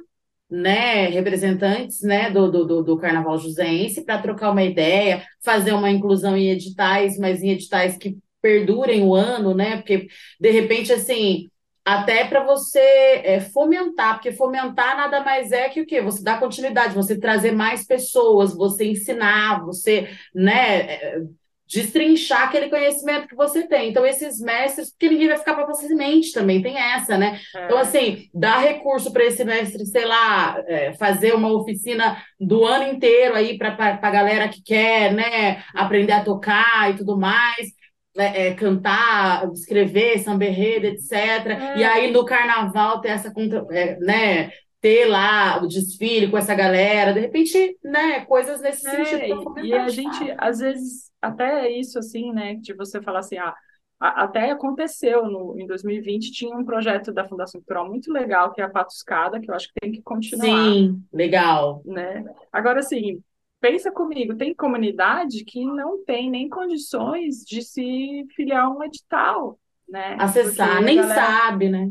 né, 0.50 1.08
representantes 1.08 2.00
né, 2.02 2.30
do, 2.30 2.50
do, 2.50 2.82
do, 2.82 2.96
Carnaval 2.96 3.38
Joseense 3.38 4.04
para 4.04 4.20
trocar 4.20 4.50
uma 4.50 4.62
ideia, 4.62 5.24
fazer 5.44 5.72
uma 5.72 5.90
inclusão 5.90 6.36
em 6.36 6.50
editais, 6.50 7.18
mas 7.18 7.42
em 7.42 7.50
editais 7.50 7.96
que 7.96 8.16
perdurem 8.40 9.04
o 9.04 9.14
ano, 9.14 9.54
né? 9.54 9.76
Porque, 9.76 10.08
de 10.40 10.50
repente, 10.50 10.92
assim, 10.92 11.48
até 11.88 12.24
para 12.24 12.44
você 12.44 12.78
é, 13.24 13.40
fomentar, 13.40 14.14
porque 14.14 14.30
fomentar 14.32 14.94
nada 14.94 15.20
mais 15.22 15.52
é 15.52 15.70
que 15.70 15.80
o 15.80 15.86
quê? 15.86 16.02
Você 16.02 16.22
dar 16.22 16.38
continuidade, 16.38 16.94
você 16.94 17.18
trazer 17.18 17.52
mais 17.52 17.86
pessoas, 17.86 18.54
você 18.54 18.84
ensinar, 18.84 19.64
você, 19.64 20.10
né, 20.34 20.80
é, 20.80 21.18
destrinchar 21.66 22.44
aquele 22.44 22.68
conhecimento 22.68 23.28
que 23.28 23.34
você 23.34 23.66
tem. 23.66 23.90
Então, 23.90 24.04
esses 24.04 24.38
mestres, 24.40 24.90
porque 24.90 25.08
ninguém 25.08 25.28
vai 25.28 25.38
ficar 25.38 25.54
para 25.54 25.72
semente 25.74 26.32
também, 26.32 26.60
tem 26.62 26.78
essa, 26.78 27.16
né? 27.16 27.40
É, 27.54 27.64
Então, 27.64 27.78
assim, 27.78 28.28
dar 28.34 28.58
recurso 28.58 29.10
para 29.12 29.24
esse 29.24 29.44
mestre, 29.44 29.86
sei 29.86 30.04
lá, 30.04 30.62
é, 30.66 30.92
fazer 30.94 31.34
uma 31.34 31.50
oficina 31.52 32.22
do 32.38 32.64
ano 32.66 32.84
inteiro 32.92 33.34
aí 33.34 33.56
para 33.56 33.98
a 34.02 34.10
galera 34.10 34.48
que 34.48 34.62
quer, 34.62 35.12
né, 35.14 35.62
aprender 35.74 36.12
a 36.12 36.24
tocar 36.24 36.90
e 36.90 36.96
tudo 36.96 37.18
mais. 37.18 37.77
É, 38.18 38.48
é, 38.48 38.54
cantar, 38.54 39.48
escrever, 39.52 40.18
samba 40.18 40.44
enredo, 40.44 40.86
etc. 40.86 41.54
É. 41.54 41.78
E 41.78 41.84
aí 41.84 42.10
no 42.12 42.24
carnaval 42.24 43.00
ter 43.00 43.08
essa 43.10 43.32
contra, 43.32 43.64
é, 43.70 43.96
né, 44.00 44.50
ter 44.80 45.06
lá 45.06 45.62
o 45.62 45.66
desfile 45.68 46.30
com 46.30 46.36
essa 46.38 46.54
galera, 46.54 47.12
de 47.12 47.20
repente, 47.20 47.76
né, 47.84 48.24
coisas 48.26 48.60
nesse 48.60 48.86
É, 48.88 49.28
sentido 49.28 49.56
e- 49.64 49.72
a 49.72 49.88
gente, 49.88 50.34
às 50.38 50.58
vezes, 50.58 51.10
até 51.22 51.70
isso 51.70 51.98
assim, 51.98 52.32
né, 52.32 52.54
de 52.56 52.74
você 52.74 53.00
falar 53.02 53.20
assim, 53.20 53.38
ah, 53.38 53.54
até 54.00 54.50
aconteceu 54.50 55.26
no, 55.26 55.58
em 55.58 55.66
2020, 55.66 56.30
tinha 56.30 56.56
um 56.56 56.64
projeto 56.64 57.12
da 57.12 57.24
Fundação 57.24 57.60
Cultural 57.60 57.88
muito 57.88 58.12
legal, 58.12 58.52
que 58.52 58.60
é 58.60 58.64
a 58.64 58.70
Patuscada, 58.70 59.40
que 59.40 59.50
eu 59.50 59.54
acho 59.54 59.66
que 59.68 59.80
tem 59.80 59.90
que 59.92 60.02
continuar, 60.02 60.76
Sim, 60.76 61.02
legal. 61.12 61.82
né? 61.84 62.24
Agora, 62.52 62.80
assim, 62.80 63.22
pensa 63.60 63.90
comigo, 63.92 64.36
tem 64.36 64.54
comunidade 64.54 65.44
que 65.44 65.64
não 65.64 66.04
tem 66.04 66.30
nem 66.30 66.48
condições 66.48 67.44
de 67.44 67.62
se 67.62 68.26
filiar 68.34 68.66
a 68.66 68.70
um 68.70 68.82
edital, 68.84 69.58
né? 69.88 70.24
Acessar, 70.24 70.82
nem 70.82 71.02
galera 71.02 71.14
sabe, 71.14 71.68
né? 71.70 71.90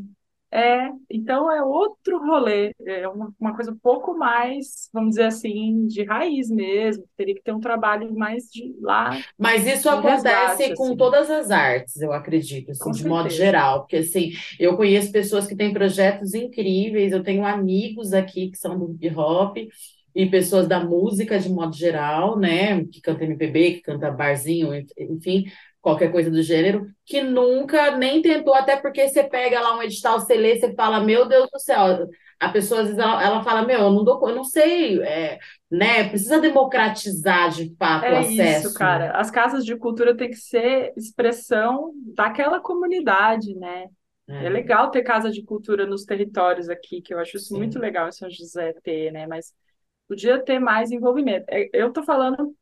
é, 0.51 0.89
então 1.09 1.51
é 1.51 1.61
outro 1.61 2.19
rolê, 2.19 2.73
é 2.85 3.07
uma, 3.09 3.33
uma 3.39 3.53
coisa 3.55 3.71
um 3.71 3.77
pouco 3.77 4.17
mais, 4.17 4.89
vamos 4.93 5.11
dizer 5.11 5.25
assim, 5.25 5.85
de 5.87 6.03
raiz 6.03 6.49
mesmo, 6.49 7.03
teria 7.17 7.35
que 7.35 7.41
ter 7.43 7.51
um 7.53 7.59
trabalho 7.59 8.13
mais 8.17 8.45
de 8.49 8.73
lá, 8.79 9.21
Mas 9.37 9.65
isso 9.67 9.89
acontece 9.89 10.69
resgate, 10.69 10.73
com 10.73 10.95
assim, 10.95 10.97
todas 10.97 11.29
as 11.29 11.51
artes, 11.51 12.01
eu 12.01 12.11
acredito, 12.11 12.71
assim, 12.71 12.79
com 12.79 12.91
de 12.91 13.05
modo 13.05 13.29
certeza. 13.29 13.35
geral, 13.35 13.81
porque 13.81 13.97
assim, 13.97 14.31
eu 14.59 14.75
conheço 14.75 15.11
pessoas 15.11 15.47
que 15.47 15.55
têm 15.55 15.73
projetos 15.73 16.33
incríveis, 16.33 17.11
eu 17.11 17.23
tenho 17.23 17.45
amigos 17.45 18.13
aqui 18.13 18.49
que 18.49 18.57
são 18.57 18.77
do 18.77 18.91
hip 18.93 19.13
hop 19.15 19.57
e 20.17 20.29
pessoas 20.29 20.67
da 20.67 20.79
música 20.83 21.39
de 21.39 21.49
modo 21.49 21.75
geral, 21.75 22.37
né, 22.39 22.85
que 22.85 23.01
canta 23.01 23.23
MPB, 23.25 23.73
que 23.75 23.81
canta 23.81 24.11
barzinho, 24.11 24.71
enfim, 24.97 25.45
qualquer 25.81 26.11
coisa 26.11 26.31
do 26.31 26.41
gênero, 26.41 26.87
que 27.05 27.21
nunca 27.21 27.95
nem 27.97 28.21
tentou, 28.21 28.53
até 28.55 28.77
porque 28.77 29.07
você 29.07 29.23
pega 29.23 29.59
lá 29.61 29.77
um 29.77 29.83
edital, 29.83 30.19
você 30.19 30.35
lê, 30.35 30.59
você 30.59 30.73
fala, 30.75 30.99
meu 31.01 31.27
Deus 31.27 31.49
do 31.51 31.59
céu, 31.59 32.07
a 32.39 32.49
pessoa 32.49 32.81
às 32.81 32.87
vezes 32.87 32.99
ela, 33.01 33.23
ela 33.23 33.43
fala, 33.43 33.65
meu, 33.65 33.79
eu 33.79 33.91
não 33.91 34.03
dou, 34.03 34.19
eu 34.29 34.35
não 34.35 34.43
sei, 34.43 35.01
é, 35.03 35.39
né, 35.71 36.09
precisa 36.09 36.39
democratizar 36.41 37.49
de 37.51 37.75
fato 37.77 38.11
o 38.11 38.15
É 38.15 38.21
isso, 38.21 38.71
acesso, 38.71 38.79
né? 38.83 38.99
cara. 38.99 39.11
As 39.19 39.31
casas 39.31 39.65
de 39.65 39.75
cultura 39.75 40.15
têm 40.15 40.29
que 40.29 40.35
ser 40.37 40.93
expressão 40.95 41.91
daquela 42.15 42.59
comunidade, 42.59 43.55
né? 43.55 43.87
É 44.39 44.49
É, 44.49 44.49
legal 44.49 44.91
ter 44.91 45.03
casa 45.03 45.31
de 45.31 45.43
cultura 45.43 45.85
nos 45.87 46.05
territórios 46.05 46.69
aqui, 46.69 47.01
que 47.01 47.13
eu 47.13 47.19
acho 47.19 47.37
isso 47.37 47.55
muito 47.55 47.79
sim. 47.79 47.79
legal 47.79 48.07
em 48.07 48.11
São 48.11 48.29
José 48.29 48.73
ter, 48.83 49.11
né? 49.11 49.27
Mas 49.27 49.53
podia 50.07 50.43
ter 50.43 50.59
mais 50.59 50.91
envolvimento. 50.91 51.45
É, 51.49 51.69
Eu 51.73 51.91
tô 51.93 52.03
falando 52.03 52.55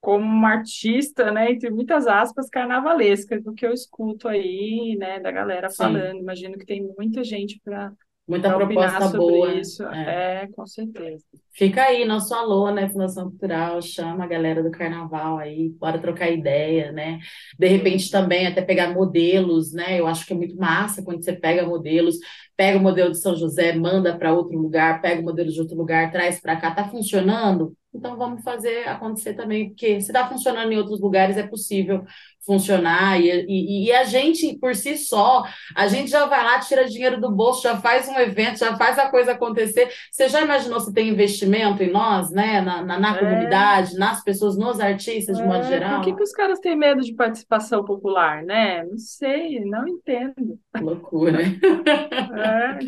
como 0.00 0.24
uma 0.24 0.50
artista, 0.52 1.30
né, 1.32 1.52
entre 1.52 1.70
muitas 1.70 2.06
aspas, 2.06 2.48
carnavalesca, 2.50 3.40
do 3.40 3.54
que 3.54 3.66
eu 3.66 3.72
escuto 3.72 4.28
aí, 4.28 4.96
né, 4.98 5.20
da 5.20 5.30
galera 5.32 5.70
Sim. 5.70 5.76
falando. 5.76 6.18
Imagino 6.20 6.58
que 6.58 6.66
tem 6.66 6.82
muita 6.98 7.24
gente 7.24 7.60
para 7.64 7.92
Muita 8.28 8.54
proposta 8.54 9.16
boa. 9.16 9.54
Isso. 9.54 9.82
É. 9.86 10.42
é, 10.42 10.48
com 10.48 10.66
certeza. 10.66 11.24
Fica 11.50 11.82
aí, 11.82 12.04
nosso 12.04 12.34
alô, 12.34 12.70
né? 12.70 12.88
Fundação 12.88 13.30
Cultural, 13.30 13.80
chama 13.80 14.24
a 14.24 14.26
galera 14.26 14.62
do 14.62 14.70
carnaval 14.70 15.38
aí, 15.38 15.70
bora 15.70 15.98
trocar 15.98 16.30
ideia, 16.30 16.92
né? 16.92 17.18
De 17.58 17.66
repente 17.66 18.10
também 18.10 18.46
até 18.46 18.60
pegar 18.60 18.92
modelos, 18.92 19.72
né? 19.72 19.98
Eu 19.98 20.06
acho 20.06 20.26
que 20.26 20.34
é 20.34 20.36
muito 20.36 20.56
massa 20.56 21.02
quando 21.02 21.24
você 21.24 21.32
pega 21.32 21.66
modelos, 21.66 22.16
pega 22.54 22.78
o 22.78 22.82
modelo 22.82 23.10
de 23.10 23.18
São 23.18 23.34
José, 23.34 23.72
manda 23.72 24.16
para 24.16 24.32
outro 24.32 24.58
lugar, 24.58 25.00
pega 25.00 25.20
o 25.20 25.24
modelo 25.24 25.50
de 25.50 25.60
outro 25.60 25.76
lugar, 25.76 26.12
traz 26.12 26.38
para 26.38 26.56
cá, 26.56 26.70
tá 26.70 26.84
funcionando? 26.84 27.74
Então 27.94 28.16
vamos 28.16 28.42
fazer 28.44 28.86
acontecer 28.86 29.34
também, 29.34 29.70
porque 29.70 30.00
se 30.00 30.08
está 30.08 30.28
funcionando 30.28 30.70
em 30.70 30.76
outros 30.76 31.00
lugares, 31.00 31.36
é 31.36 31.46
possível 31.46 32.04
funcionar. 32.48 33.20
E, 33.20 33.44
e, 33.46 33.86
e, 33.86 33.92
a 33.92 34.04
gente, 34.04 34.58
por 34.58 34.74
si 34.74 34.96
só, 34.96 35.44
a 35.74 35.86
gente 35.86 36.10
já 36.10 36.24
vai 36.24 36.42
lá, 36.42 36.58
tira 36.58 36.88
dinheiro 36.88 37.20
do 37.20 37.30
bolso, 37.30 37.62
já 37.62 37.76
faz 37.76 38.08
um 38.08 38.18
evento, 38.18 38.58
já 38.58 38.74
faz 38.78 38.98
a 38.98 39.10
coisa 39.10 39.32
acontecer. 39.32 39.90
Você 40.10 40.30
já 40.30 40.40
imaginou 40.40 40.80
se 40.80 40.92
tem 40.94 41.10
investimento 41.10 41.82
em 41.82 41.90
nós, 41.90 42.30
né? 42.30 42.62
Na, 42.62 42.82
na, 42.82 42.98
na 42.98 43.14
é. 43.14 43.18
comunidade, 43.18 43.98
nas 43.98 44.24
pessoas, 44.24 44.56
nos 44.56 44.80
artistas, 44.80 45.36
de 45.36 45.42
modo 45.42 45.66
é, 45.66 45.68
geral? 45.68 45.96
Por 45.96 46.04
que, 46.06 46.16
que 46.16 46.22
os 46.22 46.32
caras 46.32 46.58
têm 46.58 46.74
medo 46.74 47.02
de 47.02 47.14
participação 47.14 47.84
popular, 47.84 48.42
né? 48.42 48.82
Não 48.84 48.96
sei, 48.96 49.60
não 49.60 49.86
entendo. 49.86 50.58
Loucura. 50.82 51.38
É. 51.42 52.78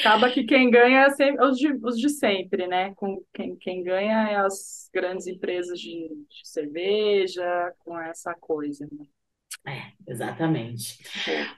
Acaba 0.00 0.30
que 0.30 0.44
quem 0.44 0.70
ganha 0.70 1.02
é 1.02 1.10
sempre, 1.10 1.44
os, 1.44 1.58
de, 1.58 1.72
os 1.82 1.98
de 1.98 2.08
sempre, 2.08 2.66
né? 2.66 2.92
Com 2.96 3.22
quem, 3.32 3.56
quem 3.56 3.82
ganha 3.82 4.28
é 4.28 4.36
as 4.36 4.88
grandes 4.92 5.26
empresas 5.26 5.78
de, 5.78 6.08
de 6.08 6.48
cerveja, 6.48 7.72
com 7.78 7.98
essa 7.98 8.34
coisa. 8.34 8.88
Né? 8.90 9.04
É, 9.66 10.10
exatamente. 10.10 10.98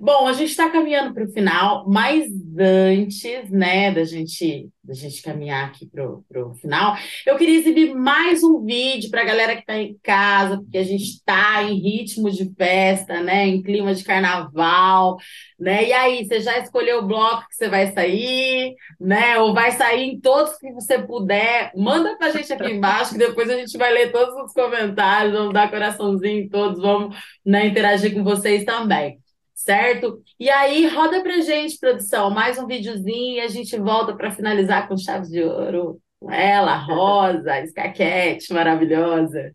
Bom, 0.01 0.27
a 0.27 0.33
gente 0.33 0.51
está 0.51 0.71
caminhando 0.71 1.15
para 1.15 1.25
o 1.25 1.33
final, 1.33 1.89
mas 1.89 2.27
antes, 2.59 3.51
né, 3.51 3.93
da 3.93 4.05
gente 4.05 4.69
da 4.85 4.95
gente 4.95 5.23
caminhar 5.23 5.69
aqui 5.69 5.87
para 5.87 6.45
o 6.45 6.55
final, 6.55 6.97
eu 7.25 7.37
queria 7.37 7.61
exibir 7.61 7.95
mais 7.95 8.43
um 8.43 8.65
vídeo 8.65 9.11
para 9.11 9.23
a 9.23 9.25
galera 9.25 9.55
que 9.55 9.61
está 9.61 9.79
em 9.79 9.97
casa, 10.03 10.57
porque 10.57 10.77
a 10.77 10.83
gente 10.83 11.05
está 11.05 11.63
em 11.63 11.79
ritmo 11.79 12.29
de 12.29 12.53
festa, 12.57 13.21
né? 13.23 13.47
Em 13.47 13.63
clima 13.63 13.95
de 13.95 14.03
carnaval, 14.03 15.19
né? 15.59 15.87
E 15.87 15.93
aí, 15.93 16.25
você 16.25 16.41
já 16.41 16.59
escolheu 16.59 16.99
o 16.99 17.07
bloco 17.07 17.47
que 17.49 17.55
você 17.55 17.69
vai 17.69 17.93
sair, 17.93 18.75
né? 19.01 19.39
Ou 19.39 19.55
vai 19.55 19.71
sair 19.71 20.03
em 20.11 20.21
todos 20.21 20.59
que 20.59 20.73
você 20.73 20.99
puder. 20.99 21.71
Manda 21.77 22.17
para 22.19 22.27
a 22.29 22.31
gente 22.31 22.53
aqui 22.53 22.73
embaixo, 22.73 23.13
que 23.13 23.19
depois 23.19 23.49
a 23.49 23.57
gente 23.57 23.79
vai 23.79 23.93
ler 23.93 24.11
todos 24.11 24.35
os 24.35 24.53
comentários, 24.53 25.33
vamos 25.33 25.55
dar 25.55 25.71
coraçãozinho 25.71 26.41
em 26.41 26.49
todos, 26.49 26.81
vamos 26.83 27.17
né, 27.47 27.67
interagir 27.67 28.13
com 28.13 28.25
vocês 28.25 28.65
também 28.65 29.22
certo? 29.63 30.23
E 30.39 30.51
aí, 30.51 30.87
roda 30.89 31.23
pra 31.23 31.41
gente, 31.41 31.79
produção, 31.79 32.31
mais 32.31 32.59
um 32.59 32.67
videozinho 32.67 33.37
e 33.37 33.41
a 33.41 33.49
gente 33.49 33.79
volta 33.79 34.15
para 34.15 34.31
finalizar 34.31 34.89
com 34.89 34.97
chaves 34.97 35.29
de 35.29 35.43
ouro. 35.43 36.01
Ela, 36.29 36.77
Rosa, 36.77 37.61
escaquete 37.61 38.53
maravilhosa. 38.53 39.55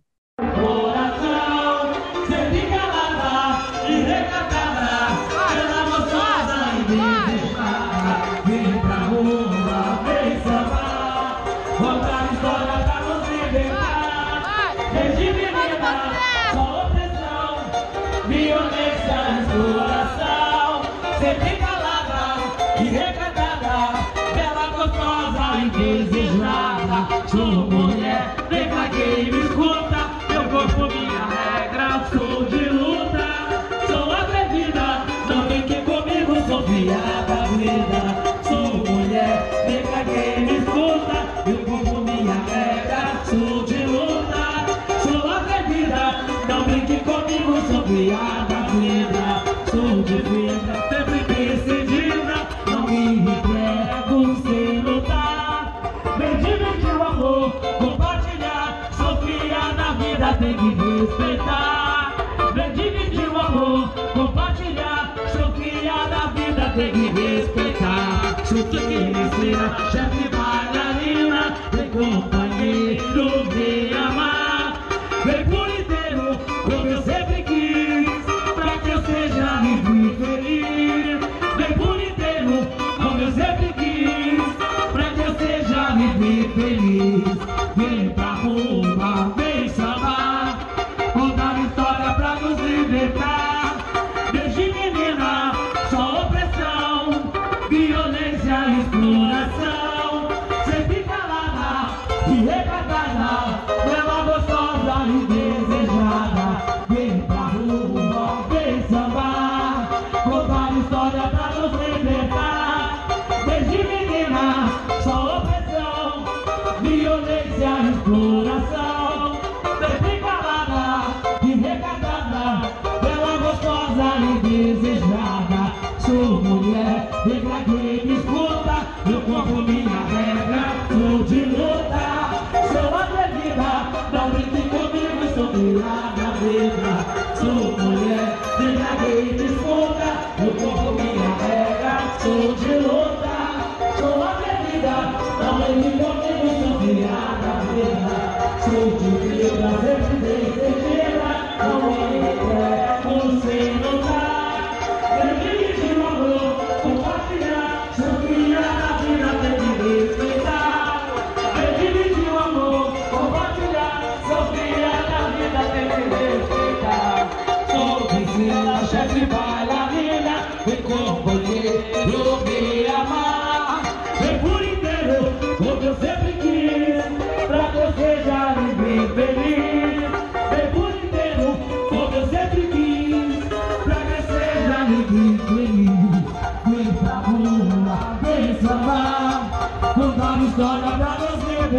Companheiro, 73.18 73.44
vem 73.50 73.94
amar, 73.94 74.80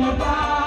goodbye. 0.00 0.57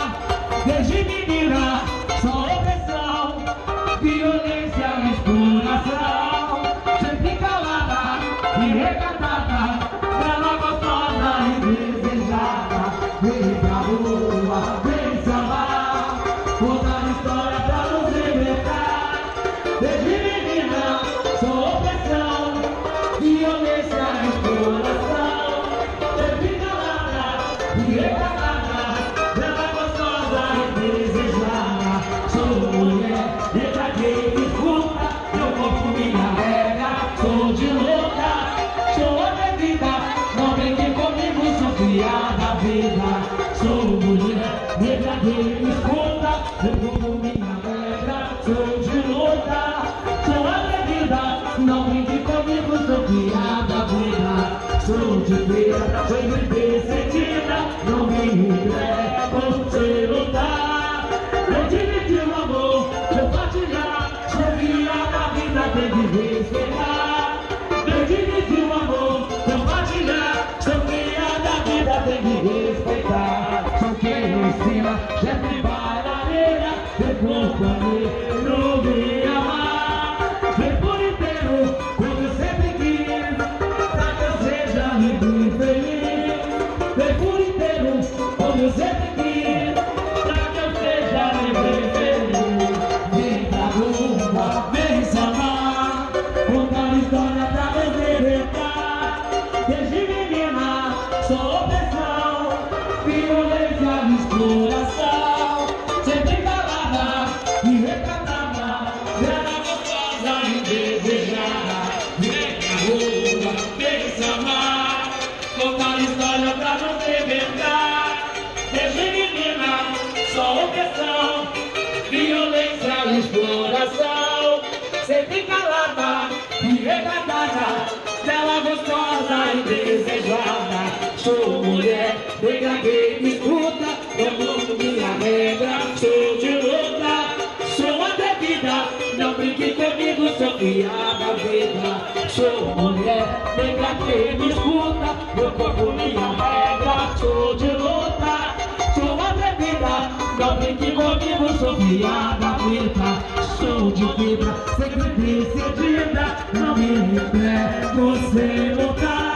Desconfiar 140.62 141.18
da 141.20 141.34
vida 141.34 142.30
Sou 142.30 142.76
mulher 142.76 143.42
negra 143.58 143.96
que 143.96 144.38
me 144.38 144.50
escuta 144.50 145.16
Meu 145.36 145.52
corpo, 145.52 145.92
minha 145.92 146.28
regra. 146.30 147.16
Sou 147.18 147.56
de 147.56 147.68
luta, 147.68 148.56
sou 148.94 149.20
atrevida. 149.20 150.12
Não 150.40 150.58
brinque 150.58 150.92
comigo, 150.92 151.54
sou 151.60 151.76
fiada 151.76 152.58
vida 152.64 153.10
Sou 153.58 153.92
de 153.92 154.06
fibra, 154.16 154.56
sempre 154.76 155.10
decidida 155.10 156.38
Não 156.54 156.76
me 156.76 157.16
entrego 157.16 158.16
sem 158.32 158.74
lutar 158.76 159.31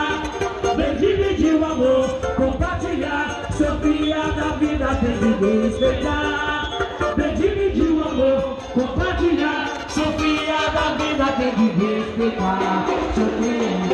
Vem 0.75 0.95
dividir 0.95 1.55
o 1.55 1.65
amor, 1.65 2.09
compartilhar 2.35 3.47
Sou 3.57 3.67
da 3.67 4.55
vida, 4.57 4.87
tem 4.95 5.33
que 5.33 5.67
respeitar. 5.67 6.69
Vem 7.15 7.35
dividir 7.35 7.91
o 7.91 8.03
amor, 8.03 8.57
compartilhar 8.73 9.85
Sofia 9.87 10.71
da 10.73 10.95
vida 10.97 11.25
tem 11.37 11.51
que 11.51 11.85
respeitar. 11.85 12.85
Sofia, 13.15 13.84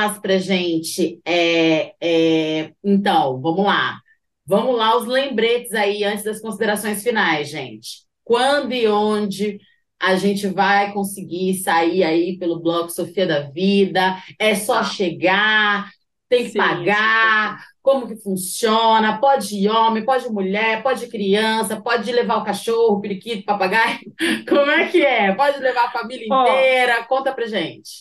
falasse 0.00 0.20
pra 0.20 0.38
gente. 0.38 1.20
é, 1.24 1.94
é, 2.00 2.72
então, 2.84 3.40
vamos 3.40 3.64
lá. 3.64 3.98
Vamos 4.46 4.76
lá, 4.76 4.96
os 4.96 5.06
lembretes 5.06 5.72
aí 5.74 6.02
antes 6.04 6.24
das 6.24 6.40
considerações 6.40 7.02
finais, 7.02 7.48
gente. 7.48 8.04
Quando 8.24 8.72
e 8.72 8.88
onde 8.88 9.58
a 10.00 10.16
gente 10.16 10.46
vai 10.48 10.92
conseguir 10.92 11.54
sair 11.58 12.02
aí 12.02 12.38
pelo 12.38 12.60
Bloco 12.60 12.90
Sofia 12.90 13.26
da 13.26 13.40
Vida? 13.50 14.16
É 14.38 14.54
só 14.54 14.82
Tá. 14.82 14.84
chegar, 14.84 15.88
tem 16.28 16.46
que 16.46 16.52
Sim, 16.52 16.58
pagar, 16.58 17.64
como 17.82 18.08
que 18.08 18.16
funciona? 18.16 19.18
Pode 19.20 19.54
ir 19.56 19.68
homem, 19.68 20.04
pode 20.04 20.26
ir 20.26 20.30
mulher, 20.30 20.82
pode 20.82 21.04
ir 21.04 21.10
criança, 21.10 21.80
pode 21.80 22.10
levar 22.12 22.36
o 22.38 22.44
cachorro, 22.44 22.96
o 22.96 23.00
periquito, 23.00 23.44
papagaio. 23.44 23.98
Como 24.48 24.70
é 24.70 24.88
que 24.88 25.04
é? 25.04 25.32
Pode 25.34 25.58
levar 25.60 25.86
a 25.86 25.90
família 25.92 26.26
inteira? 26.26 27.04
Conta 27.04 27.32
pra 27.32 27.46
gente. 27.46 27.99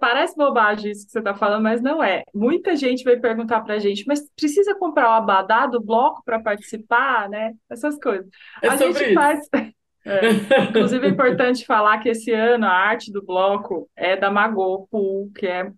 Parece 0.00 0.36
bobagem 0.36 0.90
isso 0.90 1.06
que 1.06 1.12
você 1.12 1.18
está 1.18 1.34
falando, 1.34 1.62
mas 1.62 1.80
não 1.82 2.02
é. 2.02 2.22
Muita 2.34 2.76
gente 2.76 3.04
vai 3.04 3.16
perguntar 3.16 3.60
para 3.62 3.74
a 3.74 3.78
gente, 3.78 4.04
mas 4.06 4.28
precisa 4.36 4.74
comprar 4.74 5.10
o 5.10 5.12
abadá 5.14 5.66
do 5.66 5.80
bloco 5.80 6.22
para 6.24 6.40
participar, 6.40 7.28
né? 7.28 7.52
Essas 7.70 7.98
coisas. 7.98 8.26
É 8.62 8.68
A 8.68 8.76
gente 8.76 9.02
isso. 9.02 9.14
faz. 9.14 9.48
É. 10.06 10.64
Inclusive, 10.68 11.06
é 11.06 11.08
importante 11.08 11.64
falar 11.64 11.96
que 11.98 12.10
esse 12.10 12.30
ano 12.30 12.66
a 12.66 12.70
arte 12.70 13.10
do 13.10 13.24
bloco 13.24 13.88
é 13.96 14.14
da 14.14 14.30
Magô 14.30 14.86
Pool, 14.90 15.32
que 15.34 15.46
é 15.46 15.72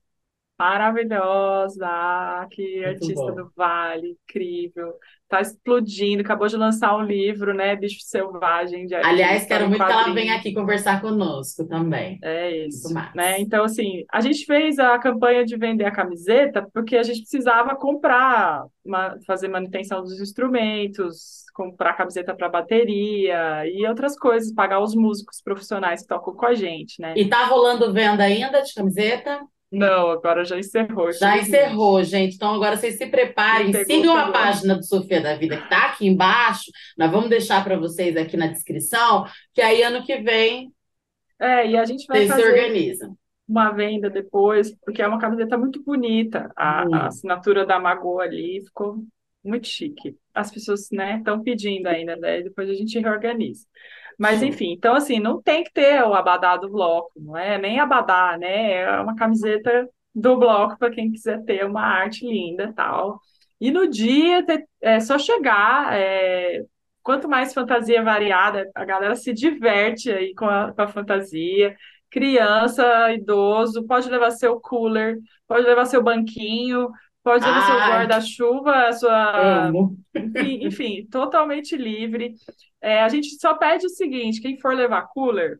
maravilhosa, 0.59 1.86
que 2.50 2.62
Muito 2.76 2.86
artista 2.88 3.14
bom. 3.14 3.34
do 3.34 3.52
Vale, 3.57 4.16
incrível. 4.28 4.94
Tá 5.28 5.40
explodindo, 5.40 6.22
acabou 6.22 6.46
de 6.46 6.57
lançar 6.57 6.96
um 6.96 7.02
livro, 7.02 7.52
né? 7.52 7.74
Bicho 7.74 7.98
Selvagem 8.00 8.86
de 8.86 8.94
Aliás, 8.94 9.44
quero 9.44 9.68
muito 9.68 9.84
que 9.84 9.90
ela 9.92 10.12
venha 10.14 10.36
aqui 10.36 10.54
conversar 10.54 11.00
conosco 11.00 11.66
também. 11.66 12.18
É 12.22 12.66
isso, 12.66 12.94
né? 13.14 13.40
Então, 13.40 13.64
assim, 13.64 14.04
a 14.12 14.20
gente 14.20 14.44
fez 14.46 14.78
a 14.78 14.96
campanha 14.98 15.44
de 15.44 15.57
vender 15.57 15.84
a 15.84 15.90
camiseta 15.90 16.66
porque 16.72 16.96
a 16.96 17.02
gente 17.02 17.20
precisava 17.22 17.74
comprar, 17.74 18.64
ma- 18.84 19.16
fazer 19.26 19.48
manutenção 19.48 20.00
dos 20.02 20.20
instrumentos, 20.20 21.44
comprar 21.54 21.94
camiseta 21.94 22.34
para 22.34 22.48
bateria 22.48 23.66
e 23.66 23.84
outras 23.86 24.16
coisas, 24.16 24.52
pagar 24.52 24.80
os 24.80 24.94
músicos 24.94 25.40
profissionais 25.42 26.02
que 26.02 26.09
tocam 26.09 26.34
com 26.34 26.46
a 26.46 26.54
gente, 26.54 27.00
né? 27.00 27.14
E 27.16 27.28
tá 27.28 27.46
rolando 27.46 27.92
venda 27.92 28.22
ainda 28.22 28.62
de 28.62 28.72
camiseta? 28.72 29.40
Não, 29.71 30.11
agora 30.11 30.45
já 30.45 30.59
encerrou, 30.59 31.12
Já 31.12 31.39
encerrou, 31.39 32.03
gente. 32.05 32.37
Então 32.37 32.55
agora 32.55 32.77
vocês 32.77 32.97
se 32.97 33.07
preparem, 33.09 33.73
sigam 33.85 34.17
a 34.17 34.31
página 34.31 34.77
do 34.77 34.85
Sofia 34.85 35.21
da 35.21 35.37
Vida 35.37 35.57
que 35.59 35.64
está 35.64 35.87
aqui 35.87 36.07
embaixo. 36.07 36.71
Nós 36.97 37.11
vamos 37.11 37.29
deixar 37.29 37.62
para 37.64 37.77
vocês 37.79 38.17
aqui 38.17 38.37
na 38.37 38.47
descrição, 38.47 39.25
que 39.53 39.61
aí 39.61 39.83
ano 39.83 40.05
que 40.05 40.19
vem 40.19 40.73
É, 41.39 41.67
e 41.69 41.77
a 41.77 41.85
gente 41.85 42.07
vai 42.07 42.21
vocês 42.21 42.31
se 42.33 42.43
fazer 42.43 42.45
organizam. 42.45 43.17
uma 43.49 43.71
venda 43.73 44.11
depois, 44.11 44.75
porque 44.85 45.03
é 45.03 45.07
uma 45.09 45.19
camiseta 45.21 45.57
muito 45.59 45.83
bonita. 45.85 46.51
A, 46.57 46.85
Muito. 46.85 46.95
a 46.95 47.07
assinatura 47.09 47.64
da 47.67 47.79
Magô 47.79 48.21
ali 48.21 48.62
ficou 48.64 49.05
muito 49.45 49.67
chique. 49.69 50.17
As 50.35 50.51
pessoas, 50.51 50.89
né, 50.91 51.19
estão 51.19 51.43
pedindo 51.43 51.87
ainda, 51.87 52.17
né? 52.17 52.43
Depois 52.43 52.69
a 52.69 52.75
gente 52.75 52.99
reorganiza. 52.99 53.67
Mas, 54.19 54.41
Show. 54.41 54.49
enfim, 54.49 54.73
então, 54.73 54.95
assim, 54.95 55.19
não 55.21 55.43
tem 55.43 55.62
que 55.64 55.73
ter 55.73 56.03
o 56.03 56.14
abadá 56.14 56.57
do 56.57 56.71
bloco, 56.71 57.12
não 57.17 57.37
é 57.37 57.59
nem 57.59 57.79
abadá, 57.81 58.37
né? 58.39 58.75
É 58.83 59.01
uma 59.01 59.14
camiseta 59.14 59.89
do 60.14 60.39
bloco 60.39 60.79
para 60.79 60.91
quem 60.91 61.12
quiser 61.12 61.45
ter 61.45 61.64
uma 61.67 61.83
arte 61.83 62.27
linda 62.27 62.64
e 62.64 62.73
tal. 62.73 63.21
E 63.61 63.71
no 63.71 63.89
dia 63.89 64.45
é 64.81 65.01
só 65.01 65.19
chegar. 65.19 65.95
é, 65.95 66.62
quanto 67.03 67.29
mais 67.29 67.55
fantasia 67.55 68.03
variada, 68.03 68.71
a 68.75 68.85
galera 68.85 69.14
se 69.14 69.33
diverte 69.33 70.11
aí 70.11 70.35
com 70.35 70.47
a, 70.47 70.73
com 70.73 70.83
a 70.83 70.89
fantasia. 70.89 71.77
Criança, 72.11 73.12
idoso, 73.12 73.87
pode 73.87 74.09
levar 74.09 74.31
seu 74.33 74.61
cooler, 74.61 75.19
pode 75.47 75.67
levar 75.67 75.85
seu 75.85 76.03
banquinho, 76.03 76.89
pode 77.27 77.45
levar 77.45 77.61
seu 77.66 77.74
Ai. 77.74 77.91
guarda-chuva, 77.91 78.72
a 78.87 78.93
sua 78.93 79.70
enfim, 80.14 80.64
enfim, 80.64 81.07
totalmente 81.11 81.77
livre. 81.77 82.35
É, 82.81 83.03
a 83.03 83.09
gente 83.09 83.31
só 83.41 83.55
pede 83.55 83.85
o 83.87 83.91
seguinte: 83.91 84.41
quem 84.41 84.59
for 84.61 84.72
levar 84.74 85.09
cooler, 85.09 85.59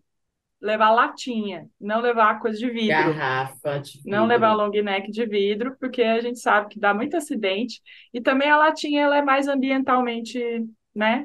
levar 0.63 0.93
latinha, 0.93 1.67
não 1.81 2.01
levar 2.01 2.39
coisa 2.39 2.57
de 2.57 2.71
vidro. 2.71 2.89
Garrafa 3.13 3.81
de 3.81 3.99
Não 4.07 4.23
vidro. 4.23 4.27
levar 4.29 4.55
long 4.55 4.71
neck 4.71 5.11
de 5.11 5.27
vidro, 5.27 5.77
porque 5.81 6.03
a 6.03 6.21
gente 6.21 6.39
sabe 6.39 6.69
que 6.69 6.79
dá 6.79 6.95
muito 6.95 7.17
acidente. 7.17 7.81
E 8.15 8.21
também 8.21 8.49
a 8.49 8.57
latinha 8.57 9.03
ela 9.03 9.17
é 9.19 9.23
mais 9.23 9.49
ambientalmente, 9.49 10.39
né? 10.95 11.25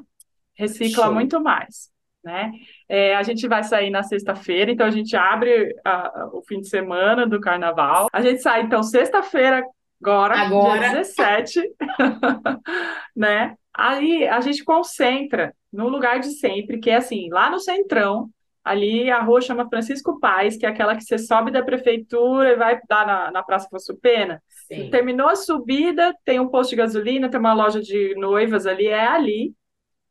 Recicla 0.56 1.06
Show. 1.06 1.14
muito 1.14 1.40
mais, 1.42 1.90
né? 2.24 2.52
É, 2.90 3.16
a 3.16 3.24
gente 3.24 3.48
vai 3.48 3.64
sair 3.64 3.90
na 3.92 4.04
sexta-feira, 4.04 4.72
então 4.72 4.86
a 4.88 4.92
gente 4.92 5.16
abre 5.16 5.74
a- 5.86 6.30
o 6.34 6.42
fim 6.44 6.60
de 6.60 6.68
semana 6.68 7.26
do 7.28 7.40
carnaval. 7.40 8.08
A 8.12 8.22
gente 8.22 8.42
sai, 8.42 8.62
então, 8.64 8.84
sexta-feira, 8.84 9.64
agora, 10.02 10.40
Agora. 10.40 10.80
dia 10.80 10.90
17, 10.90 11.62
né? 13.16 13.56
Aí 13.74 14.28
a 14.28 14.42
gente 14.42 14.64
concentra 14.64 15.54
no 15.72 15.88
lugar 15.88 16.20
de 16.20 16.32
sempre, 16.32 16.80
que 16.80 16.90
é 16.90 16.98
assim, 16.98 17.30
lá 17.30 17.50
no 17.50 17.60
Centrão, 17.60 18.30
ali 18.64 19.10
a 19.10 19.22
rua 19.22 19.42
chama 19.42 19.70
Francisco 19.70 20.20
Paes, 20.20 20.58
que 20.58 20.66
é 20.66 20.70
aquela 20.70 20.96
que 20.96 21.04
você 21.04 21.18
sobe 21.18 21.52
da 21.52 21.64
prefeitura 21.64 22.50
e 22.50 22.56
vai 22.56 22.80
dar 22.88 23.08
na, 23.08 23.32
na 23.32 23.44
Praça 23.44 23.68
Afonso 23.68 23.96
Pena. 23.98 24.42
Sim. 24.68 24.90
Terminou 24.90 25.30
a 25.30 25.36
subida, 25.36 26.14
tem 26.26 26.40
um 26.40 26.50
posto 26.50 26.72
de 26.72 26.76
gasolina, 26.76 27.30
tem 27.30 27.40
uma 27.40 27.54
loja 27.54 27.82
de 27.82 28.14
noivas 28.16 28.66
ali, 28.66 28.88
é 28.88 29.08
ali, 29.08 29.54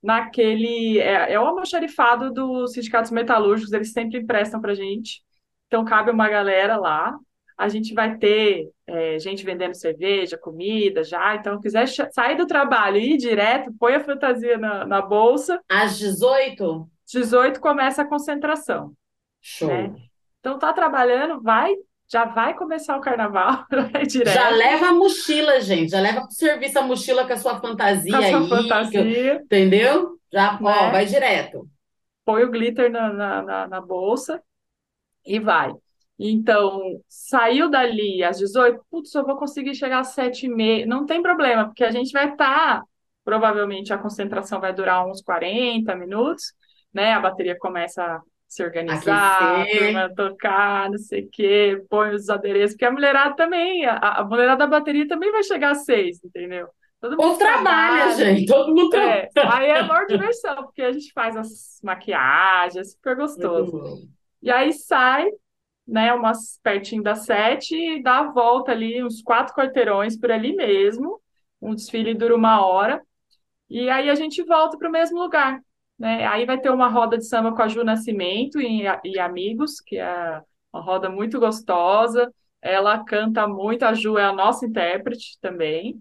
naquele. 0.03 0.99
É, 0.99 1.32
é 1.32 1.41
o 1.41 1.45
almoxarifado 1.45 2.32
dos 2.32 2.72
sindicatos 2.72 3.11
metalúrgicos, 3.11 3.72
eles 3.72 3.93
sempre 3.93 4.18
emprestam 4.18 4.61
pra 4.61 4.74
gente. 4.74 5.22
Então 5.66 5.84
cabe 5.84 6.11
uma 6.11 6.28
galera 6.28 6.76
lá. 6.76 7.16
A 7.57 7.68
gente 7.68 7.93
vai 7.93 8.16
ter 8.16 8.70
é, 8.91 9.18
gente 9.18 9.45
vendendo 9.45 9.74
cerveja, 9.74 10.36
comida 10.38 11.03
já. 11.05 11.34
Então, 11.34 11.61
quiser 11.61 11.86
sair 11.88 12.36
do 12.36 12.47
trabalho 12.47 12.97
e 12.97 13.14
ir 13.14 13.16
direto, 13.16 13.72
põe 13.78 13.95
a 13.95 14.05
fantasia 14.05 14.59
na, 14.59 14.84
na 14.86 15.01
bolsa. 15.03 15.61
Às 15.68 15.99
18? 15.99 16.88
18 17.07 17.61
começa 17.61 18.03
a 18.03 18.09
concentração. 18.09 18.93
Show. 19.41 19.68
Né? 19.68 19.95
Então, 20.41 20.59
tá 20.59 20.72
trabalhando, 20.72 21.41
vai, 21.43 21.74
já 22.11 22.24
vai 22.24 22.55
começar 22.55 22.97
o 22.97 23.01
carnaval, 23.01 23.64
direto. 24.09 24.34
Já 24.34 24.49
leva 24.51 24.86
a 24.88 24.93
mochila, 24.93 25.61
gente. 25.61 25.91
Já 25.91 26.01
leva 26.01 26.22
pro 26.22 26.30
serviço 26.32 26.78
a 26.78 26.82
mochila 26.82 27.26
com 27.26 27.32
a 27.32 27.36
sua 27.36 27.61
fantasia 27.61 28.12
com 28.12 28.18
a 28.18 28.28
sua 28.28 28.41
aí. 28.41 28.49
fantasia. 28.49 29.34
Entendeu? 29.43 30.18
Já, 30.32 30.59
ó, 30.62 30.86
Né? 30.86 30.91
vai 30.93 31.05
direto. 31.07 31.68
põe 32.24 32.45
o 32.45 32.51
glitter 32.51 32.91
na, 32.91 33.12
na, 33.12 33.43
na, 33.43 33.68
na 33.68 33.80
bolsa 33.80 34.43
e 35.26 35.38
vai. 35.41 35.72
Então, 36.23 36.83
saiu 37.09 37.71
dali 37.71 38.23
às 38.23 38.39
18, 38.39 38.85
putz, 38.91 39.14
eu 39.14 39.25
vou 39.25 39.37
conseguir 39.37 39.75
chegar 39.75 40.01
às 40.01 40.09
7 40.09 40.47
e 40.47 40.49
meia. 40.51 40.87
Não 40.87 41.07
tem 41.07 41.23
problema, 41.23 41.66
porque 41.66 41.85
a 41.85 41.91
gente 41.91 42.12
vai 42.12 42.31
estar, 42.33 42.83
provavelmente 43.25 43.93
a 43.93 43.99
concentração 43.99 44.61
vai 44.61 44.73
durar 44.75 45.07
uns 45.07 45.23
40 45.23 45.97
minutos, 45.97 46.53
né? 46.93 47.12
A 47.14 47.21
bateria 47.21 47.57
começa 47.59 48.03
a 48.05 48.21
se 48.49 48.62
organizar, 48.64 49.64
a 50.05 50.09
tocar, 50.14 50.91
não 50.91 50.99
sei 50.99 51.25
o 51.25 51.31
quê, 51.31 51.83
põe 51.89 52.14
os 52.14 52.29
adereços, 52.29 52.73
porque 52.75 52.85
a 52.85 52.91
mulherada 52.91 53.35
também, 53.37 53.87
a, 53.87 53.97
a 54.21 54.25
mulherada 54.25 54.59
da 54.59 54.66
bateria 54.66 55.07
também 55.09 55.31
vai 55.33 55.43
chegar 55.45 55.71
às 55.71 55.85
6, 55.85 56.23
entendeu? 56.25 56.68
Todo 57.01 57.16
Ou 57.16 57.27
mundo 57.29 57.39
trabalha, 57.39 58.11
trabalha. 58.11 58.14
gente. 58.16 58.47
Todo 58.47 58.75
mundo 58.75 58.95
É, 58.97 59.29
trabalha. 59.33 59.64
aí 59.64 59.71
é 59.71 59.83
maior 59.83 60.07
diversão, 60.07 60.57
porque 60.64 60.83
a 60.83 60.93
gente 60.93 61.12
faz 61.12 61.37
as 61.37 61.81
maquiagens, 61.83 62.77
é 62.89 62.91
super 62.91 63.16
gostoso. 63.16 63.81
E 64.43 64.51
aí 64.51 64.73
sai, 64.73 65.27
né, 65.91 66.12
umas 66.14 66.59
pertinho 66.62 67.03
das 67.03 67.24
sete 67.26 67.74
e 67.74 68.03
dá 68.03 68.20
a 68.20 68.30
volta 68.30 68.72
ali, 68.72 69.03
uns 69.05 69.22
quatro 69.22 69.55
quarteirões 69.55 70.16
por 70.16 70.30
ali 70.30 70.55
mesmo. 70.55 71.20
Um 71.61 71.74
desfile 71.74 72.14
dura 72.14 72.34
uma 72.36 72.64
hora. 72.64 73.03
E 73.68 73.91
aí 73.91 74.09
a 74.11 74.14
gente 74.14 74.43
volta 74.45 74.78
para 74.78 74.88
o 74.88 74.93
mesmo 74.93 75.18
lugar, 75.20 75.61
né? 75.99 76.26
Aí 76.26 76.47
vai 76.47 76.59
ter 76.61 76.70
uma 76.70 76.88
roda 76.88 77.18
de 77.18 77.26
samba 77.26 77.55
com 77.55 77.62
a 77.62 77.68
Ju 77.68 77.84
Nascimento 77.84 78.61
e, 78.61 78.84
e 79.05 79.18
amigos, 79.18 79.80
que 79.80 79.99
é 79.99 80.43
uma 80.72 80.82
roda 80.82 81.09
muito 81.09 81.38
gostosa. 81.41 82.32
Ela 82.62 83.05
canta 83.05 83.47
muito, 83.47 83.84
a 83.84 83.95
Ju 83.95 84.18
é 84.18 84.24
a 84.24 84.32
nossa 84.32 84.66
intérprete 84.66 85.38
também. 85.41 86.01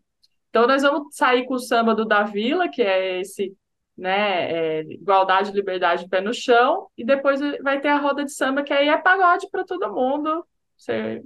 Então, 0.49 0.67
nós 0.67 0.81
vamos 0.81 1.15
sair 1.15 1.45
com 1.45 1.55
o 1.55 1.59
samba 1.59 1.93
do 1.95 2.05
Da 2.05 2.23
Vila, 2.23 2.69
que 2.69 2.81
é 2.81 3.19
esse, 3.21 3.55
né, 3.99 4.79
é, 4.79 4.81
igualdade, 4.83 5.51
liberdade, 5.51 6.07
pé 6.09 6.21
no 6.21 6.33
chão, 6.33 6.87
e 6.97 7.05
depois 7.05 7.39
vai 7.63 7.79
ter 7.81 7.89
a 7.89 7.97
roda 7.97 8.23
de 8.25 8.31
samba, 8.33 8.63
que 8.63 8.73
aí 8.73 8.89
é 8.89 8.97
pagode 8.97 9.49
para 9.51 9.65
todo 9.65 9.93
mundo, 9.93 10.45
você, 10.77 11.23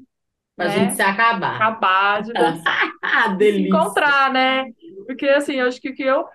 Pra 0.56 0.68
né, 0.68 0.70
gente 0.70 0.96
se 0.96 1.02
acabar. 1.02 1.60
acabar 1.60 2.24
de 2.24 2.34
Ah, 3.02 3.36
se 3.40 3.62
delícia. 3.62 3.62
encontrar, 3.62 4.32
né? 4.32 4.66
Porque, 5.06 5.28
assim, 5.28 5.56
eu 5.56 5.68
acho 5.68 5.82
que 5.82 5.90
o 5.90 5.96
que 5.96 6.04
eu 6.04 6.26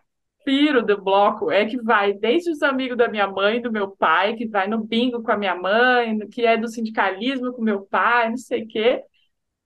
piro 0.45 0.83
do 0.85 1.01
bloco 1.03 1.51
é 1.51 1.67
que 1.67 1.81
vai 1.83 2.13
desde 2.15 2.51
os 2.51 2.63
amigos 2.63 2.97
da 2.97 3.09
minha 3.09 3.27
mãe, 3.29 3.61
do 3.61 3.73
meu 3.73 3.91
pai, 3.97 4.35
que 4.35 4.47
vai 4.49 4.67
no 4.69 4.79
bingo 4.85 5.23
com 5.23 5.33
a 5.33 5.37
minha 5.37 5.55
mãe, 5.55 6.19
que 6.31 6.45
é 6.47 6.57
do 6.57 6.69
sindicalismo 6.69 7.53
com 7.53 7.63
meu 7.63 7.83
pai, 7.87 8.31
não 8.31 8.37
sei 8.39 8.65
o 8.65 8.69
quê, 8.69 9.03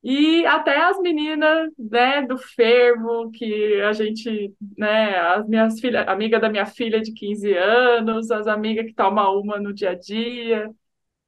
e 0.03 0.45
até 0.47 0.77
as 0.83 0.99
meninas, 1.01 1.71
né, 1.79 2.23
do 2.27 2.37
fervo, 2.39 3.31
que 3.33 3.81
a 3.83 3.93
gente, 3.93 4.53
né, 4.77 5.17
as 5.19 5.47
minhas 5.49 5.81
filhas, 5.81 6.07
amiga 6.09 6.41
da 6.41 6.49
minha 6.51 6.67
filha 6.67 7.01
de 7.01 7.13
15 7.15 7.53
anos, 7.57 8.31
as 8.31 8.47
amigas 8.49 8.87
que 8.87 8.95
tomam 8.95 9.41
uma 9.41 9.61
no 9.61 9.73
dia 9.73 9.91
a 9.91 9.95
dia. 9.95 10.69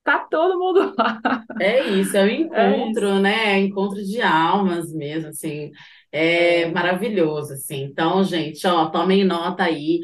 tá 0.05 0.21
todo 0.21 0.59
mundo 0.59 0.95
lá. 0.99 1.21
É 1.59 1.87
isso, 1.87 2.17
é 2.17 2.25
o 2.25 2.29
É 2.51 2.71
encontro, 2.71 3.21
né? 3.21 3.55
É 3.55 3.59
encontro 3.61 4.03
de 4.05 4.21
almas 4.21 4.93
mesmo, 4.93 5.29
assim. 5.29 5.71
É 6.13 6.67
É, 6.67 6.67
maravilhoso, 6.71 7.53
assim. 7.55 7.83
Então, 7.85 8.25
gente, 8.25 8.67
ó, 8.67 8.91
tomem 8.91 9.25
nota 9.25 9.63
aí, 9.65 10.01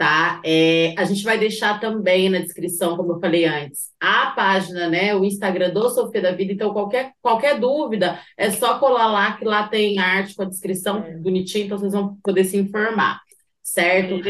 tá? 0.00 0.40
É, 0.42 0.94
a 0.96 1.04
gente 1.04 1.22
vai 1.22 1.38
deixar 1.38 1.78
também 1.78 2.30
na 2.30 2.38
descrição, 2.38 2.96
como 2.96 3.12
eu 3.12 3.20
falei 3.20 3.44
antes, 3.44 3.90
a 4.00 4.30
página, 4.30 4.88
né? 4.88 5.14
O 5.14 5.26
Instagram 5.26 5.68
do 5.68 5.90
Sofia 5.90 6.22
da 6.22 6.32
Vida. 6.32 6.54
Então, 6.54 6.72
qualquer, 6.72 7.12
qualquer 7.20 7.60
dúvida, 7.60 8.18
é 8.34 8.50
só 8.50 8.78
colar 8.78 9.08
lá, 9.08 9.36
que 9.36 9.44
lá 9.44 9.68
tem 9.68 9.98
arte 9.98 10.34
com 10.34 10.42
a 10.42 10.46
descrição 10.46 11.04
é. 11.04 11.18
bonitinha, 11.18 11.66
então 11.66 11.76
vocês 11.76 11.92
vão 11.92 12.16
poder 12.24 12.44
se 12.44 12.56
informar, 12.56 13.20
certo? 13.62 14.22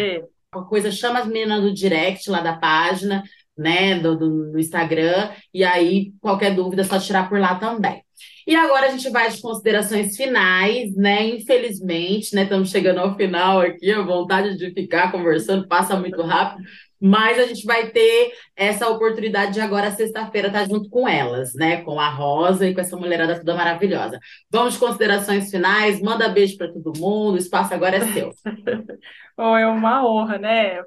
Qualquer 0.51 0.69
coisa, 0.69 0.91
chama 0.91 1.21
as 1.21 1.29
meninas 1.29 1.63
do 1.63 1.73
direct 1.73 2.29
lá 2.29 2.41
da 2.41 2.57
página, 2.57 3.23
né, 3.57 3.97
do, 3.97 4.19
do, 4.19 4.51
do 4.51 4.59
Instagram, 4.59 5.31
e 5.55 5.63
aí 5.63 6.13
qualquer 6.21 6.53
dúvida 6.53 6.83
é 6.83 6.85
só 6.85 6.99
tirar 6.99 7.29
por 7.29 7.39
lá 7.39 7.55
também. 7.55 8.03
E 8.47 8.55
agora 8.55 8.87
a 8.87 8.91
gente 8.91 9.09
vai 9.11 9.27
às 9.27 9.41
considerações 9.41 10.17
finais, 10.17 10.95
né? 10.97 11.29
Infelizmente, 11.29 12.35
né? 12.35 12.43
Estamos 12.43 12.71
chegando 12.71 12.99
ao 12.99 13.17
final 13.17 13.61
aqui, 13.61 13.91
a 13.93 14.03
vontade 14.03 14.57
de 14.57 14.73
ficar 14.73 15.13
conversando 15.13 15.69
passa 15.69 15.97
muito 15.97 16.21
rápido, 16.23 16.63
mas 17.01 17.39
a 17.39 17.47
gente 17.47 17.65
vai 17.65 17.91
ter 17.91 18.33
essa 18.57 18.89
oportunidade 18.89 19.55
de 19.55 19.61
agora, 19.61 19.91
sexta-feira, 19.91 20.49
estar 20.49 20.69
junto 20.69 20.89
com 20.91 21.09
elas, 21.09 21.55
né? 21.55 21.83
Com 21.83 21.99
a 21.99 22.09
Rosa 22.09 22.67
e 22.67 22.75
com 22.75 22.81
essa 22.81 22.97
mulherada 22.97 23.37
toda 23.37 23.55
maravilhosa. 23.55 24.19
Vamos 24.51 24.75
de 24.75 24.81
considerações 24.81 25.51
finais, 25.51 26.01
manda 26.01 26.29
beijo 26.29 26.57
para 26.57 26.73
todo 26.73 26.99
mundo, 26.99 27.35
o 27.35 27.39
espaço 27.39 27.73
agora 27.73 27.97
é 27.97 28.13
seu. 28.13 28.33
Bom, 29.37 29.57
é 29.57 29.67
uma 29.67 30.07
honra, 30.07 30.39
né? 30.39 30.83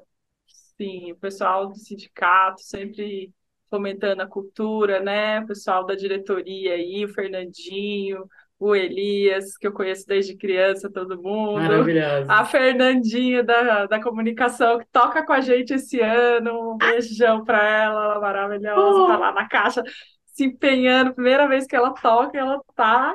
Sim, 0.76 1.12
o 1.12 1.16
pessoal 1.16 1.68
do 1.68 1.76
sindicato 1.76 2.60
sempre 2.60 3.32
fomentando 3.70 4.22
a 4.22 4.26
cultura, 4.26 5.00
né? 5.00 5.40
O 5.40 5.46
pessoal 5.46 5.84
da 5.84 5.94
diretoria 5.94 6.74
aí, 6.74 7.04
o 7.04 7.08
Fernandinho, 7.08 8.24
o 8.58 8.74
Elias, 8.74 9.56
que 9.56 9.66
eu 9.66 9.72
conheço 9.72 10.06
desde 10.06 10.36
criança, 10.36 10.90
todo 10.90 11.20
mundo. 11.20 11.60
Maravilhosa. 11.60 12.32
A 12.32 12.44
Fernandinha 12.44 13.42
da, 13.42 13.86
da 13.86 14.02
comunicação, 14.02 14.78
que 14.78 14.86
toca 14.92 15.24
com 15.24 15.32
a 15.32 15.40
gente 15.40 15.74
esse 15.74 16.00
ano. 16.00 16.74
Um 16.74 16.78
beijão 16.78 17.44
para 17.44 17.62
ela, 17.64 18.04
ela 18.04 18.16
é 18.16 18.20
maravilhosa, 18.20 19.06
tá 19.06 19.16
Oh, 19.16 19.18
lá 19.18 19.32
na 19.32 19.48
caixa 19.48 19.82
se 20.26 20.44
empenhando. 20.44 21.14
Primeira 21.14 21.48
vez 21.48 21.66
que 21.66 21.76
ela 21.76 21.92
toca, 21.94 22.38
ela 22.38 22.60
tá 22.74 23.14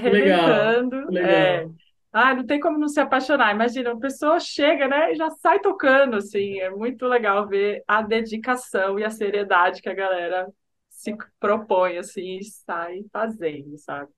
que 0.00 0.08
legal, 0.08 0.40
arrebentando. 0.48 1.08
que 1.08 1.18
É. 1.18 1.66
Ah, 2.12 2.34
não 2.34 2.44
tem 2.44 2.58
como 2.58 2.78
não 2.78 2.88
se 2.88 3.00
apaixonar. 3.00 3.54
Imagina, 3.54 3.92
uma 3.92 4.00
pessoa 4.00 4.40
chega, 4.40 4.88
né, 4.88 5.12
e 5.12 5.14
já 5.14 5.30
sai 5.30 5.60
tocando, 5.60 6.16
assim. 6.16 6.58
É 6.60 6.68
muito 6.70 7.06
legal 7.06 7.46
ver 7.48 7.84
a 7.86 8.02
dedicação 8.02 8.98
e 8.98 9.04
a 9.04 9.10
seriedade 9.10 9.80
que 9.80 9.88
a 9.88 9.94
galera 9.94 10.48
se 10.88 11.16
propõe, 11.38 11.98
assim, 11.98 12.38
e 12.38 12.44
sai 12.44 13.04
fazendo, 13.12 13.78
sabe? 13.78 14.10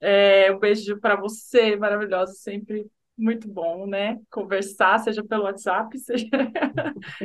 É, 0.00 0.52
um 0.52 0.58
beijo 0.58 1.00
para 1.00 1.16
você, 1.16 1.76
maravilhosa, 1.76 2.32
sempre 2.34 2.86
muito 3.18 3.48
bom, 3.48 3.86
né? 3.86 4.18
Conversar, 4.30 4.98
seja 5.00 5.24
pelo 5.24 5.44
WhatsApp, 5.44 5.98
seja 5.98 6.26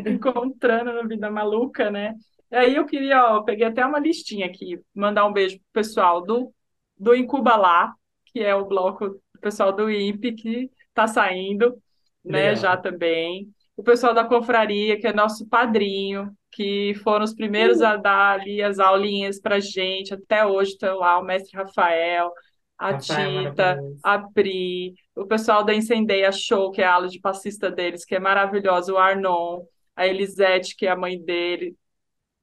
encontrando 0.06 0.94
na 0.94 1.04
vida 1.04 1.30
maluca, 1.30 1.92
né? 1.92 2.16
E 2.50 2.56
aí 2.56 2.76
eu 2.76 2.86
queria, 2.86 3.24
ó, 3.26 3.44
peguei 3.44 3.68
até 3.68 3.86
uma 3.86 4.00
listinha 4.00 4.46
aqui, 4.48 4.80
mandar 4.94 5.26
um 5.26 5.34
beijo 5.34 5.58
pro 5.58 5.82
pessoal 5.82 6.22
do, 6.22 6.54
do 6.98 7.16
Incuba 7.16 7.56
Lá, 7.56 7.94
que 8.26 8.40
é 8.40 8.56
o 8.56 8.66
bloco 8.66 9.22
pessoal 9.42 9.74
do 9.74 9.90
INPE, 9.90 10.34
que 10.34 10.72
está 10.90 11.08
saindo, 11.08 11.82
né, 12.24 12.56
já 12.56 12.72
Legal. 12.72 12.82
também. 12.82 13.50
O 13.76 13.84
pessoal 13.84 14.14
da 14.14 14.24
Confraria, 14.24 15.00
que 15.00 15.08
é 15.08 15.14
nosso 15.14 15.48
padrinho, 15.48 16.32
que 16.52 16.94
foram 17.04 17.24
os 17.24 17.34
primeiros 17.34 17.82
a 17.82 17.96
dar 17.96 18.40
ali 18.40 18.62
as 18.62 18.78
aulinhas 18.78 19.40
para 19.40 19.60
gente, 19.60 20.14
até 20.14 20.46
hoje 20.46 20.72
estão 20.72 21.00
lá, 21.00 21.20
o 21.20 21.24
mestre 21.24 21.58
Rafael, 21.58 22.32
a 22.78 22.92
Rafael, 22.92 23.50
Tita, 23.50 23.80
a 24.04 24.20
Pri, 24.20 24.94
o 25.16 25.26
pessoal 25.26 25.64
da 25.64 25.74
Incendeia 25.74 26.32
Show, 26.32 26.72
que 26.72 26.82
é 26.82 26.86
a 26.86 26.94
aula 26.94 27.08
de 27.08 27.20
passista 27.20 27.72
deles, 27.72 28.04
que 28.06 28.16
é 28.16 28.20
maravilhosa, 28.20 28.94
o 28.94 28.98
Arnon, 28.98 29.64
a 29.96 30.06
Elisete, 30.08 30.76
que 30.76 30.86
é 30.86 30.90
a 30.90 30.96
mãe 30.96 31.20
dele. 31.20 31.76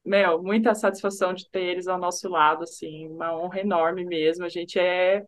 Meu, 0.04 0.42
muita 0.42 0.74
satisfação 0.74 1.34
de 1.34 1.48
ter 1.50 1.62
eles 1.62 1.86
ao 1.86 1.98
nosso 1.98 2.28
lado, 2.28 2.62
assim, 2.62 3.08
uma 3.08 3.36
honra 3.36 3.60
enorme 3.60 4.04
mesmo. 4.04 4.44
A 4.44 4.48
gente 4.48 4.78
é 4.78 5.22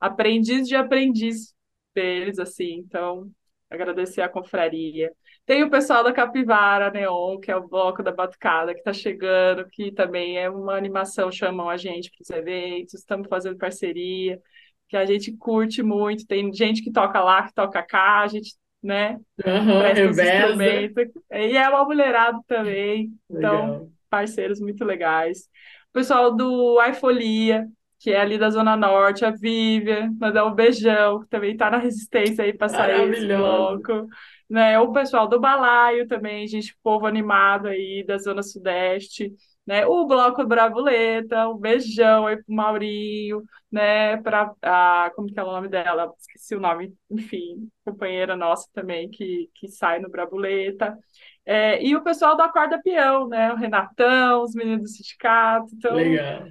aprendiz 0.00 0.68
de 0.68 0.76
aprendiz 0.76 1.54
deles, 1.94 2.38
assim, 2.38 2.74
então 2.74 3.30
agradecer 3.70 4.20
a 4.22 4.28
confraria. 4.28 5.12
Tem 5.44 5.62
o 5.62 5.70
pessoal 5.70 6.02
da 6.02 6.12
Capivara 6.12 6.90
Neon, 6.90 7.38
que 7.38 7.50
é 7.50 7.56
o 7.56 7.68
bloco 7.68 8.02
da 8.02 8.12
Batucada, 8.12 8.72
que 8.72 8.80
está 8.80 8.92
chegando, 8.92 9.66
que 9.70 9.92
também 9.92 10.38
é 10.38 10.50
uma 10.50 10.76
animação, 10.76 11.30
chamam 11.30 11.68
a 11.68 11.76
gente 11.76 12.10
para 12.10 12.22
os 12.22 12.30
eventos, 12.30 12.94
estamos 12.94 13.28
fazendo 13.28 13.56
parceria, 13.56 14.40
que 14.88 14.96
a 14.96 15.04
gente 15.06 15.32
curte 15.36 15.82
muito. 15.82 16.26
Tem 16.26 16.52
gente 16.52 16.82
que 16.82 16.92
toca 16.92 17.20
lá, 17.20 17.46
que 17.46 17.54
toca 17.54 17.82
cá, 17.82 18.20
a 18.20 18.26
gente, 18.28 18.54
né, 18.82 19.18
presta 19.36 20.02
reveza. 20.02 20.36
instrumentos. 20.36 21.22
E 21.30 21.56
é 21.56 21.68
uma 21.68 21.84
mulherada 21.84 22.38
também, 22.46 23.10
então, 23.30 23.70
Legal. 23.70 23.90
parceiros 24.10 24.60
muito 24.60 24.84
legais. 24.84 25.48
O 25.90 25.92
pessoal 25.92 26.34
do 26.34 26.80
iFolia, 26.90 27.66
que 27.98 28.10
é 28.10 28.20
ali 28.20 28.38
da 28.38 28.50
Zona 28.50 28.76
Norte, 28.76 29.24
a 29.24 29.30
Vivian, 29.30 30.12
mandar 30.18 30.44
um 30.44 30.54
beijão, 30.54 31.20
que 31.20 31.28
também 31.28 31.52
está 31.52 31.70
na 31.70 31.78
resistência 31.78 32.44
aí 32.44 32.52
para 32.52 32.68
sair 32.68 33.10
esse 33.10 33.26
bloco. 33.26 34.06
Né? 34.48 34.78
O 34.78 34.92
pessoal 34.92 35.28
do 35.28 35.40
Balaio 35.40 36.06
também, 36.06 36.46
gente, 36.46 36.76
povo 36.82 37.06
animado 37.06 37.68
aí 37.68 38.04
da 38.06 38.18
Zona 38.18 38.42
Sudeste. 38.42 39.32
Né? 39.66 39.84
O 39.84 40.06
Bloco 40.06 40.46
Bravuleta, 40.46 41.48
um 41.48 41.56
beijão 41.58 42.26
aí 42.26 42.36
pro 42.36 42.54
Maurinho, 42.54 43.42
né? 43.72 44.16
Para 44.18 44.52
a, 44.62 45.10
como 45.16 45.26
que 45.26 45.40
é 45.40 45.42
o 45.42 45.46
nome 45.50 45.66
dela? 45.66 46.12
Esqueci 46.20 46.54
o 46.54 46.60
nome, 46.60 46.94
enfim, 47.10 47.68
companheira 47.84 48.36
nossa 48.36 48.68
também 48.72 49.10
que, 49.10 49.50
que 49.54 49.66
sai 49.68 49.98
no 49.98 50.08
Bravuleta. 50.08 50.96
É, 51.44 51.84
e 51.84 51.96
o 51.96 52.02
pessoal 52.04 52.36
do 52.36 52.42
Acorda 52.42 52.80
Peão, 52.80 53.26
né? 53.26 53.52
O 53.52 53.56
Renatão, 53.56 54.44
os 54.44 54.54
meninos 54.54 54.82
do 54.82 54.88
sindicato. 54.88 55.66
Então, 55.74 55.96
Legal. 55.96 56.46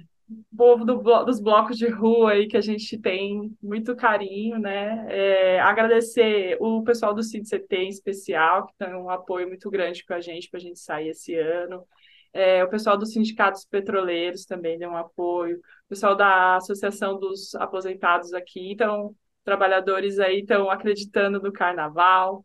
Povo 0.56 0.84
do 0.84 0.96
dos 1.24 1.40
blocos 1.40 1.76
de 1.76 1.88
rua 1.88 2.32
aí 2.32 2.48
que 2.48 2.56
a 2.56 2.60
gente 2.60 2.98
tem 2.98 3.56
muito 3.62 3.94
carinho, 3.94 4.58
né? 4.58 5.06
É, 5.08 5.60
agradecer 5.60 6.56
o 6.60 6.82
pessoal 6.82 7.14
do 7.14 7.22
CID-CT 7.22 7.76
em 7.76 7.88
especial, 7.88 8.66
que 8.66 8.74
tem 8.78 8.94
um 8.94 9.10
apoio 9.10 9.48
muito 9.48 9.70
grande 9.70 10.04
com 10.04 10.14
a 10.14 10.20
gente 10.20 10.50
para 10.50 10.58
a 10.58 10.62
gente 10.62 10.78
sair 10.78 11.08
esse 11.08 11.34
ano. 11.36 11.86
É, 12.32 12.62
o 12.62 12.68
pessoal 12.68 12.98
dos 12.98 13.12
sindicatos 13.12 13.64
petroleiros 13.64 14.44
também 14.44 14.78
deu 14.78 14.90
um 14.90 14.96
apoio. 14.96 15.56
O 15.58 15.88
pessoal 15.88 16.14
da 16.14 16.56
Associação 16.56 17.18
dos 17.18 17.54
Aposentados 17.54 18.34
aqui. 18.34 18.72
Então, 18.72 19.14
trabalhadores 19.44 20.18
aí 20.18 20.40
estão 20.40 20.70
acreditando 20.70 21.40
no 21.40 21.52
carnaval. 21.52 22.44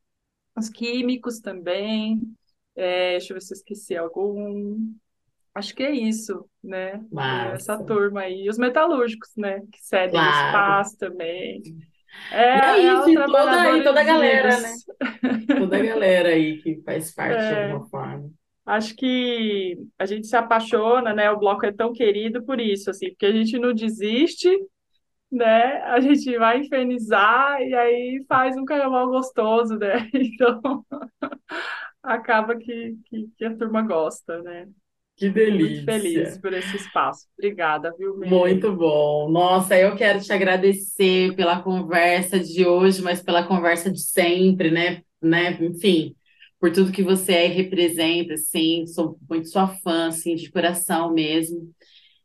Os 0.55 0.69
químicos 0.69 1.39
também. 1.41 2.21
É, 2.75 3.11
deixa 3.13 3.33
eu 3.33 3.35
ver 3.35 3.41
se 3.41 3.53
eu 3.53 3.57
esqueci 3.57 3.97
algum. 3.97 4.77
Acho 5.53 5.75
que 5.75 5.83
é 5.83 5.91
isso, 5.91 6.49
né? 6.63 7.03
É 7.17 7.53
Essa 7.55 7.77
Massa. 7.77 7.83
turma 7.83 8.21
aí. 8.21 8.45
E 8.45 8.49
os 8.49 8.57
metalúrgicos, 8.57 9.29
né? 9.37 9.59
Que 9.71 9.79
cedem 9.83 10.25
o 10.25 10.29
Claro. 10.29 10.29
espaço 10.29 10.97
também. 10.97 11.65
E 12.53 12.59
É, 12.59 12.69
é 12.69 12.79
é 12.81 12.93
isso, 12.93 13.09
e 13.09 13.23
toda, 13.23 13.81
toda 13.83 14.01
a 14.01 14.03
galera, 14.03 14.57
né? 14.59 14.77
Toda 15.57 15.77
a 15.77 15.81
galera 15.81 16.29
aí 16.29 16.61
que 16.61 16.81
faz 16.83 17.13
parte 17.13 17.47
de 17.47 17.53
É, 17.53 17.53
alguma 17.53 17.87
forma. 17.89 18.31
acho 18.65 18.95
que 18.95 19.77
a 19.99 20.05
gente 20.05 20.27
se 20.27 20.35
apaixona, 20.37 21.13
né? 21.13 21.31
O 21.31 21.39
bloco 21.39 21.65
é 21.65 21.71
tão 21.73 21.93
querido 21.93 22.43
por 22.45 22.59
isso, 22.61 22.89
assim, 22.91 23.09
porque 23.11 23.25
a 23.27 23.31
gente 23.33 23.59
não 23.59 23.73
desiste, 23.73 24.49
né? 25.31 25.81
A 25.83 25.99
gente 26.01 26.37
vai 26.39 26.59
infernizar 26.61 27.61
e 27.61 27.73
aí 27.75 28.25
faz 28.29 28.57
um 28.57 28.65
carnaval 28.65 29.09
gostoso, 29.09 29.77
né? 29.77 30.09
Então 30.15 30.85
acaba 32.03 32.57
que, 32.57 32.97
que, 33.05 33.27
que 33.37 33.45
a 33.45 33.55
turma 33.57 33.81
gosta, 33.81 34.41
né? 34.43 34.67
Que 35.15 35.31
Fico 35.31 35.53
muito 35.53 35.83
feliz 35.83 35.83
delícia. 35.83 36.39
por 36.41 36.53
esse 36.53 36.75
espaço. 36.77 37.27
Obrigada, 37.37 37.93
viu, 37.97 38.17
Meire? 38.17 38.35
Muito 38.35 38.75
bom. 38.75 39.29
Nossa, 39.29 39.77
eu 39.77 39.95
quero 39.95 40.19
te 40.21 40.33
agradecer 40.33 41.35
pela 41.35 41.61
conversa 41.61 42.39
de 42.39 42.65
hoje, 42.65 43.01
mas 43.01 43.21
pela 43.21 43.43
conversa 43.47 43.91
de 43.91 44.01
sempre, 44.01 44.71
né? 44.71 45.03
Né? 45.21 45.57
Enfim, 45.61 46.15
por 46.59 46.71
tudo 46.71 46.91
que 46.91 47.03
você 47.03 47.33
é 47.33 47.45
e 47.47 47.53
representa, 47.53 48.33
assim, 48.33 48.87
sou 48.87 49.17
muito 49.29 49.49
sua 49.49 49.67
fã, 49.67 50.07
assim, 50.07 50.35
de 50.35 50.51
coração 50.51 51.13
mesmo. 51.13 51.71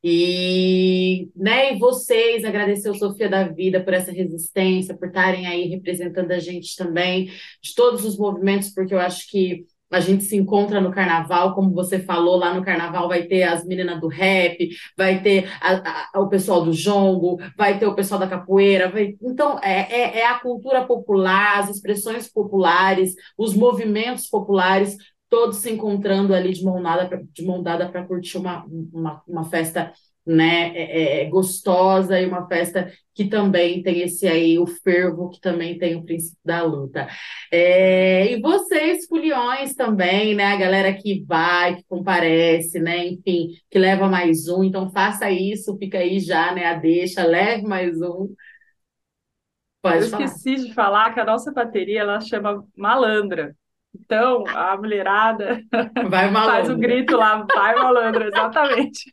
E, 0.03 1.29
né, 1.35 1.75
e 1.75 1.79
vocês, 1.79 2.45
agradecer 2.45 2.89
ao 2.89 2.95
Sofia 2.95 3.29
da 3.29 3.49
Vida 3.49 3.83
por 3.83 3.93
essa 3.93 4.13
resistência, 4.13 4.97
por 4.97 5.09
estarem 5.09 5.47
aí 5.47 5.65
representando 5.69 6.31
a 6.33 6.39
gente 6.39 6.77
também, 6.77 7.27
de 7.63 7.75
todos 7.75 8.05
os 8.05 8.17
movimentos, 8.17 8.71
porque 8.71 8.95
eu 8.95 9.01
acho 9.01 9.29
que 9.29 9.67
a 9.91 10.01
gente 10.01 10.25
se 10.25 10.37
encontra 10.37 10.81
no 10.81 10.91
carnaval, 10.91 11.55
como 11.55 11.73
você 11.73 11.99
falou, 12.01 12.37
lá 12.37 12.53
no 12.55 12.65
carnaval 12.65 13.09
vai 13.09 13.25
ter 13.25 13.45
as 13.45 13.65
meninas 13.65 14.01
do 14.01 14.09
rap, 14.09 14.69
vai 14.97 15.23
ter 15.23 15.49
a- 15.61 16.09
a- 16.15 16.21
o 16.21 16.29
pessoal 16.29 16.65
do 16.65 16.73
jongo, 16.73 17.39
vai 17.57 17.79
ter 17.79 17.87
o 17.87 17.95
pessoal 17.95 18.19
da 18.21 18.27
capoeira, 18.27 18.91
vai- 18.91 19.15
então 19.23 19.59
é, 19.63 19.83
é, 19.93 20.19
é 20.21 20.27
a 20.27 20.39
cultura 20.41 20.85
popular, 20.87 21.59
as 21.61 21.71
expressões 21.71 22.29
populares, 22.33 23.15
os 23.39 23.55
movimentos 23.55 24.27
populares 24.29 24.97
todos 25.29 25.57
se 25.59 25.71
encontrando 25.73 26.33
ali 26.35 26.53
de 26.53 26.65
mão 26.65 26.81
dada 26.83 27.09
de 27.33 27.45
mão 27.45 27.63
dada 27.63 27.89
para 27.89 28.05
curtir 28.07 28.39
uma, 28.39 28.65
uma, 28.93 29.23
uma 29.27 29.45
festa 29.45 29.93
né, 30.27 30.73
é, 30.77 31.23
é, 31.23 31.25
gostosa 31.27 32.21
e 32.21 32.27
uma 32.27 32.47
festa 32.49 32.91
que 33.15 33.27
também 33.29 33.83
tem 33.83 34.03
esse 34.03 34.27
aí, 34.27 34.59
o 34.59 34.67
fervo, 34.67 35.31
que 35.31 35.41
também 35.41 35.79
tem 35.79 35.97
o 35.97 36.05
princípio 36.05 36.39
da 36.45 36.63
luta. 36.63 37.09
É, 37.51 38.33
e 38.33 38.41
vocês, 38.41 39.07
foliões 39.07 39.75
também, 39.75 40.35
né, 40.35 40.45
a 40.47 40.57
galera 40.57 40.93
que 40.93 41.25
vai, 41.25 41.77
que 41.77 41.85
comparece, 41.89 42.79
né, 42.81 43.07
enfim, 43.07 43.51
que 43.71 43.79
leva 43.79 44.09
mais 44.09 44.49
um, 44.49 44.65
então 44.65 44.91
faça 44.91 45.31
isso, 45.31 45.79
fica 45.79 45.99
aí 45.99 46.19
já, 46.21 46.53
né, 46.55 46.67
a 46.67 46.75
deixa, 46.75 47.25
leve 47.25 47.63
mais 47.63 48.01
um. 48.01 48.35
Pode 49.81 50.05
Eu 50.05 50.11
falar. 50.11 50.25
esqueci 50.25 50.57
de 50.57 50.75
falar 50.75 51.15
que 51.15 51.21
a 51.21 51.25
nossa 51.25 51.53
bateria, 51.53 52.01
ela 52.01 52.21
chama 52.21 52.67
Malandra. 52.77 53.57
Então, 54.01 54.45
a 54.49 54.77
mulherada 54.77 55.61
vai 56.09 56.31
faz 56.33 56.69
o 56.69 56.77
grito 56.77 57.17
lá, 57.17 57.47
vai 57.55 57.75
malandro, 57.75 58.25
exatamente. 58.29 59.13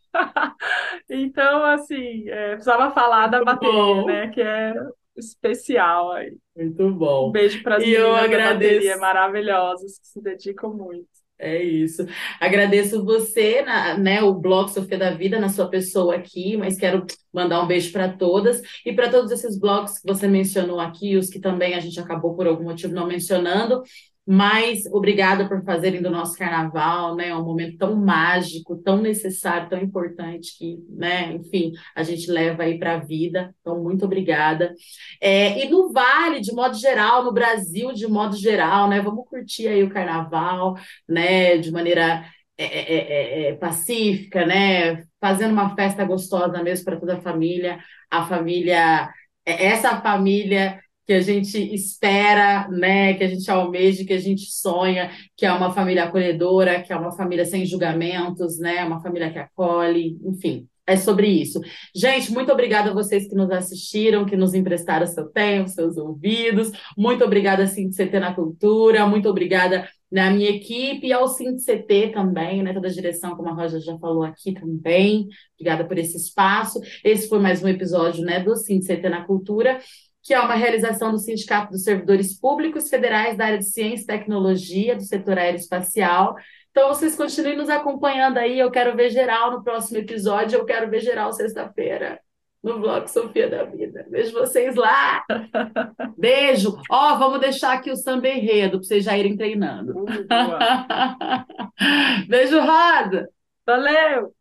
então, 1.10 1.64
assim, 1.66 2.30
é, 2.30 2.52
precisava 2.52 2.92
falar 2.92 3.28
da 3.28 3.44
bateria, 3.44 4.06
né? 4.06 4.28
Que 4.30 4.42
é 4.42 4.74
especial 5.16 6.12
aí. 6.12 6.36
Muito 6.56 6.92
bom. 6.92 7.30
Um 7.30 7.32
beijo 7.32 7.62
para 7.64 7.78
as 7.78 7.84
meninas 7.84 8.04
eu 8.04 8.16
agradeço. 8.16 8.44
da 8.44 8.54
bateria 8.54 8.98
maravilhosas 8.98 10.00
que 10.00 10.08
se 10.08 10.22
dedicam 10.22 10.74
muito. 10.74 11.08
É 11.44 11.62
isso. 11.62 12.06
Agradeço 12.40 13.04
você, 13.04 13.62
na, 13.64 13.98
né, 13.98 14.24
o 14.24 14.34
Blog 14.34 14.70
Sofia 14.70 14.98
da 14.98 15.12
Vida, 15.12 15.40
na 15.40 15.50
sua 15.50 15.68
pessoa 15.68 16.16
aqui, 16.16 16.56
mas 16.56 16.78
quero 16.78 17.06
mandar 17.34 17.62
um 17.62 17.68
beijo 17.68 17.92
para 17.92 18.08
todas 18.08 18.62
e 18.86 18.94
para 18.94 19.10
todos 19.10 19.30
esses 19.30 19.60
blogs 19.60 20.00
que 20.00 20.08
você 20.08 20.28
mencionou 20.28 20.80
aqui, 20.80 21.18
os 21.18 21.30
que 21.30 21.40
também 21.40 21.74
a 21.74 21.82
gente 21.82 22.00
acabou 22.00 22.34
por 22.36 22.48
algum 22.48 22.64
motivo 22.64 22.94
não 22.94 23.08
mencionando. 23.08 23.84
Mas 24.26 24.86
obrigada 24.86 25.50
por 25.50 25.64
fazerem 25.66 26.02
do 26.02 26.10
nosso 26.10 26.38
carnaval, 26.38 27.14
né, 27.16 27.36
um 27.36 27.44
momento 27.44 27.78
tão 27.78 27.96
mágico, 27.96 28.78
tão 28.78 29.02
necessário, 29.02 29.70
tão 29.70 29.80
importante 29.80 30.58
que, 30.58 30.78
né, 30.90 31.34
enfim, 31.34 31.74
a 31.94 32.04
gente 32.04 32.32
leva 32.32 32.64
aí 32.64 32.80
para 32.80 32.94
a 32.96 33.00
vida. 33.00 33.54
Então, 33.60 33.84
muito 33.84 34.06
obrigada. 34.06 34.74
É, 35.22 35.66
e 35.66 35.70
no 35.70 35.92
Vale, 35.92 36.40
de 36.40 36.54
modo 36.54 36.76
geral, 36.76 37.24
no 37.24 37.34
Brasil, 37.34 37.92
de 37.94 38.08
modo 38.08 38.36
geral, 38.38 38.88
né, 38.90 39.02
vamos 39.02 39.28
curtir 39.28 39.68
aí 39.68 39.84
o 39.84 39.90
carnaval, 39.90 40.76
né, 41.08 41.58
de 41.58 41.70
maneira 41.72 42.26
é, 42.58 42.66
é, 42.66 43.48
é, 43.48 43.50
é 43.50 43.54
pacífica, 43.56 44.46
né, 44.46 45.04
fazendo 45.20 45.52
uma 45.52 45.76
festa 45.76 46.06
gostosa 46.06 46.62
mesmo 46.64 46.86
para 46.86 47.00
toda 47.00 47.18
a 47.18 47.22
família. 47.22 47.80
A 48.10 48.26
família, 48.26 49.10
é, 49.46 49.66
essa 49.68 50.00
família 50.02 50.80
que 51.06 51.14
a 51.14 51.22
gente 51.22 51.58
espera, 51.74 52.68
né, 52.70 53.14
que 53.16 53.24
a 53.24 53.28
gente 53.28 53.50
almeja, 53.52 54.06
que 54.06 54.14
a 54.14 54.20
gente 54.20 54.52
sonha, 54.52 55.12
que 55.36 55.46
é 55.46 55.52
uma 55.52 55.72
família 55.74 56.06
acolhedora, 56.06 56.82
que 56.82 56.94
é 56.94 56.96
uma 56.96 57.12
família 57.12 57.46
sem 57.46 57.66
julgamentos, 57.66 58.58
né, 58.60 58.84
uma 58.86 59.02
família 59.02 59.32
que 59.32 59.40
acolhe, 59.40 60.18
enfim, 60.24 60.68
é 60.86 60.98
sobre 60.98 61.28
isso. 61.28 61.62
Gente, 61.96 62.32
muito 62.32 62.52
obrigada 62.52 62.92
a 62.92 62.94
vocês 62.94 63.28
que 63.28 63.36
nos 63.36 63.50
assistiram, 63.52 64.26
que 64.26 64.36
nos 64.36 64.54
emprestaram 64.54 65.08
seu 65.08 65.30
tempo, 65.30 65.70
seus 65.70 65.98
ouvidos. 65.98 66.72
Muito 66.98 67.24
obrigada, 67.24 67.66
CT 67.66 68.20
na 68.20 68.34
Cultura. 68.34 69.08
Muito 69.08 69.30
obrigada 69.30 69.88
na 70.12 70.30
minha 70.30 70.50
equipe 70.50 71.08
e 71.08 71.14
ao 71.14 71.28
CT 71.28 72.12
também, 72.14 72.62
né? 72.62 72.74
Toda 72.74 72.88
a 72.90 72.92
direção, 72.92 73.36
como 73.36 73.50
a 73.50 73.54
Roja 73.54 73.80
já 73.80 73.98
falou 73.98 74.24
aqui 74.24 74.54
também. 74.54 75.28
Obrigada 75.56 75.86
por 75.86 75.98
esse 75.98 76.18
espaço. 76.18 76.80
Esse 77.04 77.30
foi 77.30 77.40
mais 77.40 77.64
um 77.64 77.68
episódio, 77.68 78.24
né, 78.24 78.42
do 78.42 78.54
CT 78.54 79.10
na 79.10 79.24
Cultura 79.26 79.80
que 80.24 80.34
é 80.34 80.40
uma 80.40 80.56
realização 80.56 81.12
do 81.12 81.20
Sindicato 81.20 81.72
dos 81.72 81.84
Servidores 81.84 82.40
Públicos 82.40 82.90
Federais 82.90 83.38
da 83.38 83.46
área 83.46 83.60
de 83.60 83.70
Ciência 83.70 84.04
e 84.04 84.08
Tecnologia, 84.08 84.96
do 84.96 85.04
setor 85.04 85.38
aeroespacial. 85.38 86.36
Então, 86.72 86.88
vocês 86.88 87.16
continuem 87.16 87.58
nos 87.58 87.70
acompanhando 87.70 88.38
aí. 88.38 88.58
Eu 88.58 88.72
quero 88.72 88.96
ver 88.96 89.10
geral 89.10 89.52
no 89.52 89.64
próximo 89.64 90.00
episódio. 90.00 90.58
Eu 90.58 90.66
quero 90.66 90.90
ver 90.90 91.02
geral 91.02 91.34
sexta-feira 91.34 92.20
no 92.64 92.80
Vlog 92.80 93.12
Sofia 93.12 93.50
da 93.50 93.66
Vida. 93.66 94.08
Vejo 94.10 94.32
vocês 94.32 94.76
lá. 94.76 95.24
Beijo. 96.18 96.80
Ó, 96.90 97.14
oh, 97.14 97.20
vamos 97.20 97.42
deixar 97.42 97.74
aqui 97.74 97.92
o 97.92 97.98
samba 97.98 98.30
enredo 98.30 98.80
para 98.80 98.88
vocês 98.88 99.04
já 99.04 99.18
irem 99.18 99.36
treinando. 99.36 100.06
Beijo, 102.28 102.60
Roda. 102.62 103.30
Valeu. 103.68 104.34